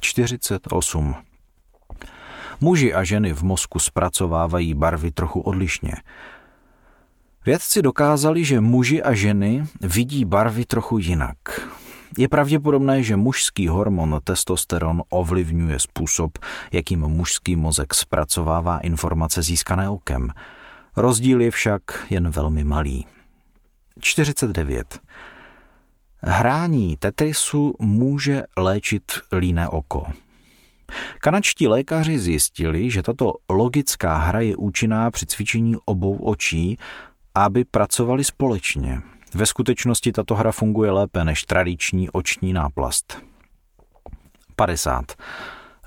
48. 0.00 1.14
Muži 2.60 2.94
a 2.94 3.04
ženy 3.04 3.32
v 3.32 3.42
mozku 3.42 3.78
zpracovávají 3.78 4.74
barvy 4.74 5.10
trochu 5.10 5.40
odlišně. 5.40 5.92
Vědci 7.46 7.82
dokázali, 7.82 8.44
že 8.44 8.60
muži 8.60 9.02
a 9.02 9.14
ženy 9.14 9.64
vidí 9.80 10.24
barvy 10.24 10.64
trochu 10.64 10.98
jinak. 10.98 11.38
Je 12.18 12.28
pravděpodobné, 12.28 13.02
že 13.02 13.16
mužský 13.16 13.68
hormon 13.68 14.20
testosteron 14.24 15.02
ovlivňuje 15.08 15.78
způsob, 15.78 16.38
jakým 16.72 17.00
mužský 17.00 17.56
mozek 17.56 17.94
zpracovává 17.94 18.78
informace 18.78 19.42
získané 19.42 19.88
okem. 19.88 20.28
Rozdíl 20.96 21.40
je 21.40 21.50
však 21.50 21.82
jen 22.10 22.30
velmi 22.30 22.64
malý. 22.64 23.06
49. 24.00 25.00
Hrání 26.22 26.96
Tetrisu 26.96 27.74
může 27.78 28.42
léčit 28.56 29.12
líné 29.32 29.68
oko. 29.68 30.06
Kanačtí 31.18 31.68
lékaři 31.68 32.18
zjistili, 32.18 32.90
že 32.90 33.02
tato 33.02 33.34
logická 33.48 34.16
hra 34.16 34.40
je 34.40 34.56
účinná 34.56 35.10
při 35.10 35.26
cvičení 35.26 35.76
obou 35.84 36.16
očí, 36.16 36.78
aby 37.34 37.64
pracovali 37.64 38.24
společně. 38.24 39.02
Ve 39.34 39.46
skutečnosti 39.46 40.12
tato 40.12 40.34
hra 40.34 40.52
funguje 40.52 40.90
lépe 40.90 41.24
než 41.24 41.44
tradiční 41.44 42.10
oční 42.10 42.52
náplast. 42.52 43.22
50. 44.56 45.04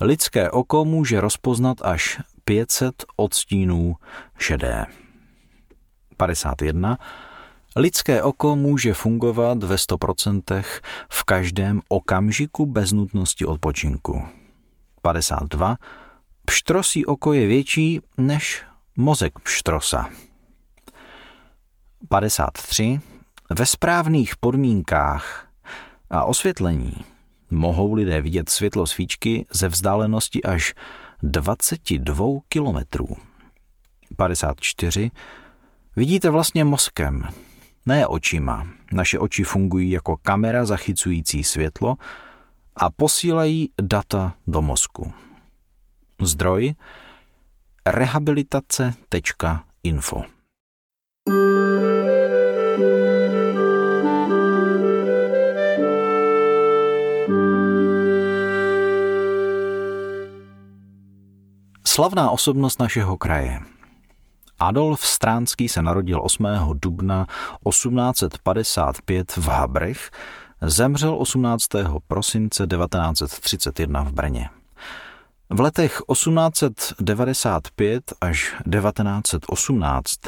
Lidské 0.00 0.50
oko 0.50 0.84
může 0.84 1.20
rozpoznat 1.20 1.76
až 1.82 2.20
500 2.44 3.04
odstínů 3.16 3.96
šedé. 4.38 4.86
51. 6.16 6.98
Lidské 7.76 8.22
oko 8.22 8.56
může 8.56 8.94
fungovat 8.94 9.62
ve 9.62 9.76
100% 9.76 10.64
v 11.12 11.24
každém 11.24 11.80
okamžiku 11.88 12.66
bez 12.66 12.92
nutnosti 12.92 13.46
odpočinku. 13.46 14.22
52. 15.04 15.76
Pštrosí 16.44 17.06
oko 17.06 17.32
je 17.32 17.46
větší 17.46 18.00
než 18.18 18.62
mozek 18.96 19.38
pštrosa. 19.38 20.10
53. 22.08 23.00
Ve 23.50 23.66
správných 23.66 24.36
podmínkách 24.36 25.48
a 26.10 26.24
osvětlení 26.24 26.94
mohou 27.50 27.94
lidé 27.94 28.20
vidět 28.20 28.48
světlo 28.48 28.86
svíčky 28.86 29.46
ze 29.52 29.68
vzdálenosti 29.68 30.42
až 30.42 30.74
22 31.22 32.26
kilometrů. 32.48 33.08
54. 34.16 35.10
Vidíte 35.96 36.30
vlastně 36.30 36.64
mozkem, 36.64 37.28
ne 37.86 38.06
očima. 38.06 38.66
Naše 38.92 39.18
oči 39.18 39.44
fungují 39.44 39.90
jako 39.90 40.16
kamera 40.16 40.64
zachycující 40.64 41.44
světlo 41.44 41.96
a 42.76 42.90
posílají 42.90 43.70
data 43.82 44.34
do 44.46 44.62
mozku. 44.62 45.12
Zdroj 46.22 46.74
rehabilitace.info 47.86 50.22
Slavná 61.86 62.30
osobnost 62.30 62.80
našeho 62.80 63.16
kraje. 63.16 63.60
Adolf 64.58 65.06
Stránský 65.06 65.68
se 65.68 65.82
narodil 65.82 66.20
8. 66.22 66.46
dubna 66.72 67.26
1855 67.68 69.36
v 69.36 69.48
Habrech, 69.48 70.10
zemřel 70.66 71.16
18. 71.18 71.66
prosince 72.08 72.66
1931 72.66 74.02
v 74.02 74.12
Brně. 74.12 74.48
V 75.50 75.60
letech 75.60 76.02
1895 76.12 78.12
až 78.20 78.54
1918 78.70 80.18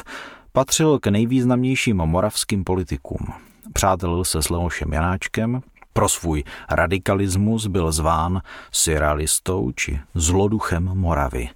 patřil 0.51 0.99
k 0.99 1.07
nejvýznamnějším 1.07 1.97
moravským 1.97 2.63
politikům. 2.63 3.27
Přátelil 3.73 4.23
se 4.23 4.41
s 4.41 4.49
Leošem 4.49 4.93
Janáčkem, 4.93 5.61
pro 5.93 6.09
svůj 6.09 6.43
radikalismus 6.69 7.67
byl 7.67 7.91
zván 7.91 8.41
surrealistou 8.71 9.71
či 9.71 9.99
zloduchem 10.15 10.83
Moravy. 10.83 11.49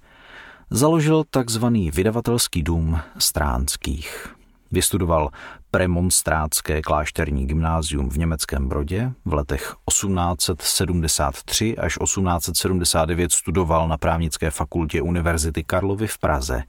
Založil 0.70 1.24
takzvaný 1.30 1.90
vydavatelský 1.90 2.62
dům 2.62 3.00
Stránských. 3.18 4.34
Vystudoval 4.72 5.30
premonstrátské 5.70 6.82
klášterní 6.82 7.46
gymnázium 7.46 8.10
v 8.10 8.18
německém 8.18 8.68
Brodě. 8.68 9.12
V 9.24 9.32
letech 9.32 9.74
1873 9.88 11.78
až 11.78 11.98
1879 12.04 13.32
studoval 13.32 13.88
na 13.88 13.98
právnické 13.98 14.50
fakultě 14.50 15.02
Univerzity 15.02 15.64
Karlovy 15.64 16.06
v 16.06 16.18
Praze. 16.18 16.62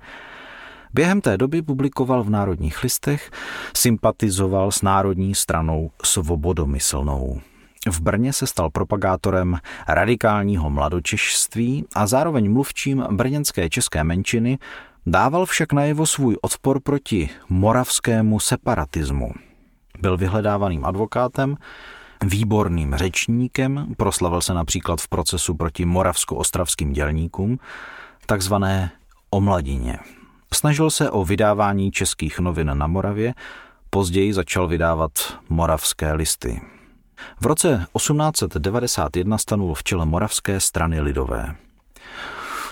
Během 0.93 1.21
té 1.21 1.37
doby 1.37 1.61
publikoval 1.61 2.23
v 2.23 2.29
národních 2.29 2.83
listech, 2.83 3.31
sympatizoval 3.75 4.71
s 4.71 4.81
národní 4.81 5.35
stranou 5.35 5.91
svobodomyslnou. 6.03 7.41
V 7.91 8.01
Brně 8.01 8.33
se 8.33 8.47
stal 8.47 8.69
propagátorem 8.69 9.57
radikálního 9.87 10.69
mladočešství 10.69 11.85
a 11.95 12.07
zároveň 12.07 12.51
mluvčím 12.51 13.05
brněnské 13.11 13.69
české 13.69 14.03
menšiny, 14.03 14.59
dával 15.05 15.45
však 15.45 15.73
najevo 15.73 16.05
svůj 16.05 16.37
odpor 16.41 16.79
proti 16.79 17.29
moravskému 17.49 18.39
separatismu. 18.39 19.31
Byl 19.99 20.17
vyhledávaným 20.17 20.85
advokátem, 20.85 21.55
výborným 22.23 22.95
řečníkem, 22.95 23.93
proslavil 23.97 24.41
se 24.41 24.53
například 24.53 25.01
v 25.01 25.07
procesu 25.07 25.55
proti 25.55 25.85
moravsko-ostravským 25.85 26.93
dělníkům, 26.93 27.59
takzvané 28.25 28.91
omladině. 29.29 29.99
Snažil 30.53 30.89
se 30.89 31.09
o 31.09 31.25
vydávání 31.25 31.91
českých 31.91 32.39
novin 32.39 32.71
na 32.73 32.87
Moravě, 32.87 33.33
později 33.89 34.33
začal 34.33 34.67
vydávat 34.67 35.11
moravské 35.49 36.13
listy. 36.13 36.61
V 37.41 37.45
roce 37.45 37.85
1891 37.97 39.37
stanul 39.37 39.73
v 39.73 39.83
čele 39.83 40.05
Moravské 40.05 40.59
strany 40.59 41.01
lidové. 41.01 41.55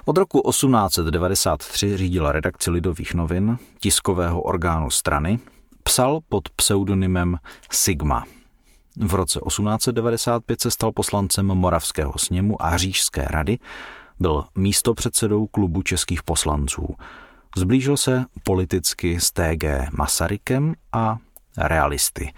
Od 0.05 0.17
roku 0.17 0.41
1893 0.49 1.97
řídil 1.97 2.31
redakci 2.31 2.71
Lidových 2.71 3.13
novin, 3.13 3.57
tiskového 3.79 4.41
orgánu 4.41 4.89
strany, 4.89 5.39
psal 5.83 6.19
pod 6.29 6.49
pseudonymem 6.49 7.37
Sigma. 7.71 8.25
V 8.97 9.13
roce 9.13 9.39
1895 9.47 10.61
se 10.61 10.71
stal 10.71 10.91
poslancem 10.91 11.45
Moravského 11.45 12.13
sněmu 12.17 12.65
a 12.65 12.77
Řížské 12.77 13.25
rady, 13.29 13.57
byl 14.19 14.45
místopředsedou 14.55 15.47
klubu 15.47 15.81
českých 15.81 16.23
poslanců. 16.23 16.95
Zblížil 17.57 17.97
se 17.97 18.25
politicky 18.43 19.19
s 19.19 19.31
TG 19.31 19.63
Masarykem 19.91 20.73
a 20.91 21.17
realisty. 21.57 22.33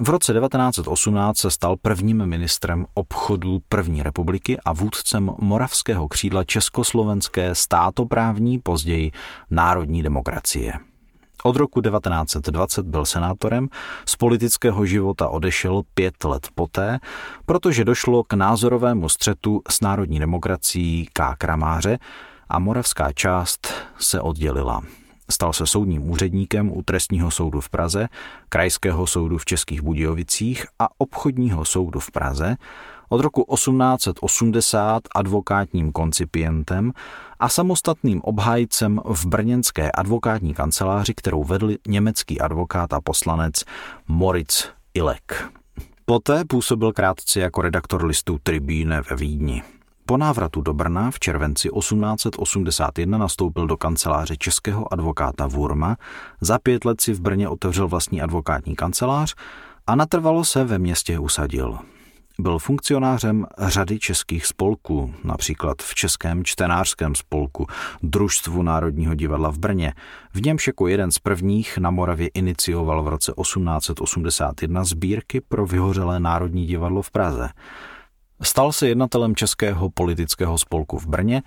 V 0.00 0.08
roce 0.08 0.32
1918 0.32 1.38
se 1.38 1.50
stal 1.50 1.76
prvním 1.82 2.26
ministrem 2.26 2.86
obchodu 2.94 3.58
první 3.68 4.02
republiky 4.02 4.58
a 4.64 4.72
vůdcem 4.72 5.30
moravského 5.38 6.08
křídla 6.08 6.44
československé 6.44 7.54
státoprávní, 7.54 8.58
později 8.58 9.12
národní 9.50 10.02
demokracie. 10.02 10.72
Od 11.42 11.56
roku 11.56 11.80
1920 11.80 12.86
byl 12.86 13.04
senátorem, 13.04 13.68
z 14.06 14.16
politického 14.16 14.86
života 14.86 15.28
odešel 15.28 15.82
pět 15.94 16.24
let 16.24 16.48
poté, 16.54 16.98
protože 17.46 17.84
došlo 17.84 18.24
k 18.24 18.32
názorovému 18.32 19.08
střetu 19.08 19.62
s 19.68 19.80
národní 19.80 20.18
demokracií 20.18 21.08
K. 21.12 21.34
Kramáře 21.38 21.98
a 22.48 22.58
moravská 22.58 23.12
část 23.12 23.74
se 23.98 24.20
oddělila. 24.20 24.82
Stal 25.30 25.52
se 25.52 25.66
soudním 25.66 26.10
úředníkem 26.10 26.72
u 26.76 26.82
Trestního 26.82 27.30
soudu 27.30 27.60
v 27.60 27.70
Praze, 27.70 28.08
Krajského 28.48 29.06
soudu 29.06 29.38
v 29.38 29.44
Českých 29.44 29.82
Budějovicích 29.82 30.66
a 30.78 30.88
Obchodního 30.98 31.64
soudu 31.64 32.00
v 32.00 32.10
Praze. 32.10 32.56
Od 33.08 33.20
roku 33.20 33.46
1880 33.54 35.02
advokátním 35.14 35.92
koncipientem 35.92 36.92
a 37.40 37.48
samostatným 37.48 38.20
obhájcem 38.20 39.00
v 39.04 39.26
brněnské 39.26 39.90
advokátní 39.90 40.54
kanceláři, 40.54 41.14
kterou 41.14 41.44
vedl 41.44 41.70
německý 41.88 42.40
advokát 42.40 42.92
a 42.92 43.00
poslanec 43.00 43.64
Moritz 44.08 44.68
Ilek. 44.94 45.50
Poté 46.04 46.44
působil 46.44 46.92
krátce 46.92 47.40
jako 47.40 47.62
redaktor 47.62 48.04
listu 48.04 48.38
Tribüne 48.42 49.02
ve 49.10 49.16
Vídni. 49.16 49.62
Po 50.08 50.16
návratu 50.16 50.60
do 50.60 50.74
Brna 50.74 51.10
v 51.10 51.18
červenci 51.18 51.68
1881 51.78 53.18
nastoupil 53.18 53.66
do 53.66 53.76
kanceláře 53.76 54.36
českého 54.36 54.92
advokáta 54.92 55.46
Wurma, 55.46 55.96
za 56.40 56.58
pět 56.58 56.84
let 56.84 57.00
si 57.00 57.12
v 57.12 57.20
Brně 57.20 57.48
otevřel 57.48 57.88
vlastní 57.88 58.22
advokátní 58.22 58.76
kancelář 58.76 59.34
a 59.86 59.94
natrvalo 59.94 60.44
se 60.44 60.64
ve 60.64 60.78
městě 60.78 61.18
usadil. 61.18 61.78
Byl 62.38 62.58
funkcionářem 62.58 63.46
řady 63.58 63.98
českých 63.98 64.46
spolků, 64.46 65.14
například 65.24 65.82
v 65.82 65.94
Českém 65.94 66.44
čtenářském 66.44 67.14
spolku, 67.14 67.66
Družstvu 68.02 68.62
Národního 68.62 69.14
divadla 69.14 69.50
v 69.50 69.58
Brně. 69.58 69.94
V 70.34 70.42
němž 70.42 70.66
jako 70.66 70.88
jeden 70.88 71.12
z 71.12 71.18
prvních 71.18 71.78
na 71.78 71.90
Moravě 71.90 72.28
inicioval 72.28 73.02
v 73.02 73.08
roce 73.08 73.32
1881 73.42 74.84
sbírky 74.84 75.40
pro 75.40 75.66
vyhořelé 75.66 76.20
Národní 76.20 76.66
divadlo 76.66 77.02
v 77.02 77.10
Praze. 77.10 77.48
Stal 78.42 78.72
se 78.72 78.88
jednatelem 78.88 79.34
Českého 79.34 79.90
politického 79.90 80.58
spolku 80.58 80.98
v 80.98 81.06
Brně, 81.06 81.42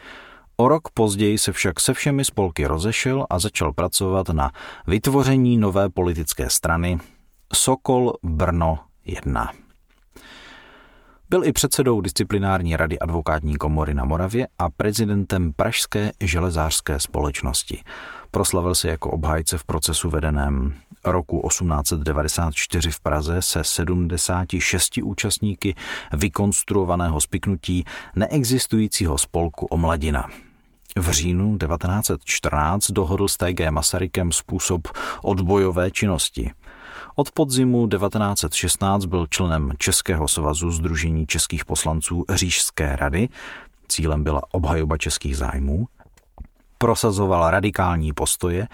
O 0.57 0.67
rok 0.67 0.89
později 0.93 1.37
se 1.37 1.51
však 1.51 1.79
se 1.79 1.93
všemi 1.93 2.25
spolky 2.25 2.65
rozešel 2.65 3.25
a 3.29 3.39
začal 3.39 3.73
pracovat 3.73 4.29
na 4.29 4.51
vytvoření 4.87 5.57
nové 5.57 5.89
politické 5.89 6.49
strany 6.49 6.99
Sokol 7.53 8.13
Brno 8.23 8.79
1. 9.05 9.51
Byl 11.29 11.45
i 11.45 11.51
předsedou 11.51 12.01
disciplinární 12.01 12.75
rady 12.75 12.99
advokátní 12.99 13.55
komory 13.55 13.93
na 13.93 14.05
Moravě 14.05 14.47
a 14.59 14.69
prezidentem 14.69 15.53
Pražské 15.53 16.11
železářské 16.19 16.99
společnosti. 16.99 17.81
Proslavil 18.31 18.75
se 18.75 18.89
jako 18.89 19.11
obhájce 19.11 19.57
v 19.57 19.63
procesu 19.63 20.09
vedeném 20.09 20.73
roku 21.05 21.47
1894 21.47 22.91
v 22.91 22.99
Praze 22.99 23.41
se 23.41 23.63
76 23.63 24.97
účastníky 25.03 25.75
vykonstruovaného 26.13 27.21
spiknutí 27.21 27.85
neexistujícího 28.15 29.17
spolku 29.17 29.65
Omladina. 29.65 30.27
V 30.97 31.11
říjnu 31.11 31.57
1914 31.57 32.91
dohodl 32.91 33.27
s 33.27 33.37
T.G. 33.37 33.71
Masarykem 33.71 34.31
způsob 34.31 34.87
odbojové 35.21 35.91
činnosti. 35.91 36.51
Od 37.15 37.31
podzimu 37.31 37.87
1916 37.87 39.05
byl 39.05 39.27
členem 39.29 39.71
Českého 39.77 40.27
svazu 40.27 40.71
Združení 40.71 41.27
českých 41.27 41.65
poslanců 41.65 42.25
Řížské 42.29 42.95
rady. 42.95 43.29
Cílem 43.87 44.23
byla 44.23 44.41
obhajoba 44.51 44.97
českých 44.97 45.37
zájmů. 45.37 45.87
Prosazoval 46.81 47.49
radikální 47.49 48.13
postoje, 48.13 48.67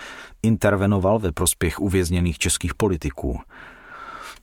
intervenoval 0.44 1.20
ve 1.20 1.32
prospěch 1.32 1.80
uvězněných 1.80 2.38
českých 2.38 2.76
politiků. 2.76 3.40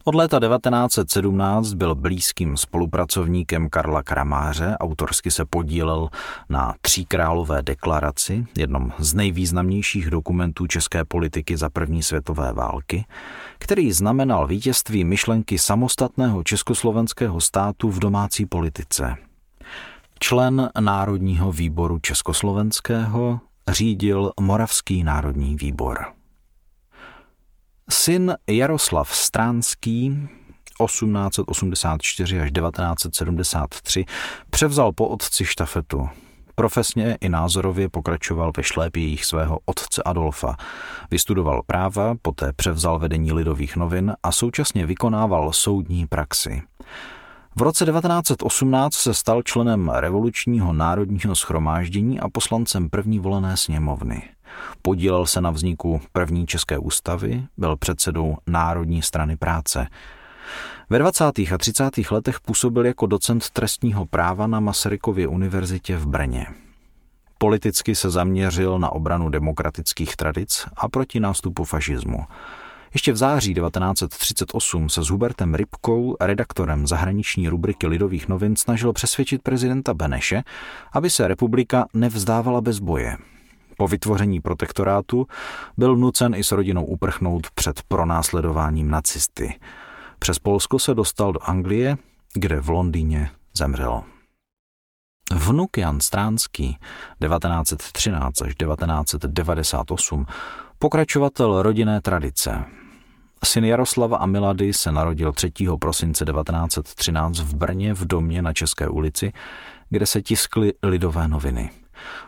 Od 0.04 0.14
léta 0.14 0.40
1917 0.40 1.72
byl 1.72 1.94
blízkým 1.94 2.56
spolupracovníkem 2.56 3.68
Karla 3.68 4.02
Kramáře, 4.02 4.76
autorsky 4.80 5.30
se 5.30 5.44
podílel 5.44 6.08
na 6.48 6.74
Tříkrálové 6.80 7.62
deklaraci, 7.62 8.46
jednom 8.58 8.92
z 8.98 9.14
nejvýznamnějších 9.14 10.10
dokumentů 10.10 10.66
české 10.66 11.04
politiky 11.04 11.56
za 11.56 11.70
první 11.70 12.02
světové 12.02 12.52
války, 12.52 13.04
který 13.58 13.92
znamenal 13.92 14.46
vítězství 14.46 15.04
myšlenky 15.04 15.58
samostatného 15.58 16.42
československého 16.42 17.40
státu 17.40 17.90
v 17.90 17.98
domácí 17.98 18.46
politice. 18.46 19.16
Člen 20.18 20.70
Národního 20.80 21.52
výboru 21.52 21.98
československého 21.98 23.40
řídil 23.68 24.32
Moravský 24.40 25.04
národní 25.04 25.56
výbor. 25.56 26.04
Syn 27.90 28.34
Jaroslav 28.46 29.16
Stránský 29.16 30.28
1884 30.86 32.40
až 32.40 32.52
1973 32.52 34.04
převzal 34.50 34.92
po 34.92 35.08
otci 35.08 35.44
štafetu. 35.44 36.08
Profesně 36.54 37.18
i 37.20 37.28
názorově 37.28 37.88
pokračoval 37.88 38.52
ve 38.56 38.62
šlépějích 38.62 39.24
svého 39.24 39.58
otce 39.64 40.02
Adolfa. 40.02 40.56
Vystudoval 41.10 41.62
práva, 41.66 42.14
poté 42.22 42.52
převzal 42.52 42.98
vedení 42.98 43.32
lidových 43.32 43.76
novin 43.76 44.12
a 44.22 44.32
současně 44.32 44.86
vykonával 44.86 45.52
soudní 45.52 46.06
praxi. 46.06 46.62
V 47.56 47.62
roce 47.62 47.84
1918 47.84 48.94
se 48.94 49.14
stal 49.14 49.42
členem 49.42 49.88
revolučního 49.88 50.72
národního 50.72 51.36
schromáždění 51.36 52.20
a 52.20 52.28
poslancem 52.28 52.90
první 52.90 53.18
volené 53.18 53.56
sněmovny. 53.56 54.22
Podílel 54.82 55.26
se 55.26 55.40
na 55.40 55.50
vzniku 55.50 56.00
první 56.12 56.46
české 56.46 56.78
ústavy, 56.78 57.44
byl 57.56 57.76
předsedou 57.76 58.36
Národní 58.46 59.02
strany 59.02 59.36
práce. 59.36 59.86
Ve 60.90 60.98
20. 60.98 61.24
a 61.24 61.58
30. 61.58 62.10
letech 62.10 62.40
působil 62.40 62.86
jako 62.86 63.06
docent 63.06 63.50
trestního 63.50 64.06
práva 64.06 64.46
na 64.46 64.60
Masarykově 64.60 65.28
univerzitě 65.28 65.96
v 65.96 66.06
Brně. 66.06 66.46
Politicky 67.38 67.94
se 67.94 68.10
zaměřil 68.10 68.78
na 68.78 68.90
obranu 68.92 69.28
demokratických 69.28 70.16
tradic 70.16 70.66
a 70.76 70.88
proti 70.88 71.20
nástupu 71.20 71.64
fašismu. 71.64 72.18
Ještě 72.94 73.12
v 73.12 73.16
září 73.16 73.54
1938 73.54 74.88
se 74.88 75.02
s 75.02 75.08
Hubertem 75.08 75.54
Rybkou, 75.54 76.16
redaktorem 76.20 76.86
zahraniční 76.86 77.48
rubriky 77.48 77.86
Lidových 77.86 78.28
novin, 78.28 78.56
snažil 78.56 78.92
přesvědčit 78.92 79.42
prezidenta 79.42 79.94
Beneše, 79.94 80.42
aby 80.92 81.10
se 81.10 81.28
republika 81.28 81.86
nevzdávala 81.94 82.60
bez 82.60 82.78
boje. 82.78 83.16
Po 83.76 83.88
vytvoření 83.88 84.40
protektorátu 84.40 85.26
byl 85.76 85.96
nucen 85.96 86.34
i 86.34 86.44
s 86.44 86.52
rodinou 86.52 86.84
uprchnout 86.84 87.46
před 87.54 87.82
pronásledováním 87.82 88.90
nacisty. 88.90 89.54
Přes 90.18 90.38
Polsko 90.38 90.78
se 90.78 90.94
dostal 90.94 91.32
do 91.32 91.40
Anglie, 91.42 91.96
kde 92.34 92.60
v 92.60 92.68
Londýně 92.68 93.30
zemřel. 93.54 94.02
Vnuk 95.34 95.78
Jan 95.78 96.00
Stránský 96.00 96.78
1913 97.28 98.42
až 98.42 98.54
1998 98.54 100.26
pokračovatel 100.78 101.62
rodinné 101.62 102.00
tradice. 102.00 102.64
Syn 103.44 103.64
Jaroslava 103.64 104.16
a 104.16 104.26
Milady 104.26 104.72
se 104.72 104.92
narodil 104.92 105.32
3. 105.32 105.52
prosince 105.78 106.24
1913 106.24 107.38
v 107.38 107.54
Brně 107.54 107.94
v 107.94 108.04
domě 108.04 108.42
na 108.42 108.52
České 108.52 108.88
ulici, 108.88 109.32
kde 109.90 110.06
se 110.06 110.22
tiskly 110.22 110.72
lidové 110.82 111.28
noviny. 111.28 111.70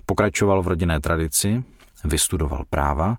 Pokračoval 0.07 0.63
v 0.63 0.69
rodinné 0.69 1.01
tradici, 1.01 1.65
vystudoval 2.05 2.65
práva. 2.71 3.17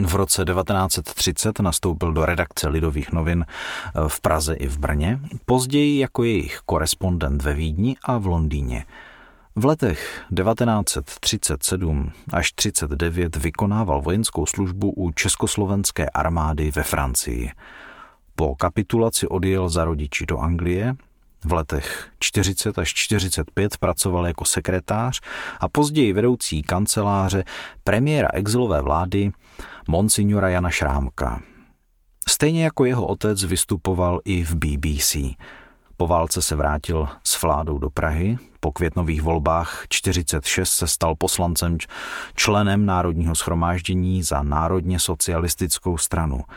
V 0.00 0.14
roce 0.14 0.44
1930 0.44 1.60
nastoupil 1.60 2.12
do 2.12 2.26
redakce 2.26 2.68
Lidových 2.68 3.12
novin 3.12 3.46
v 4.08 4.20
Praze 4.20 4.54
i 4.54 4.66
v 4.66 4.78
Brně, 4.78 5.20
později 5.46 5.98
jako 5.98 6.24
jejich 6.24 6.60
korespondent 6.66 7.42
ve 7.42 7.54
Vídni 7.54 7.96
a 8.04 8.18
v 8.18 8.26
Londýně. 8.26 8.84
V 9.58 9.64
letech 9.64 10.24
1937 10.36 12.12
až 12.32 12.52
39 12.52 13.36
vykonával 13.36 14.02
vojenskou 14.02 14.46
službu 14.46 14.92
u 14.96 15.10
československé 15.10 16.08
armády 16.08 16.70
ve 16.70 16.82
Francii. 16.82 17.50
Po 18.34 18.56
kapitulaci 18.56 19.28
odjel 19.28 19.68
za 19.68 19.84
rodiči 19.84 20.26
do 20.26 20.38
Anglie 20.38 20.96
v 21.44 21.52
letech 21.52 22.08
40 22.18 22.78
až 22.78 22.94
45 22.94 23.76
pracoval 23.76 24.26
jako 24.26 24.44
sekretář 24.44 25.20
a 25.60 25.68
později 25.68 26.12
vedoucí 26.12 26.62
kanceláře 26.62 27.44
premiéra 27.84 28.28
exilové 28.32 28.82
vlády 28.82 29.30
monsignora 29.88 30.48
Jana 30.48 30.70
Šrámka. 30.70 31.42
Stejně 32.28 32.64
jako 32.64 32.84
jeho 32.84 33.06
otec 33.06 33.44
vystupoval 33.44 34.20
i 34.24 34.44
v 34.44 34.54
BBC. 34.54 35.16
Po 36.00 36.06
válce 36.06 36.42
se 36.42 36.56
vrátil 36.56 37.08
s 37.24 37.42
vládou 37.42 37.78
do 37.78 37.90
Prahy, 37.90 38.38
po 38.60 38.72
květnových 38.72 39.22
volbách 39.22 39.84
46 39.88 40.70
se 40.70 40.86
stal 40.86 41.14
poslancem 41.18 41.78
členem 42.34 42.86
Národního 42.86 43.34
schromáždění 43.34 44.22
za 44.22 44.42
národně 44.42 44.98
socialistickou 44.98 45.98
stranu– 45.98 46.40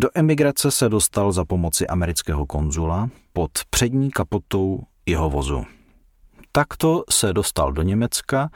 do 0.00 0.08
emigrace 0.14 0.70
se 0.70 0.88
dostal 0.88 1.32
za 1.32 1.44
pomoci 1.44 1.86
amerického 1.86 2.46
konzula 2.46 3.08
pod 3.32 3.50
přední 3.70 4.10
kapotou 4.10 4.80
jeho 5.06 5.30
vozu. 5.30 5.64
Takto 6.52 7.04
se 7.10 7.32
dostal 7.32 7.72
do 7.72 7.82
Německa 7.82 8.50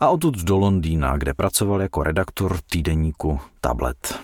a 0.00 0.08
odtud 0.08 0.38
do 0.38 0.56
Londýna, 0.56 1.16
kde 1.16 1.34
pracoval 1.34 1.82
jako 1.82 2.02
redaktor 2.02 2.58
týdeníku 2.70 3.40
Tablet. 3.60 4.20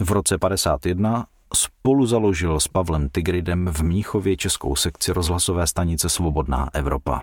V 0.00 0.10
roce 0.10 0.38
51 0.38 1.26
spolu 1.54 2.06
založil 2.06 2.60
s 2.60 2.68
Pavlem 2.68 3.08
Tigridem 3.08 3.68
v 3.72 3.82
Mníchově 3.82 4.36
českou 4.36 4.76
sekci 4.76 5.12
rozhlasové 5.12 5.66
stanice 5.66 6.08
Svobodná 6.08 6.68
Evropa. 6.72 7.22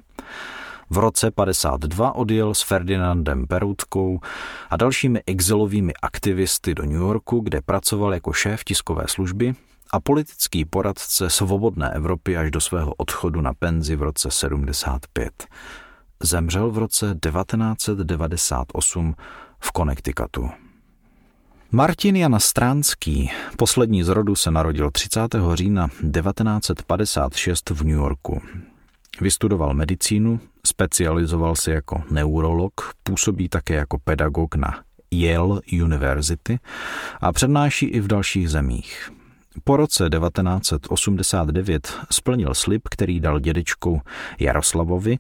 V 0.90 0.98
roce 0.98 1.32
52 1.32 2.16
odjel 2.16 2.54
s 2.54 2.62
Ferdinandem 2.62 3.48
Perutkou 3.48 4.20
a 4.70 4.78
dalšími 4.78 5.22
exilovými 5.26 5.94
aktivisty 6.02 6.76
do 6.76 6.84
New 6.84 7.02
Yorku, 7.02 7.40
kde 7.40 7.62
pracoval 7.62 8.14
jako 8.14 8.34
šéf 8.34 8.64
tiskové 8.64 9.04
služby 9.08 9.54
a 9.92 10.00
politický 10.00 10.66
poradce 10.66 11.30
svobodné 11.30 11.92
Evropy 11.94 12.38
až 12.38 12.52
do 12.52 12.62
svého 12.62 12.94
odchodu 12.94 13.42
na 13.42 13.54
penzi 13.54 13.96
v 13.96 14.02
roce 14.02 14.32
75. 14.32 15.48
Zemřel 16.24 16.72
v 16.72 16.78
roce 16.78 17.06
1998 17.06 19.16
v 19.60 19.72
Connecticutu. 19.78 20.50
Martin 21.74 22.16
Jan 22.16 22.40
Stránský, 22.40 23.32
poslední 23.58 24.04
z 24.04 24.08
rodu, 24.08 24.36
se 24.36 24.52
narodil 24.52 24.92
30. 24.92 25.36
října 25.54 25.88
1956 25.88 27.70
v 27.70 27.84
New 27.84 27.96
Yorku. 27.96 28.42
Vystudoval 29.22 29.74
medicínu, 29.74 30.40
specializoval 30.68 31.56
se 31.56 31.72
jako 31.72 32.04
neurolog, 32.12 32.74
působí 33.04 33.50
také 33.50 33.74
jako 33.74 33.98
pedagog 34.04 34.56
na 34.56 34.84
Yale 35.12 35.62
University 35.84 36.60
a 37.22 37.32
přednáší 37.32 37.86
i 37.86 38.00
v 38.00 38.08
dalších 38.08 38.50
zemích. 38.50 39.12
Po 39.64 39.78
roce 39.78 40.10
1989 40.10 41.94
splnil 42.12 42.54
slib, 42.54 42.82
který 42.90 43.20
dal 43.20 43.40
dědečku 43.40 44.02
Jaroslavovi 44.40 45.18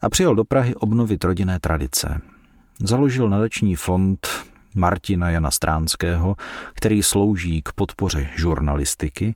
a 0.00 0.10
přijel 0.10 0.34
do 0.34 0.44
Prahy 0.44 0.74
obnovit 0.74 1.24
rodinné 1.24 1.60
tradice. 1.60 2.20
Založil 2.80 3.28
nadační 3.28 3.76
fond 3.76 4.28
Martina 4.74 5.30
Jana 5.30 5.50
Stránského, 5.50 6.36
který 6.74 7.02
slouží 7.02 7.62
k 7.62 7.72
podpoře 7.72 8.28
žurnalistiky, 8.36 9.34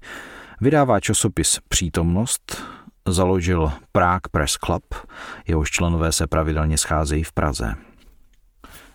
vydává 0.61 1.01
časopis 1.01 1.59
Přítomnost, 1.69 2.63
založil 3.09 3.73
Prague 3.93 4.29
Press 4.31 4.57
Club, 4.65 4.95
jehož 5.47 5.71
členové 5.71 6.13
se 6.13 6.27
pravidelně 6.27 6.79
scházejí 6.79 7.25
v 7.25 7.33
Praze. 7.33 7.75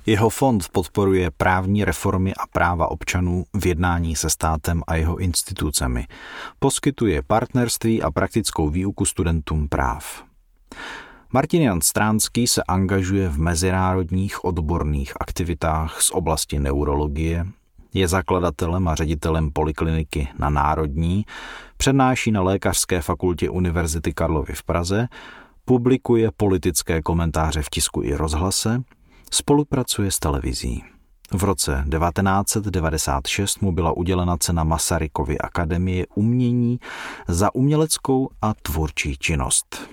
Jeho 0.05 0.29
fond 0.29 0.69
podporuje 0.71 1.31
právní 1.31 1.85
reformy 1.85 2.33
a 2.33 2.47
práva 2.47 2.91
občanů 2.91 3.43
v 3.53 3.65
jednání 3.65 4.15
se 4.15 4.29
státem 4.29 4.81
a 4.87 4.95
jeho 4.95 5.17
institucemi. 5.17 6.07
Poskytuje 6.59 7.21
partnerství 7.21 8.01
a 8.01 8.11
praktickou 8.11 8.69
výuku 8.69 9.05
studentům 9.05 9.67
práv. 9.67 10.23
Martin 11.35 11.61
Jan 11.61 11.81
Stránský 11.81 12.47
se 12.47 12.63
angažuje 12.63 13.29
v 13.29 13.39
mezinárodních 13.39 14.45
odborných 14.45 15.13
aktivitách 15.19 16.01
z 16.01 16.11
oblasti 16.11 16.59
neurologie, 16.59 17.45
je 17.93 18.07
zakladatelem 18.07 18.87
a 18.87 18.95
ředitelem 18.95 19.51
polikliniky 19.51 20.27
na 20.39 20.49
Národní, 20.49 21.25
přednáší 21.77 22.31
na 22.31 22.41
Lékařské 22.41 23.01
fakultě 23.01 23.49
Univerzity 23.49 24.13
Karlovy 24.13 24.53
v 24.53 24.63
Praze, 24.63 25.07
publikuje 25.65 26.31
politické 26.37 27.01
komentáře 27.01 27.61
v 27.61 27.69
tisku 27.69 28.03
i 28.03 28.15
rozhlase, 28.15 28.83
spolupracuje 29.31 30.11
s 30.11 30.19
televizí. 30.19 30.83
V 31.31 31.43
roce 31.43 31.85
1996 31.99 33.61
mu 33.61 33.71
byla 33.71 33.91
udělena 33.91 34.37
cena 34.37 34.63
Masarykovy 34.63 35.37
akademie 35.37 36.05
umění 36.15 36.79
za 37.27 37.55
uměleckou 37.55 38.29
a 38.41 38.53
tvůrčí 38.61 39.17
činnost. 39.17 39.92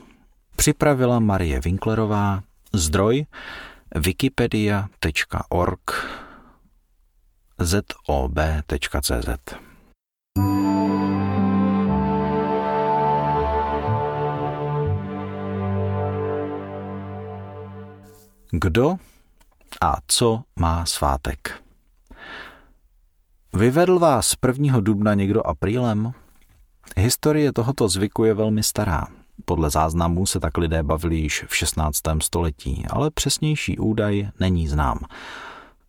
Připravila 0.61 1.21
Marie 1.21 1.61
Winklerová, 1.61 2.43
zdroj 2.73 3.27
wikipedia.org 3.97 5.91
zob.cz 7.59 9.29
Kdo 18.51 18.97
a 19.81 19.97
co 20.07 20.43
má 20.57 20.87
svátek? 20.87 21.63
Vyvedl 23.55 23.99
vás 23.99 24.35
1. 24.47 24.81
dubna 24.81 25.15
někdo 25.15 25.47
aprílem? 25.47 26.13
Historie 26.97 27.53
tohoto 27.53 27.89
zvyku 27.89 28.25
je 28.25 28.35
velmi 28.35 28.63
stará. 28.63 29.20
Podle 29.45 29.71
záznamů 29.71 30.27
se 30.27 30.41
tak 30.41 30.59
lidé 30.59 30.83
bavili 30.83 31.17
již 31.17 31.45
v 31.49 31.57
16. 31.57 31.99
století, 32.23 32.85
ale 32.91 33.11
přesnější 33.11 33.79
údaj 33.79 34.29
není 34.41 34.69
znám. 34.69 34.99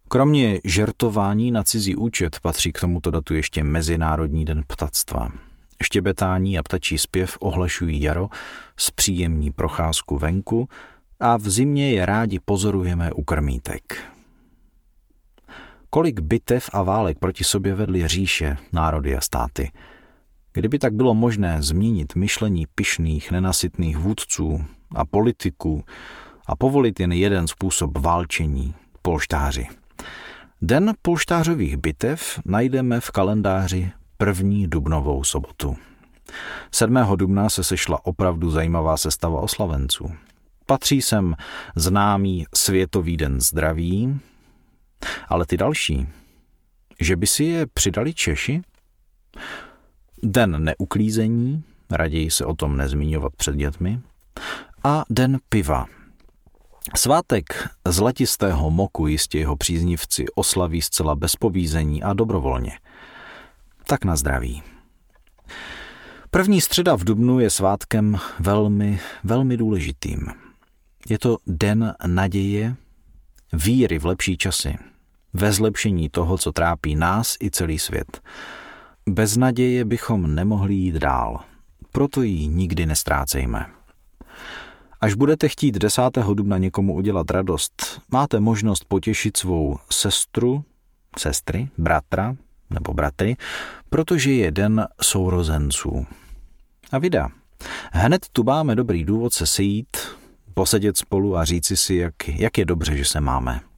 Kromě 0.07 0.59
žertování 0.63 1.51
na 1.51 1.63
cizí 1.63 1.95
účet 1.95 2.39
patří 2.39 2.71
k 2.71 2.79
tomuto 2.79 3.11
datu 3.11 3.33
ještě 3.33 3.63
Mezinárodní 3.63 4.45
den 4.45 4.63
ptactva. 4.67 5.31
Štěbetání 5.83 6.59
a 6.59 6.63
ptačí 6.63 6.97
zpěv 6.97 7.37
ohlašují 7.39 8.01
jaro, 8.01 8.29
zpříjemní 8.77 9.51
procházku 9.51 10.17
venku 10.17 10.69
a 11.19 11.37
v 11.37 11.49
zimě 11.49 11.91
je 11.91 12.05
rádi 12.05 12.39
pozorujeme 12.45 13.11
u 13.11 13.23
krmítek. 13.23 14.03
Kolik 15.89 16.19
bitev 16.19 16.69
a 16.73 16.83
válek 16.83 17.19
proti 17.19 17.43
sobě 17.43 17.75
vedly 17.75 18.07
říše, 18.07 18.57
národy 18.73 19.15
a 19.15 19.21
státy. 19.21 19.71
Kdyby 20.53 20.79
tak 20.79 20.93
bylo 20.93 21.13
možné 21.13 21.61
změnit 21.61 22.15
myšlení 22.15 22.65
pyšných, 22.75 23.31
nenasytných 23.31 23.97
vůdců 23.97 24.65
a 24.95 25.05
politiků 25.05 25.83
a 26.45 26.55
povolit 26.55 26.99
jen 26.99 27.11
jeden 27.11 27.47
způsob 27.47 27.97
válčení, 27.97 28.73
polštáři. 29.01 29.67
Den 30.61 30.93
polštářových 31.01 31.77
bitev 31.77 32.39
najdeme 32.45 32.99
v 32.99 33.11
kalendáři 33.11 33.91
první 34.17 34.67
dubnovou 34.67 35.23
sobotu. 35.23 35.77
7. 36.71 36.97
dubna 37.15 37.49
se 37.49 37.63
sešla 37.63 38.05
opravdu 38.05 38.49
zajímavá 38.49 38.97
sestava 38.97 39.41
oslavenců. 39.41 40.11
Patří 40.65 41.01
sem 41.01 41.35
známý 41.75 42.45
Světový 42.55 43.17
den 43.17 43.41
zdraví, 43.41 44.19
ale 45.27 45.45
ty 45.45 45.57
další, 45.57 46.07
že 46.99 47.15
by 47.15 47.27
si 47.27 47.43
je 47.43 47.65
přidali 47.65 48.13
Češi? 48.13 48.61
Den 50.23 50.63
neuklízení, 50.63 51.63
raději 51.91 52.31
se 52.31 52.45
o 52.45 52.55
tom 52.55 52.77
nezmiňovat 52.77 53.35
před 53.35 53.55
dětmi, 53.55 53.99
a 54.83 55.03
den 55.09 55.37
piva. 55.49 55.85
Svátek 56.95 57.69
zlatistého 57.87 58.71
moku 58.71 59.07
jistě 59.07 59.39
jeho 59.39 59.55
příznivci 59.55 60.25
oslaví 60.35 60.81
zcela 60.81 61.15
bez 61.15 61.35
povízení 61.35 62.03
a 62.03 62.13
dobrovolně. 62.13 62.79
Tak 63.87 64.05
na 64.05 64.15
zdraví. 64.15 64.63
První 66.31 66.61
středa 66.61 66.95
v 66.95 67.03
Dubnu 67.03 67.39
je 67.39 67.49
svátkem 67.49 68.17
velmi, 68.39 68.99
velmi 69.23 69.57
důležitým. 69.57 70.27
Je 71.09 71.19
to 71.19 71.37
den 71.47 71.93
naděje, 72.07 72.75
víry 73.53 73.99
v 73.99 74.05
lepší 74.05 74.37
časy, 74.37 74.77
ve 75.33 75.53
zlepšení 75.53 76.09
toho, 76.09 76.37
co 76.37 76.51
trápí 76.51 76.95
nás 76.95 77.37
i 77.43 77.51
celý 77.51 77.79
svět. 77.79 78.21
Bez 79.09 79.37
naděje 79.37 79.85
bychom 79.85 80.35
nemohli 80.35 80.73
jít 80.73 80.95
dál, 80.95 81.39
proto 81.91 82.21
ji 82.21 82.47
nikdy 82.47 82.85
nestrácejme. 82.85 83.65
Až 85.01 85.13
budete 85.13 85.49
chtít 85.49 85.77
10. 85.77 86.01
dubna 86.33 86.57
někomu 86.57 86.95
udělat 86.95 87.31
radost, 87.31 88.01
máte 88.11 88.39
možnost 88.39 88.85
potěšit 88.87 89.37
svou 89.37 89.77
sestru, 89.91 90.63
sestry, 91.19 91.69
bratra 91.77 92.35
nebo 92.69 92.93
bratry, 92.93 93.35
protože 93.89 94.31
je 94.31 94.51
den 94.51 94.87
sourozenců. 95.01 96.05
A 96.91 96.97
vida. 96.97 97.29
Hned 97.91 98.25
tu 98.31 98.43
máme 98.43 98.75
dobrý 98.75 99.03
důvod 99.03 99.33
se 99.33 99.47
sejít, 99.47 99.97
posedět 100.53 100.97
spolu 100.97 101.37
a 101.37 101.45
říci 101.45 101.77
si, 101.77 101.95
jak, 101.95 102.27
jak 102.27 102.57
je 102.57 102.65
dobře, 102.65 102.97
že 102.97 103.05
se 103.05 103.21
máme. 103.21 103.70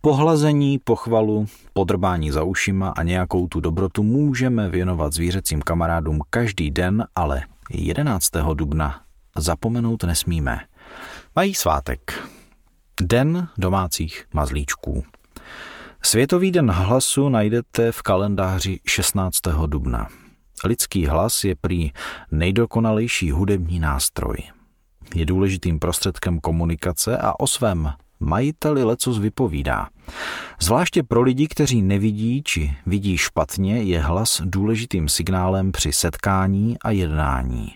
Pohlazení, 0.00 0.78
pochvalu, 0.78 1.46
podrbání 1.72 2.30
za 2.30 2.42
ušima 2.42 2.88
a 2.88 3.02
nějakou 3.02 3.48
tu 3.48 3.60
dobrotu 3.60 4.02
můžeme 4.02 4.68
věnovat 4.68 5.12
zvířecím 5.12 5.62
kamarádům 5.62 6.20
každý 6.30 6.70
den, 6.70 7.04
ale 7.16 7.42
11. 7.70 8.30
dubna 8.54 9.00
zapomenout 9.36 10.04
nesmíme. 10.04 10.60
Mají 11.36 11.54
svátek. 11.54 12.28
Den 13.00 13.48
domácích 13.58 14.24
mazlíčků. 14.34 15.04
Světový 16.02 16.50
den 16.50 16.70
hlasu 16.70 17.28
najdete 17.28 17.92
v 17.92 18.02
kalendáři 18.02 18.80
16. 18.86 19.40
dubna. 19.66 20.08
Lidský 20.64 21.06
hlas 21.06 21.44
je 21.44 21.54
prý 21.54 21.92
nejdokonalejší 22.30 23.30
hudební 23.30 23.80
nástroj 23.80 24.36
je 25.14 25.26
důležitým 25.26 25.78
prostředkem 25.78 26.40
komunikace 26.40 27.18
a 27.18 27.40
o 27.40 27.46
svém 27.46 27.92
majiteli 28.20 28.84
lecos 28.84 29.18
vypovídá. 29.18 29.88
Zvláště 30.60 31.02
pro 31.02 31.22
lidi, 31.22 31.48
kteří 31.48 31.82
nevidí 31.82 32.42
či 32.42 32.76
vidí 32.86 33.16
špatně, 33.16 33.82
je 33.82 34.00
hlas 34.00 34.42
důležitým 34.44 35.08
signálem 35.08 35.72
při 35.72 35.92
setkání 35.92 36.78
a 36.78 36.90
jednání. 36.90 37.74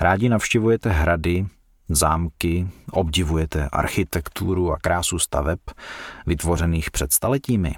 Rádi 0.00 0.28
navštěvujete 0.28 0.90
hrady, 0.90 1.46
zámky, 1.88 2.68
obdivujete 2.90 3.68
architekturu 3.72 4.72
a 4.72 4.78
krásu 4.78 5.18
staveb, 5.18 5.60
vytvořených 6.26 6.90
před 6.90 7.12
staletími. 7.12 7.74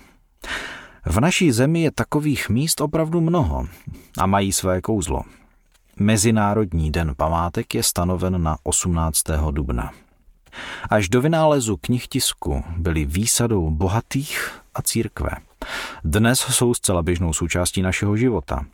V 1.07 1.21
naší 1.21 1.53
zemi 1.53 1.83
je 1.83 1.91
takových 1.91 2.49
míst 2.49 2.81
opravdu 2.81 3.21
mnoho 3.21 3.67
a 4.19 4.27
mají 4.27 4.53
své 4.53 4.81
kouzlo. 4.81 5.23
Mezinárodní 6.01 6.91
den 6.91 7.15
památek 7.17 7.75
je 7.75 7.83
stanoven 7.83 8.43
na 8.43 8.57
18. 8.63 9.23
dubna. 9.51 9.93
Až 10.91 11.09
do 11.09 11.21
vynálezu 11.21 11.77
knih 11.77 12.09
tisku 12.09 12.65
byly 12.77 13.05
výsadou 13.05 13.71
bohatých 13.71 14.61
a 14.75 14.83
církve. 14.83 15.31
Dnes 16.05 16.41
jsou 16.41 16.75
zcela 16.75 17.03
běžnou 17.03 17.33
součástí 17.33 17.83
našeho 17.83 18.17
života. 18.17 18.65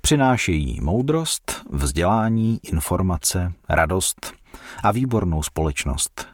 Přinášejí 0.00 0.80
moudrost, 0.80 1.62
vzdělání, 1.70 2.60
informace, 2.62 3.52
radost 3.68 4.32
a 4.82 4.92
výbornou 4.92 5.42
společnost. 5.42 6.26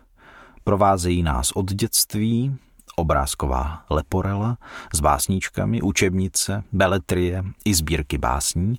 Provázejí 0.64 1.22
nás 1.22 1.50
od 1.50 1.72
dětství, 1.72 2.56
obrázková 2.96 3.84
leporela 3.90 4.58
s 4.94 5.00
básníčkami, 5.00 5.82
učebnice, 5.82 6.64
beletrie 6.72 7.44
i 7.64 7.74
sbírky 7.74 8.18
básní, 8.18 8.76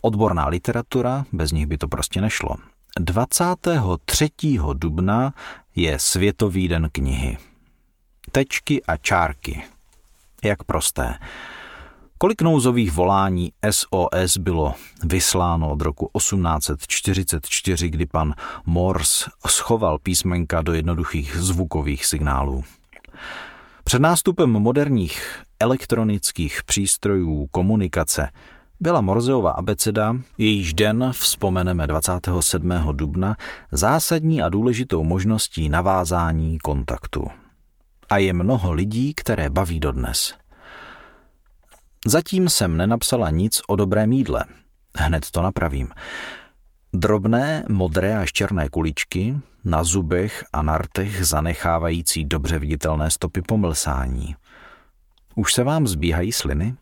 odborná 0.00 0.48
literatura, 0.48 1.24
bez 1.32 1.52
nich 1.52 1.66
by 1.66 1.78
to 1.78 1.88
prostě 1.88 2.20
nešlo. 2.20 2.56
23. 2.98 4.30
dubna 4.74 5.34
je 5.76 5.98
Světový 5.98 6.68
den 6.68 6.88
knihy. 6.92 7.38
Tečky 8.32 8.82
a 8.84 8.96
čárky. 8.96 9.64
Jak 10.44 10.64
prosté. 10.64 11.14
Kolik 12.18 12.42
nouzových 12.42 12.92
volání 12.92 13.52
SOS 13.70 14.36
bylo 14.38 14.74
vysláno 15.04 15.70
od 15.70 15.80
roku 15.80 16.10
1844, 16.16 17.88
kdy 17.88 18.06
pan 18.06 18.34
Morse 18.66 19.30
schoval 19.46 19.98
písmenka 19.98 20.62
do 20.62 20.72
jednoduchých 20.72 21.36
zvukových 21.36 22.06
signálů? 22.06 22.64
Před 23.84 23.98
nástupem 24.02 24.50
moderních 24.50 25.42
elektronických 25.60 26.64
přístrojů 26.64 27.46
komunikace 27.50 28.30
byla 28.80 29.00
Morzeova 29.00 29.50
abeceda, 29.50 30.16
jejíž 30.38 30.74
den 30.74 31.12
vzpomeneme 31.12 31.86
27. 31.86 32.72
dubna, 32.92 33.36
zásadní 33.72 34.42
a 34.42 34.48
důležitou 34.48 35.04
možností 35.04 35.68
navázání 35.68 36.58
kontaktu. 36.58 37.26
A 38.10 38.18
je 38.18 38.32
mnoho 38.32 38.72
lidí, 38.72 39.14
které 39.14 39.50
baví 39.50 39.80
dodnes. 39.80 40.34
Zatím 42.06 42.48
jsem 42.48 42.76
nenapsala 42.76 43.30
nic 43.30 43.60
o 43.68 43.76
dobrém 43.76 44.12
jídle. 44.12 44.44
Hned 44.96 45.30
to 45.30 45.42
napravím. 45.42 45.88
Drobné, 46.92 47.64
modré 47.68 48.18
až 48.18 48.32
černé 48.32 48.68
kuličky, 48.68 49.36
na 49.64 49.84
zubech 49.84 50.44
a 50.52 50.62
nartech 50.62 51.26
zanechávající 51.26 52.24
dobře 52.24 52.58
viditelné 52.58 53.10
stopy 53.10 53.42
pomlsání. 53.42 54.36
Už 55.34 55.54
se 55.54 55.64
vám 55.64 55.86
zbíhají 55.86 56.32
sliny? 56.32 56.74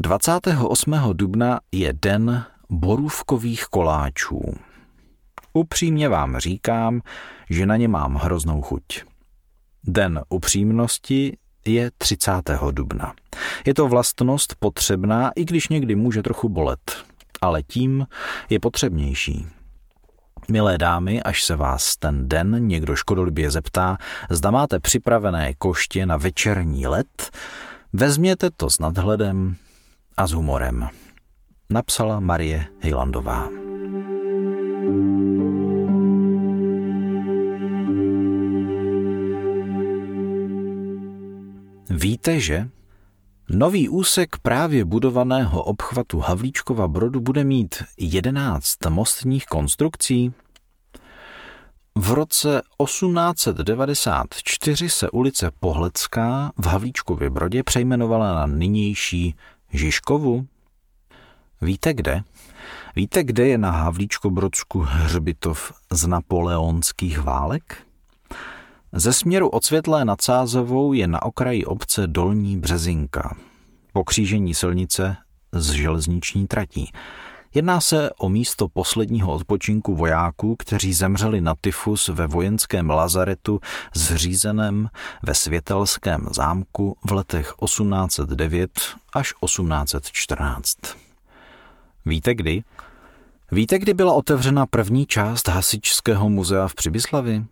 28. 0.00 1.12
dubna 1.12 1.60
je 1.72 1.92
den 1.92 2.44
borůvkových 2.70 3.64
koláčů. 3.64 4.40
Upřímně 5.52 6.08
vám 6.08 6.38
říkám, 6.38 7.00
že 7.50 7.66
na 7.66 7.76
ně 7.76 7.88
mám 7.88 8.14
hroznou 8.14 8.62
chuť. 8.62 8.84
Den 9.84 10.20
upřímnosti 10.28 11.36
je 11.64 11.90
30. 11.98 12.32
dubna. 12.70 13.14
Je 13.66 13.74
to 13.74 13.88
vlastnost 13.88 14.54
potřebná, 14.58 15.30
i 15.36 15.44
když 15.44 15.68
někdy 15.68 15.94
může 15.94 16.22
trochu 16.22 16.48
bolet, 16.48 17.04
ale 17.40 17.62
tím 17.62 18.06
je 18.50 18.60
potřebnější. 18.60 19.46
Milé 20.50 20.78
dámy, 20.78 21.22
až 21.22 21.44
se 21.44 21.56
vás 21.56 21.96
ten 21.96 22.28
den 22.28 22.66
někdo 22.66 22.96
škodolibě 22.96 23.50
zeptá, 23.50 23.96
zda 24.30 24.50
máte 24.50 24.80
připravené 24.80 25.54
koště 25.54 26.06
na 26.06 26.16
večerní 26.16 26.86
let, 26.86 27.30
vezměte 27.92 28.50
to 28.56 28.70
s 28.70 28.78
nadhledem 28.78 29.56
a 30.18 30.26
s 30.26 30.32
humorem. 30.32 30.88
Napsala 31.70 32.20
Marie 32.20 32.66
Hejlandová. 32.80 33.48
Víte, 41.90 42.40
že 42.40 42.68
nový 43.50 43.88
úsek 43.88 44.36
právě 44.42 44.84
budovaného 44.84 45.62
obchvatu 45.62 46.18
Havlíčkova 46.18 46.88
Brodu 46.88 47.20
bude 47.20 47.44
mít 47.44 47.82
11 47.98 48.86
mostních 48.88 49.46
konstrukcí? 49.46 50.32
V 51.94 52.12
roce 52.12 52.62
1894 52.84 54.88
se 54.88 55.10
ulice 55.10 55.50
Pohlecká 55.60 56.52
v 56.56 56.66
Havlíčkově 56.66 57.30
Brodě 57.30 57.62
přejmenovala 57.62 58.34
na 58.34 58.46
nynější 58.46 59.34
Žižkovu? 59.72 60.46
Víte 61.62 61.94
kde? 61.94 62.22
Víte, 62.96 63.24
kde 63.24 63.48
je 63.48 63.58
na 63.58 63.70
Havlíčko-Brodsku 63.70 64.80
hřbitov 64.80 65.72
z 65.90 66.06
napoleonských 66.06 67.18
válek? 67.18 67.76
Ze 68.92 69.12
směru 69.12 69.48
od 69.48 69.64
Světlé 69.64 70.04
nad 70.04 70.20
Sázovou 70.20 70.92
je 70.92 71.06
na 71.06 71.22
okraji 71.22 71.64
obce 71.64 72.06
Dolní 72.06 72.56
Březinka, 72.56 73.36
po 73.92 74.04
křížení 74.04 74.54
silnice 74.54 75.16
z 75.52 75.70
železniční 75.70 76.46
tratí. 76.46 76.92
Jedná 77.54 77.80
se 77.80 78.10
o 78.18 78.28
místo 78.28 78.68
posledního 78.68 79.32
odpočinku 79.32 79.94
vojáků, 79.94 80.56
kteří 80.56 80.92
zemřeli 80.92 81.40
na 81.40 81.54
tyfus 81.60 82.08
ve 82.08 82.26
vojenském 82.26 82.90
lazaretu 82.90 83.60
zřízeném 83.94 84.88
ve 85.22 85.34
Světelském 85.34 86.26
zámku 86.30 86.96
v 87.04 87.12
letech 87.12 87.54
1809 87.64 88.70
až 89.12 89.34
1814. 89.44 90.76
Víte 92.06 92.34
kdy? 92.34 92.62
Víte, 93.52 93.78
kdy 93.78 93.94
byla 93.94 94.12
otevřena 94.12 94.66
první 94.66 95.06
část 95.06 95.48
Hasičského 95.48 96.28
muzea 96.28 96.68
v 96.68 96.74
Přibyslavi? 96.74 97.44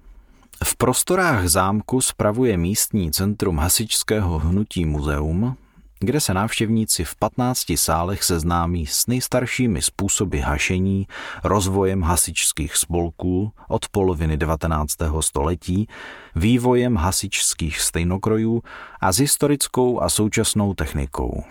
V 0.64 0.76
prostorách 0.76 1.48
zámku 1.48 2.00
spravuje 2.00 2.56
místní 2.56 3.12
centrum 3.12 3.58
hasičského 3.58 4.38
hnutí 4.38 4.84
muzeum, 4.84 5.56
kde 6.00 6.20
se 6.20 6.34
návštěvníci 6.34 7.04
v 7.04 7.16
15 7.16 7.64
sálech 7.74 8.24
seznámí 8.24 8.86
s 8.86 9.06
nejstaršími 9.06 9.82
způsoby 9.82 10.38
hašení, 10.38 11.06
rozvojem 11.44 12.02
hasičských 12.02 12.76
spolků 12.76 13.52
od 13.68 13.88
poloviny 13.88 14.36
19. 14.36 14.94
století, 15.20 15.88
vývojem 16.36 16.96
hasičských 16.96 17.80
stejnokrojů 17.80 18.62
a 19.00 19.12
s 19.12 19.18
historickou 19.18 20.02
a 20.02 20.08
současnou 20.08 20.74
technikou. 20.74 21.44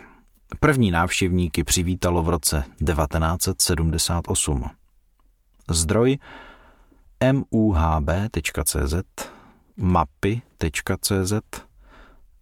První 0.60 0.92
návštěvníky 0.92 1.64
přivítalo 1.64 2.24
v 2.24 2.30
roce 2.30 2.64
1978. 2.86 4.64
Zdroj 5.70 6.18
muhb.cz 7.52 8.94
mapy.cz 9.78 11.34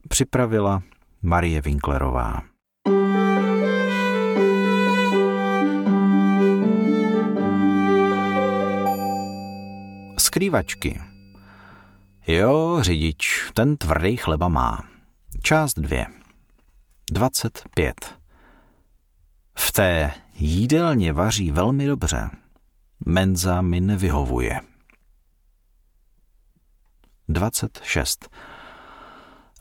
připravila 0.10 0.84
Marie 1.26 1.62
Winklerová. 1.62 2.42
Skrývačky. 10.20 11.02
Jo, 12.28 12.78
řidič, 12.82 13.52
ten 13.54 13.78
tvrdý 13.78 14.18
chleba 14.18 14.48
má. 14.48 14.84
Část 15.42 15.74
dvě. 15.74 16.06
25. 17.12 18.20
V 19.58 19.72
té 19.72 20.12
jídelně 20.34 21.14
vaří 21.14 21.52
velmi 21.52 21.88
dobře. 21.88 22.30
Menza 23.06 23.62
mi 23.62 23.82
nevyhovuje. 23.82 24.60
26. 27.30 28.30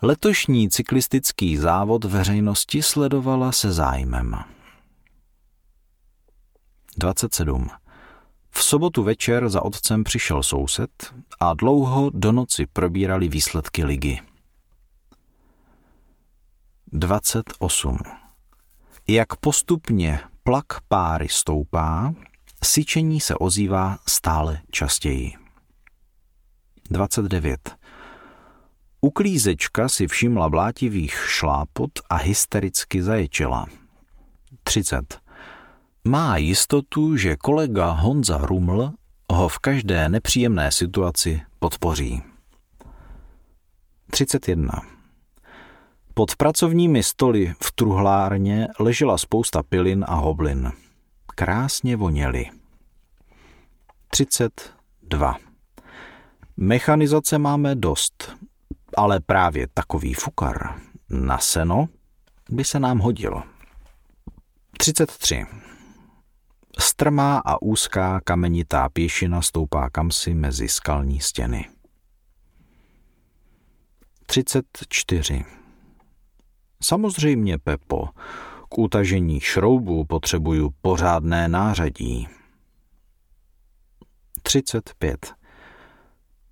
Letošní 0.05 0.71
cyklistický 0.71 1.57
závod 1.57 2.05
veřejnosti 2.05 2.83
sledovala 2.83 3.53
se 3.53 3.73
zájmem. 3.73 4.35
27. 6.97 7.69
V 8.51 8.63
sobotu 8.63 9.03
večer 9.03 9.49
za 9.49 9.63
otcem 9.63 10.05
přišel 10.05 10.43
soused 10.43 11.15
a 11.41 11.55
dlouho 11.55 12.11
do 12.15 12.33
noci 12.33 12.67
probírali 12.67 13.29
výsledky 13.29 13.85
ligy. 13.85 14.21
28. 16.93 17.99
Jak 19.09 19.37
postupně 19.37 20.21
plak 20.43 20.67
páry 20.89 21.29
stoupá, 21.29 22.15
syčení 22.65 23.21
se 23.21 23.35
ozývá 23.35 23.99
stále 24.07 24.61
častěji. 24.71 25.33
29. 26.91 27.82
Uklízečka 29.03 29.89
si 29.89 30.07
všimla 30.07 30.49
blátivých 30.49 31.15
šlápot 31.15 31.91
a 32.11 32.17
hystericky 32.17 33.03
zaječela. 33.03 33.67
30. 34.63 35.21
Má 36.05 36.37
jistotu, 36.37 37.17
že 37.17 37.37
kolega 37.37 37.91
Honza 37.91 38.39
Ruml 38.39 38.93
ho 39.33 39.49
v 39.49 39.59
každé 39.59 40.09
nepříjemné 40.09 40.73
situaci 40.73 41.43
podpoří. 41.59 42.23
31. 44.11 44.83
Pod 46.15 46.37
pracovními 46.37 47.03
stoly 47.03 47.55
v 47.63 47.73
truhlárně 47.73 48.69
ležela 48.79 49.19
spousta 49.19 49.63
pilin 49.63 50.05
a 50.09 50.15
hoblin. 50.15 50.73
Krásně 51.27 51.97
voněly. 51.97 52.51
32. 54.11 55.37
Mechanizace 56.57 57.39
máme 57.39 57.75
dost, 57.75 58.37
ale 58.97 59.21
právě 59.21 59.67
takový 59.75 60.15
fukar 60.15 60.81
na 61.11 61.39
seno 61.39 61.89
by 62.51 62.65
se 62.65 62.81
nám 62.81 62.99
hodilo. 62.99 63.43
33. 64.79 65.47
Strmá 66.79 67.39
a 67.39 67.63
úzká 67.63 68.21
kamenitá 68.21 68.89
pěšina 68.89 69.43
stoupá 69.43 69.91
kamsi 69.91 70.35
mezi 70.35 70.69
skalní 70.69 71.21
stěny. 71.21 71.69
34. 74.27 75.45
Samozřejmě, 76.83 77.59
Pepo, 77.59 78.09
k 78.69 78.79
utažení 78.79 79.41
šroubů 79.41 80.05
potřebuju 80.05 80.71
pořádné 80.83 81.49
nářadí. 81.49 82.29
35. 84.43 85.35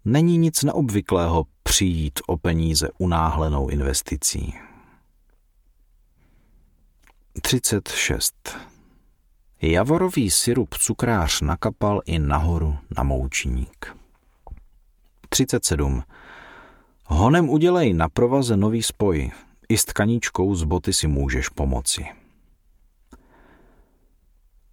Není 0.04 0.38
nic 0.38 0.62
neobvyklého 0.62 1.44
přijít 1.70 2.20
o 2.26 2.36
peníze 2.36 2.88
unáhlenou 2.98 3.68
investicí. 3.68 4.54
36. 7.42 8.58
Javorový 9.62 10.30
syrup 10.30 10.74
cukrář 10.74 11.40
nakapal 11.40 12.00
i 12.04 12.18
nahoru 12.18 12.78
na 12.96 13.02
moučník. 13.02 13.96
37. 15.28 16.02
Honem 17.06 17.48
udělej 17.48 17.94
na 17.94 18.08
provaze 18.08 18.56
nový 18.56 18.82
spoj. 18.82 19.30
I 19.68 19.78
s 19.78 19.84
tkaníčkou 19.84 20.54
z 20.54 20.64
boty 20.64 20.92
si 20.92 21.06
můžeš 21.06 21.48
pomoci. 21.48 22.06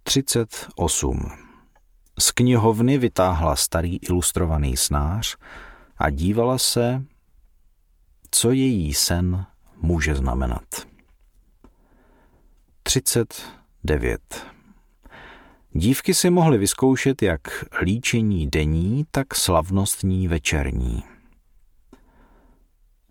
38. 0.02 1.30
Z 2.18 2.30
knihovny 2.30 2.98
vytáhla 2.98 3.56
starý 3.56 3.96
ilustrovaný 3.96 4.76
snář 4.76 5.36
a 5.98 6.10
dívala 6.10 6.58
se, 6.58 7.04
co 8.30 8.50
její 8.50 8.94
sen 8.94 9.46
může 9.76 10.14
znamenat. 10.14 10.88
39. 12.82 14.46
Dívky 15.72 16.14
si 16.14 16.30
mohly 16.30 16.58
vyzkoušet 16.58 17.22
jak 17.22 17.40
líčení 17.82 18.46
denní, 18.46 19.06
tak 19.10 19.34
slavnostní 19.34 20.28
večerní. 20.28 21.02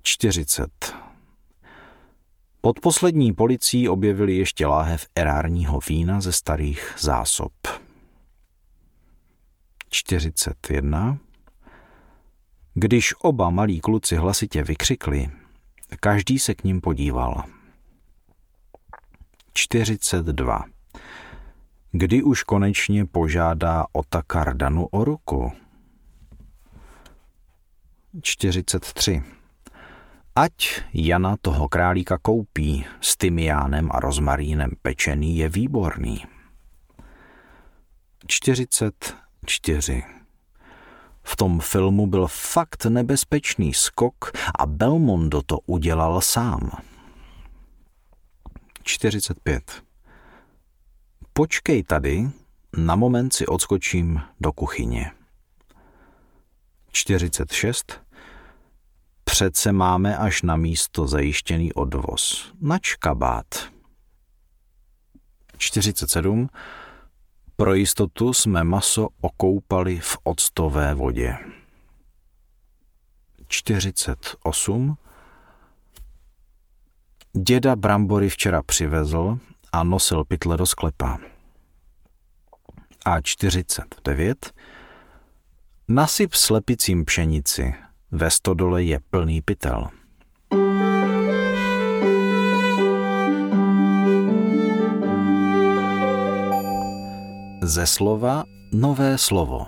40. 0.04 0.96
Pod 2.62 2.80
poslední 2.80 3.34
policií 3.34 3.90
objevili 3.90 4.36
ještě 4.36 4.66
láhev 4.66 5.08
erárního 5.16 5.80
vína 5.90 6.22
ze 6.22 6.32
starých 6.32 6.96
zásob. 7.00 7.52
41. 9.90 11.18
Když 12.80 13.14
oba 13.22 13.50
malí 13.50 13.80
kluci 13.80 14.16
hlasitě 14.16 14.64
vykřikli, 14.64 15.30
každý 16.00 16.40
se 16.40 16.56
k 16.56 16.64
ním 16.64 16.82
podíval. 16.82 17.44
42. 19.54 20.64
Kdy 21.92 22.24
už 22.24 22.44
konečně 22.44 23.06
požádá 23.06 23.86
Otakardanu 23.92 24.86
o 24.86 25.04
ruku? 25.04 25.52
43. 28.22 29.24
Ať 30.36 30.82
Jana 30.94 31.38
toho 31.42 31.70
králíka 31.70 32.18
koupí 32.18 32.86
s 33.02 33.18
tymiánem 33.18 33.90
a 33.92 34.00
rozmarínem 34.00 34.72
pečený 34.82 35.38
je 35.38 35.50
výborný. 35.50 36.26
44. 38.28 40.17
V 41.28 41.36
tom 41.36 41.60
filmu 41.60 42.08
byl 42.08 42.28
fakt 42.28 42.86
nebezpečný 42.86 43.74
skok 43.74 44.32
a 44.60 44.66
Belmondo 44.66 45.42
to 45.42 45.60
udělal 45.66 46.22
sám. 46.22 46.72
45. 48.84 49.84
Počkej 51.34 51.84
tady, 51.84 52.30
na 52.78 52.96
moment 52.96 53.34
si 53.34 53.48
odskočím 53.48 54.22
do 54.40 54.52
kuchyně. 54.52 55.12
46. 56.92 58.02
Přece 59.24 59.72
máme 59.72 60.18
až 60.18 60.42
na 60.42 60.56
místo 60.56 61.08
zajištěný 61.08 61.74
odvoz. 61.74 62.54
Nač 62.62 62.96
kabát. 62.96 63.46
47. 65.58 66.50
Pro 67.60 67.74
jistotu 67.74 68.34
jsme 68.34 68.64
maso 68.64 69.08
okoupali 69.22 70.00
v 70.00 70.18
octové 70.24 70.94
vodě. 70.94 71.38
48. 73.48 74.98
Děda 77.34 77.76
brambory 77.76 78.30
včera 78.30 78.64
přivezl 78.64 79.40
a 79.72 79.84
nosil 79.84 80.24
pytle 80.24 80.58
do 80.58 80.66
sklepa. 80.66 81.18
A 83.06 83.22
49. 83.22 84.54
Nasyp 85.88 86.34
slepicím 86.34 87.06
pšenici, 87.06 87.76
ve 88.12 88.32
stodole 88.32 88.84
je 88.84 89.00
plný 89.10 89.42
pytel. 89.42 89.90
Ze 97.68 97.88
slova 97.88 98.44
nové 98.72 99.18
slovo. 99.18 99.68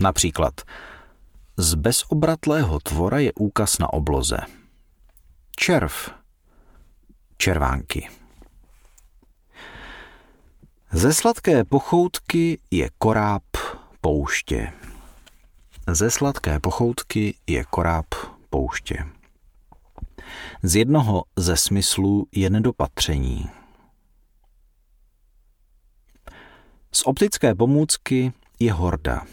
Například 0.00 0.60
z 1.56 1.74
bezobratlého 1.74 2.78
tvora 2.80 3.18
je 3.18 3.32
úkaz 3.32 3.78
na 3.78 3.92
obloze. 3.92 4.36
Červ. 5.56 5.92
Červánky. 7.36 8.08
Ze 10.92 11.12
sladké 11.14 11.64
pochoutky 11.64 12.58
je 12.70 12.90
koráb 12.98 13.42
pouště. 14.00 14.72
Ze 15.86 16.10
sladké 16.10 16.60
pochoutky 16.60 17.34
je 17.46 17.64
koráb 17.64 18.06
pouště. 18.50 19.04
Z 20.62 20.76
jednoho 20.76 21.24
ze 21.36 21.56
smyslů 21.56 22.26
je 22.32 22.50
nedopatření. 22.50 23.57
Z 26.92 27.02
optické 27.04 27.54
pomůcky 27.54 28.32
je 28.60 28.72
horda. 28.72 29.26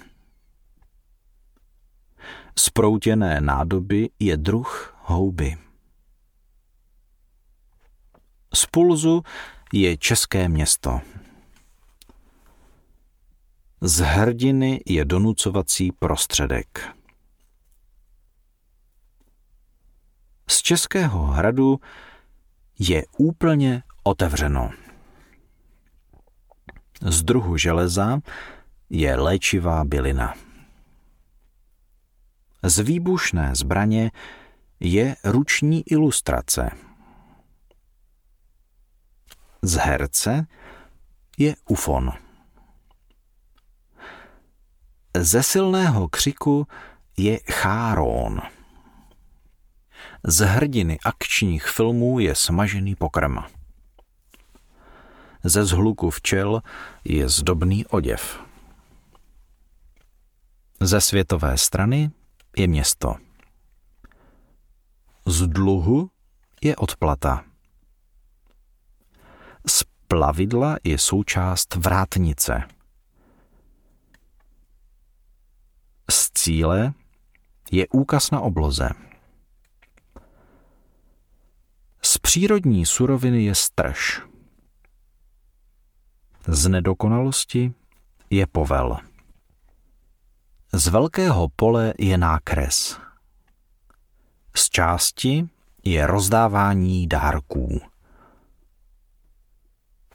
Z 2.58 2.70
proutěné 2.70 3.42
nádoby 3.42 4.10
je 4.20 4.38
druh 4.38 4.98
houby. 5.02 5.58
Z 8.54 8.66
pulzu 8.66 9.24
je 9.74 9.98
české 9.98 10.50
město. 10.50 11.02
Z 13.82 14.00
hrdiny 14.00 14.82
je 14.86 15.06
donucovací 15.06 15.92
prostředek. 15.92 16.96
Z 20.50 20.62
Českého 20.62 21.26
hradu 21.26 21.80
je 22.80 23.06
úplně 23.18 23.84
otevřeno. 24.04 24.85
Z 27.02 27.24
druhu 27.24 27.58
železa 27.58 28.20
je 28.90 29.16
léčivá 29.16 29.86
bylina. 29.86 30.34
Z 32.64 32.80
výbušné 32.80 33.56
zbraně 33.56 34.12
je 34.80 35.16
ruční 35.24 35.84
ilustrace. 35.92 36.72
Z 39.62 39.74
herce 39.74 40.48
je 41.38 41.56
ufon. 41.70 42.12
Ze 45.18 45.44
silného 45.44 46.08
křiku 46.08 46.68
je 47.18 47.40
chárón. 47.52 48.42
Z 50.24 50.40
hrdiny 50.40 51.00
akčních 51.06 51.66
filmů 51.68 52.20
je 52.20 52.36
smažený 52.36 52.96
pokrm. 52.96 53.38
Ze 55.46 55.66
zhluku 55.66 56.10
včel 56.10 56.62
je 57.04 57.30
zdobný 57.30 57.86
oděv. 57.86 58.42
Ze 60.82 61.02
světové 61.02 61.58
strany 61.58 62.12
je 62.58 62.68
město. 62.68 63.16
Z 65.26 65.48
dluhu 65.48 66.10
je 66.62 66.76
odplata. 66.76 67.46
Z 69.68 69.84
plavidla 70.08 70.78
je 70.84 70.98
součást 70.98 71.76
vrátnice. 71.76 72.64
Z 76.12 76.32
cíle 76.34 76.94
je 77.72 77.88
úkaz 77.88 78.32
na 78.32 78.40
obloze. 78.42 78.90
Z 82.02 82.18
přírodní 82.18 82.86
suroviny 82.86 83.44
je 83.44 83.56
strž. 83.56 84.22
Z 86.48 86.68
nedokonalosti 86.68 87.74
je 88.30 88.48
povel. 88.48 88.98
Z 90.74 90.88
velkého 90.88 91.50
pole 91.50 91.94
je 91.98 92.18
nákres. 92.18 93.00
Z 94.56 94.70
části 94.70 95.50
je 95.84 96.08
rozdávání 96.08 97.08
dárků. 97.08 97.82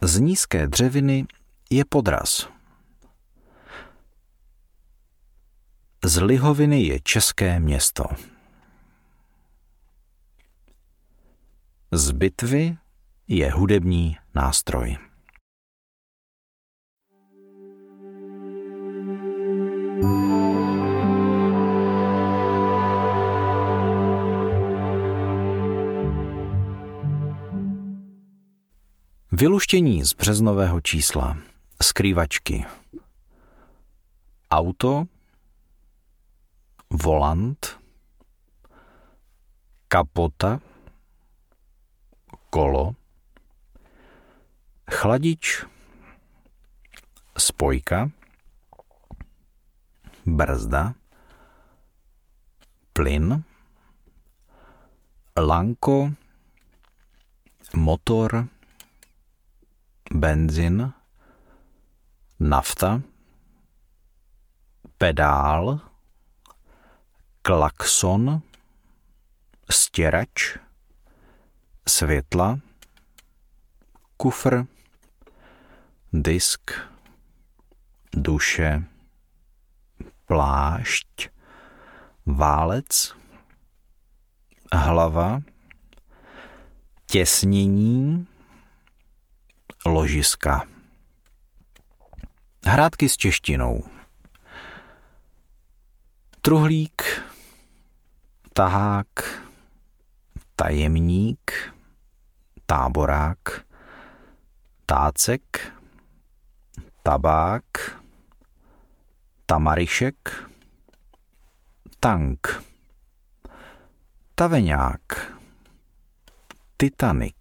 Z 0.01 0.19
nízké 0.19 0.67
dřeviny 0.67 1.27
je 1.71 1.85
podraz. 1.85 2.49
Z 6.05 6.21
lihoviny 6.21 6.83
je 6.83 7.01
české 7.01 7.61
město. 7.61 8.05
Z 11.93 12.11
bitvy 12.11 12.77
je 13.29 13.53
hudební 13.53 14.17
nástroj. 14.35 15.10
Vyluštění 29.33 30.05
z 30.05 30.13
březnového 30.15 30.81
čísla. 30.81 31.37
Skrývačky. 31.83 32.65
Auto. 34.51 35.05
Volant. 36.91 37.81
Kapota. 39.89 40.61
Kolo. 42.51 42.95
Chladič. 44.91 45.65
Spojka. 47.39 48.11
Brzda. 50.27 50.95
Plyn. 52.93 53.45
Lanko. 55.37 56.13
Motor 57.75 58.49
benzin, 60.15 60.93
nafta, 62.41 63.03
pedál, 64.99 65.81
klakson, 67.43 68.43
stěrač, 69.71 70.57
světla, 71.89 72.59
kufr, 74.17 74.65
disk, 76.13 76.71
duše, 78.13 78.85
plášť, 80.27 81.29
válec, 82.27 83.17
hlava, 84.73 85.41
těsnění, 87.07 88.30
ložiska. 89.87 90.65
Hrádky 92.65 93.09
s 93.09 93.17
češtinou. 93.17 93.85
Truhlík, 96.41 97.03
tahák, 98.53 99.43
tajemník, 100.57 101.73
táborák, 102.67 103.65
tácek, 104.87 105.73
tabák, 107.03 108.01
tamarišek, 109.47 110.49
tank, 112.01 112.65
taveňák, 114.35 115.37
Titanic 116.77 117.37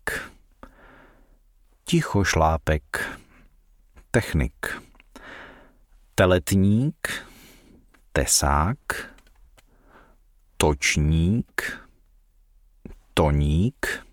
tichošlápek, 1.90 3.18
technik, 4.12 4.82
teletník, 6.16 7.26
tesák, 8.12 9.10
točník, 10.58 11.82
toník, 13.14 14.06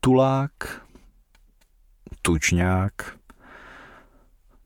tulák, 0.00 0.86
tučňák, 2.22 3.18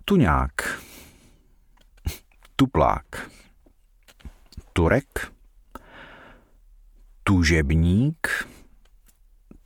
tuňák, 0.04 0.80
tuplák, 2.56 3.30
turek, 4.72 5.32
tužebník, 7.24 8.28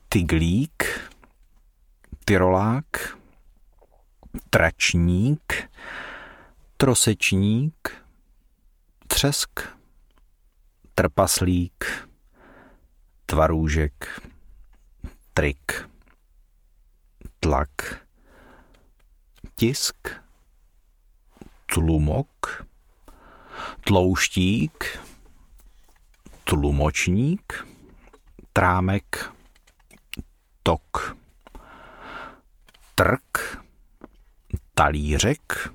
tyglík, 0.08 1.03
tyrolák, 2.24 3.18
tračník, 4.50 5.70
trosečník, 6.76 8.04
třesk, 9.06 9.60
trpaslík, 10.94 12.08
tvarůžek, 13.26 14.22
trik, 15.34 15.88
tlak, 17.40 18.06
tisk, 19.54 20.08
tlumok, 21.66 22.66
tlouštík, 23.84 24.98
tlumočník, 26.44 27.66
trámek, 28.52 29.32
tok 30.62 31.16
trk, 32.94 33.58
talířek, 34.74 35.68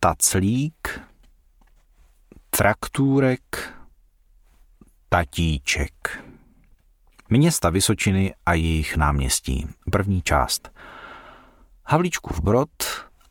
taclík, 0.00 1.00
traktůrek, 2.50 3.74
tatíček. 5.08 6.24
Města 7.28 7.70
Vysočiny 7.70 8.34
a 8.46 8.52
jejich 8.54 8.96
náměstí. 8.96 9.68
První 9.90 10.22
část. 10.22 10.70
Havlíčkův 11.86 12.40
Brod, 12.40 12.70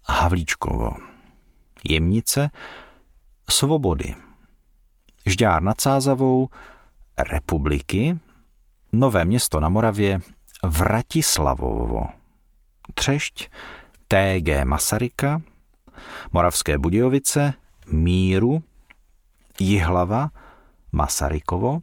Havlíčkovo. 0.07 0.91
Jemnice, 1.89 2.49
Svobody. 3.49 4.15
Žďár 5.25 5.63
nad 5.63 5.81
Sázavou, 5.81 6.49
Republiky, 7.17 8.19
Nové 8.91 9.25
město 9.25 9.59
na 9.59 9.69
Moravě, 9.69 10.21
Vratislavovo. 10.63 12.22
Třešť, 12.93 13.49
TG 14.07 14.63
Masaryka, 14.63 15.41
Moravské 16.31 16.77
Budějovice, 16.77 17.53
Míru, 17.87 18.63
Jihlava, 19.59 20.29
Masarykovo, 20.91 21.79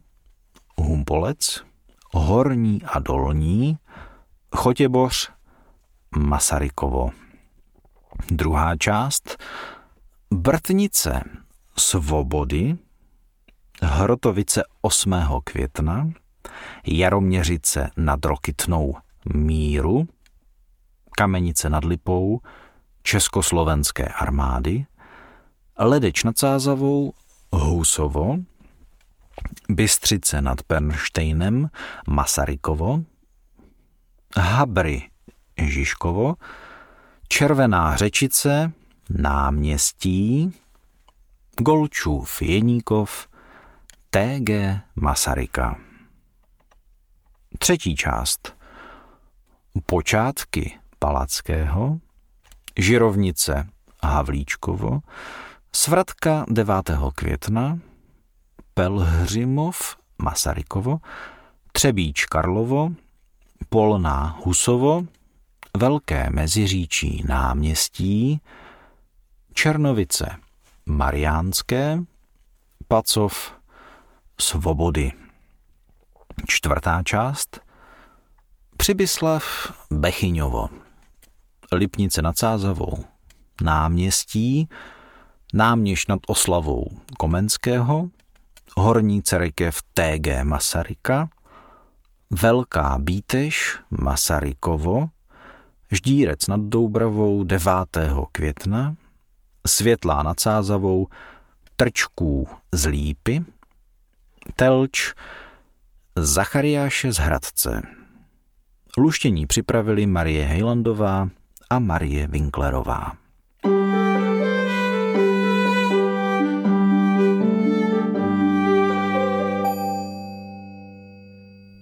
Humpolec, 0.77 1.63
Horní 2.11 2.81
a 2.83 2.99
Dolní, 2.99 3.77
Chotěboř, 4.55 5.31
Masarykovo. 6.17 7.09
Druhá 8.31 8.77
část 8.77 9.43
Brtnice 10.33 11.23
Svobody, 11.77 12.77
Hrotovice 13.81 14.63
8. 14.81 15.15
května, 15.43 16.09
Jaroměřice 16.87 17.89
nad 17.97 18.25
Rokytnou 18.25 18.95
Míru, 19.33 20.07
Kamenice 21.21 21.69
nad 21.69 21.85
Lipou, 21.85 22.41
Československé 23.03 24.07
armády, 24.07 24.85
Ledeč 25.79 26.23
nad 26.23 26.37
Sázavou, 26.37 27.13
Housovo, 27.51 28.37
Bystřice 29.69 30.41
nad 30.41 30.63
Pernštejnem, 30.63 31.69
Masarykovo, 32.07 33.03
Habry, 34.37 35.09
Žižkovo, 35.57 36.35
Červená 37.27 37.95
řečice, 37.95 38.71
Náměstí, 39.09 40.53
Golčův 41.57 42.41
Jeníkov, 42.41 43.27
TG 44.09 44.49
Masaryka. 44.95 45.79
Třetí 47.59 47.95
část. 47.95 48.55
Počátky 49.85 50.80
Palackého, 51.03 51.99
Žirovnice 52.77 53.67
Havlíčkovo, 54.03 54.99
Svratka 55.73 56.45
9. 56.49 56.75
května, 57.15 57.79
Pelhřimov 58.73 59.97
Masarykovo, 60.21 60.99
Třebíč 61.71 62.25
Karlovo, 62.25 62.91
Polná 63.69 64.39
Husovo, 64.43 65.05
Velké 65.77 66.29
Meziříčí 66.29 67.23
náměstí, 67.27 68.41
Černovice 69.53 70.35
Mariánské, 70.85 71.99
Pacov 72.87 73.53
Svobody. 74.39 75.11
čtvrtá 76.47 77.03
část. 77.03 77.59
Přibyslav 78.77 79.43
Bechyňovo. 79.91 80.80
Lipnice 81.73 82.21
nad 82.21 82.37
Sázavou. 82.37 83.05
Náměstí. 83.61 84.69
Náměš 85.53 86.07
nad 86.07 86.19
oslavou 86.27 86.87
Komenského. 87.17 88.09
Horní 88.77 89.23
Cerekev 89.23 89.81
TG 89.93 90.43
Masaryka. 90.43 91.29
Velká 92.31 92.97
Bíteš 92.99 93.79
Masarykovo. 93.89 95.09
Ždírec 95.91 96.47
nad 96.47 96.61
Doubravou 96.61 97.43
9. 97.43 97.73
května. 98.31 98.95
Světlá 99.67 100.23
nad 100.23 100.39
Sázavou. 100.39 101.07
Trčků 101.75 102.47
z 102.71 102.85
Lípy. 102.85 103.43
Telč 104.55 105.13
Zachariáše 106.15 107.13
z 107.13 107.17
Hradce. 107.17 107.81
Luštění 108.97 109.47
připravili 109.47 110.05
Marie 110.05 110.45
Hejlandová 110.45 111.29
a 111.71 111.79
Marie 111.79 112.27
Winklerová. 112.27 113.13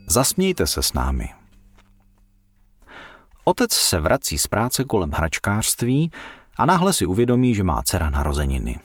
Zasmějte 0.07 0.68
se 0.68 0.84
s 0.84 0.94
námi. 0.94 1.30
Otec 3.44 3.74
se 3.74 3.99
vrací 3.99 4.38
z 4.38 4.48
práce 4.48 4.84
kolem 4.84 5.11
hračkářství 5.11 6.11
a 6.57 6.66
náhle 6.66 6.94
si 6.94 7.06
uvědomí, 7.06 7.56
že 7.56 7.64
má 7.64 7.84
dcera 7.84 8.10
narozeniny. 8.10 8.80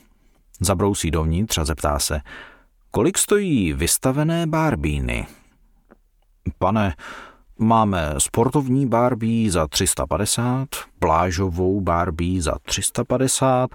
Zabrousí 0.61 1.11
dovnitř 1.11 1.59
a 1.59 1.65
zeptá 1.65 1.99
se, 1.99 2.21
kolik 2.91 3.19
stojí 3.19 3.73
vystavené 3.73 4.47
barbíny? 4.47 5.27
Pane, 6.59 6.95
máme 7.59 8.15
sportovní 8.19 8.87
Barbie 8.87 9.51
za 9.51 9.67
350, 9.67 10.69
plážovou 10.99 11.81
Barbie 11.81 12.43
za 12.43 12.59
350, 12.65 13.71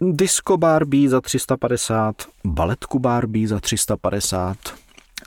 disco 0.00 0.56
Barbie 0.56 1.08
za 1.08 1.20
350, 1.20 2.26
baletku 2.44 2.98
Barbie 2.98 3.48
za 3.48 3.60
350, 3.60 4.56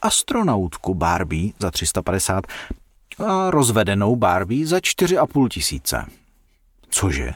astronautku 0.01 0.93
Barbie 0.93 1.53
za 1.59 1.71
350 1.71 2.47
a 3.19 3.49
rozvedenou 3.51 4.15
Barbie 4.15 4.65
za 4.65 4.77
4,5 4.77 5.49
tisíce. 5.49 6.05
Cože? 6.89 7.33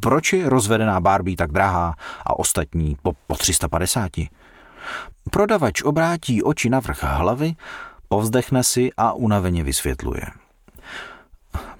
Proč 0.00 0.32
je 0.32 0.48
rozvedená 0.48 1.00
Barbie 1.00 1.36
tak 1.36 1.52
drahá 1.52 1.94
a 2.24 2.38
ostatní 2.38 2.96
po, 3.02 3.12
po 3.26 3.34
350? 3.36 4.30
Prodavač 5.30 5.82
obrátí 5.82 6.42
oči 6.42 6.70
na 6.70 6.80
vrch 6.80 7.02
hlavy, 7.04 7.54
povzdechne 8.10 8.64
si 8.64 8.90
a 8.96 9.12
unaveně 9.12 9.64
vysvětluje. 9.64 10.22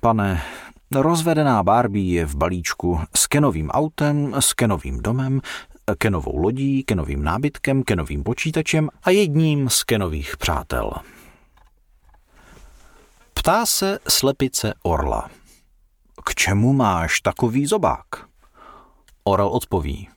Pane, 0.01 0.43
rozvedená 0.94 1.62
Barbie 1.62 2.15
je 2.15 2.27
v 2.27 2.36
balíčku 2.36 3.01
s 3.16 3.27
kenovým 3.27 3.70
autem, 3.70 4.35
s 4.39 4.52
kenovým 4.52 5.02
domem, 5.02 5.40
kenovou 5.98 6.36
lodí, 6.36 6.85
kenovým 6.85 7.24
nábytkem, 7.24 7.82
kenovým 7.82 8.23
počítačem 8.23 8.89
a 9.02 9.11
jedním 9.11 9.70
z 9.70 9.85
kenových 9.85 10.36
přátel. 10.36 10.93
Ptá 13.35 13.66
se 13.66 13.98
slepice 14.09 14.74
orla. 14.82 15.31
K 16.24 16.35
čemu 16.35 16.73
máš 16.73 17.20
takový 17.20 17.66
zobák? 17.66 18.07
Orel 19.24 19.48
odpoví. 19.48 20.09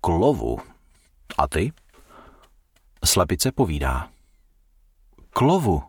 K 0.00 0.08
lovu. 0.08 0.58
A 1.38 1.48
ty? 1.48 1.72
Slepice 3.04 3.52
povídá. 3.52 4.08
K 5.38 5.40
lovu. 5.40 5.82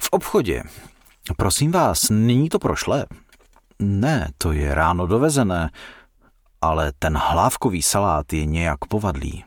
V 0.00 0.08
obchodě. 0.10 0.62
Prosím 1.36 1.72
vás, 1.72 2.10
není 2.10 2.48
to 2.48 2.58
prošlé? 2.58 3.06
Ne, 3.78 4.30
to 4.38 4.52
je 4.52 4.74
ráno 4.74 5.06
dovezené 5.06 5.70
ale 6.60 6.92
ten 6.98 7.16
hlávkový 7.16 7.82
salát 7.82 8.32
je 8.32 8.46
nějak 8.46 8.84
povadlý. 8.84 9.44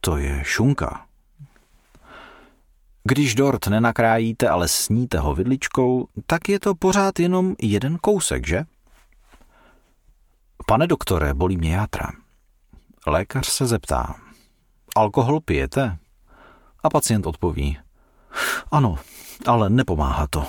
To 0.00 0.16
je 0.16 0.40
šunka. 0.44 1.06
Když 3.04 3.34
dort 3.34 3.66
nenakrájíte, 3.66 4.48
ale 4.48 4.68
sníte 4.68 5.18
ho 5.18 5.34
vidličkou, 5.34 6.08
tak 6.26 6.48
je 6.48 6.60
to 6.60 6.74
pořád 6.74 7.18
jenom 7.18 7.54
jeden 7.62 7.98
kousek, 7.98 8.46
že? 8.46 8.64
Pane 10.66 10.86
doktore, 10.86 11.34
bolí 11.34 11.56
mě 11.56 11.74
játra. 11.74 12.12
Lékař 13.06 13.46
se 13.46 13.66
zeptá. 13.66 14.14
Alkohol 14.96 15.40
pijete? 15.40 15.98
A 16.86 16.90
pacient 16.90 17.26
odpoví. 17.26 17.78
Ano, 18.70 18.98
ale 19.46 19.70
nepomáhá 19.70 20.26
to. 20.26 20.46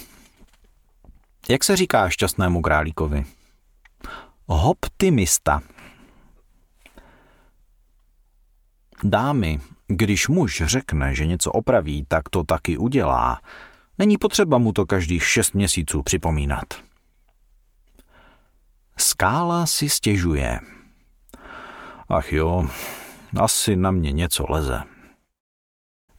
Jak 1.49 1.64
se 1.64 1.76
říká 1.76 2.09
šťastnému 2.09 2.61
králíkovi? 2.61 3.26
Optimista. 4.45 5.61
Dámy, 9.03 9.59
když 9.88 10.27
muž 10.27 10.64
řekne, 10.65 11.15
že 11.15 11.26
něco 11.26 11.51
opraví, 11.51 12.05
tak 12.07 12.30
to 12.30 12.43
taky 12.43 12.77
udělá. 12.77 13.41
Není 13.97 14.18
potřeba 14.18 14.57
mu 14.57 14.73
to 14.73 14.85
každých 14.85 15.23
šest 15.23 15.53
měsíců 15.53 16.03
připomínat. 16.03 16.73
Skála 18.97 19.65
si 19.65 19.89
stěžuje. 19.89 20.59
Ach 22.09 22.34
jo, 22.34 22.68
asi 23.39 23.76
na 23.76 23.91
mě 23.91 24.11
něco 24.11 24.45
leze. 24.49 24.97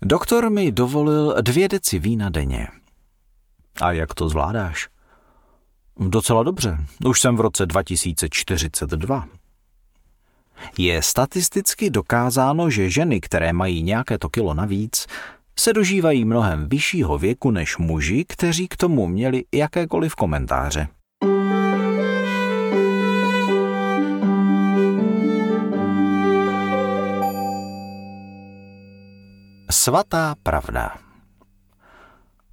Doktor 0.02 0.50
mi 0.50 0.72
dovolil 0.72 1.34
dvě 1.42 1.68
deci 1.68 1.98
vína 1.98 2.28
denně. 2.28 2.68
A 3.80 3.92
jak 3.92 4.14
to 4.14 4.28
zvládáš? 4.28 4.88
Docela 6.00 6.42
dobře, 6.42 6.78
už 7.06 7.20
jsem 7.20 7.36
v 7.36 7.40
roce 7.40 7.66
2042. 7.66 9.28
Je 10.78 11.02
statisticky 11.02 11.90
dokázáno, 11.90 12.70
že 12.70 12.90
ženy, 12.90 13.20
které 13.20 13.52
mají 13.52 13.82
nějaké 13.82 14.18
to 14.18 14.28
kilo 14.28 14.54
navíc, 14.54 15.06
se 15.58 15.72
dožívají 15.72 16.24
mnohem 16.24 16.68
vyššího 16.68 17.18
věku 17.18 17.50
než 17.50 17.78
muži, 17.78 18.24
kteří 18.28 18.68
k 18.68 18.76
tomu 18.76 19.06
měli 19.06 19.44
jakékoliv 19.54 20.14
komentáře. 20.14 20.88
Svatá 29.70 30.32
pravda. 30.42 30.96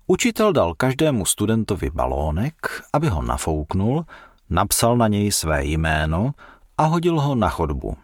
Učitel 0.08 0.52
dal 0.52 0.76
každému 0.76 1.24
studentovi 1.24 1.88
balónek, 1.88 2.84
aby 2.94 3.08
ho 3.08 3.22
nafouknul, 3.24 4.04
napsal 4.50 4.98
na 4.98 5.08
něj 5.08 5.32
své 5.32 5.66
jméno 5.66 6.32
a 6.78 6.84
hodil 6.84 7.20
ho 7.20 7.36
na 7.36 7.50
chodbu. 7.50 7.96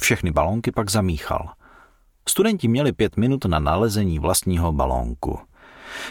Všechny 0.00 0.30
balónky 0.30 0.70
pak 0.72 0.90
zamíchal. 0.90 1.48
Studenti 2.28 2.68
měli 2.68 2.92
pět 2.92 3.16
minut 3.16 3.44
na 3.44 3.58
nalezení 3.58 4.18
vlastního 4.18 4.72
balónku. 4.72 5.38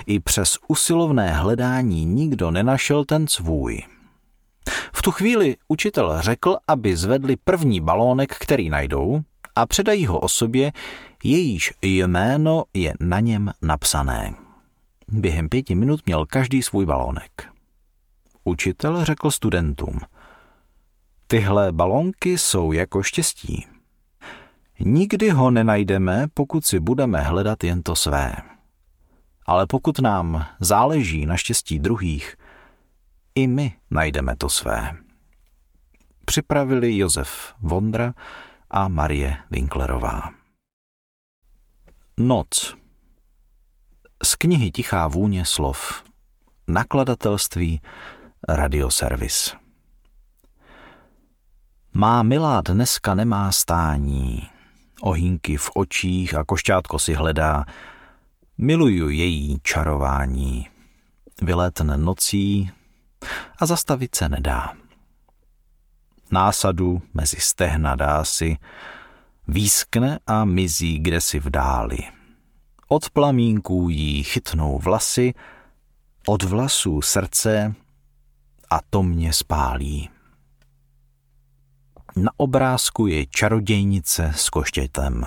I 0.05 0.19
přes 0.19 0.57
usilovné 0.67 1.33
hledání 1.33 2.05
nikdo 2.05 2.51
nenašel 2.51 3.05
ten 3.05 3.27
svůj. 3.27 3.83
V 4.93 5.01
tu 5.01 5.11
chvíli 5.11 5.55
učitel 5.67 6.21
řekl, 6.21 6.57
aby 6.67 6.97
zvedli 6.97 7.35
první 7.43 7.81
balónek, 7.81 8.35
který 8.35 8.69
najdou, 8.69 9.21
a 9.55 9.65
předají 9.65 10.05
ho 10.05 10.19
osobě, 10.19 10.71
jejíž 11.23 11.73
jméno 11.81 12.63
je 12.73 12.93
na 12.99 13.19
něm 13.19 13.51
napsané. 13.61 14.33
Během 15.07 15.49
pěti 15.49 15.75
minut 15.75 16.01
měl 16.05 16.25
každý 16.25 16.63
svůj 16.63 16.85
balónek. 16.85 17.49
Učitel 18.43 19.05
řekl 19.05 19.31
studentům, 19.31 19.99
tyhle 21.27 21.71
balónky 21.71 22.37
jsou 22.37 22.71
jako 22.71 23.03
štěstí. 23.03 23.67
Nikdy 24.79 25.29
ho 25.29 25.51
nenajdeme, 25.51 26.27
pokud 26.33 26.65
si 26.65 26.79
budeme 26.79 27.21
hledat 27.21 27.63
jen 27.63 27.83
to 27.83 27.95
své. 27.95 28.35
Ale 29.45 29.67
pokud 29.67 29.99
nám 29.99 30.45
záleží 30.59 31.25
na 31.25 31.37
štěstí 31.37 31.79
druhých, 31.79 32.35
i 33.35 33.47
my 33.47 33.73
najdeme 33.91 34.35
to 34.35 34.49
své. 34.49 34.97
Připravili 36.25 36.97
Josef 36.97 37.53
Vondra 37.59 38.13
a 38.71 38.87
Marie 38.87 39.37
Winklerová. 39.51 40.38
Noc 42.21 42.75
z 44.23 44.35
knihy 44.35 44.71
Tichá 44.71 45.07
vůně 45.07 45.45
slov. 45.45 46.03
Nakladatelství 46.67 47.81
Radioservis. 48.49 49.55
Má 51.93 52.23
milá 52.23 52.61
dneska 52.61 53.15
nemá 53.15 53.51
stání, 53.51 54.49
ohýnky 55.01 55.57
v 55.57 55.71
očích 55.75 56.33
a 56.35 56.43
košťátko 56.43 56.99
si 56.99 57.13
hledá, 57.13 57.65
miluju 58.57 59.09
její 59.09 59.59
čarování, 59.63 60.67
vylétne 61.41 61.97
nocí 61.97 62.71
a 63.59 63.65
zastavit 63.65 64.15
se 64.15 64.29
nedá. 64.29 64.73
Násadu 66.31 67.01
mezi 67.13 67.37
stehna 67.39 67.95
dá 67.95 68.23
si, 68.23 68.57
Výskne 69.49 70.19
a 70.27 70.45
mizí 70.45 70.99
kdesi 70.99 71.39
v 71.39 71.49
dáli. 71.49 71.97
Od 72.87 73.09
plamínků 73.09 73.89
jí 73.89 74.23
chytnou 74.23 74.79
vlasy, 74.79 75.33
od 76.27 76.43
vlasů 76.43 77.01
srdce 77.01 77.75
a 78.69 78.79
to 78.89 79.03
mě 79.03 79.33
spálí. 79.33 80.09
Na 82.15 82.31
obrázku 82.37 83.07
je 83.07 83.25
čarodějnice 83.25 84.33
s 84.35 84.49
koštětem. 84.49 85.25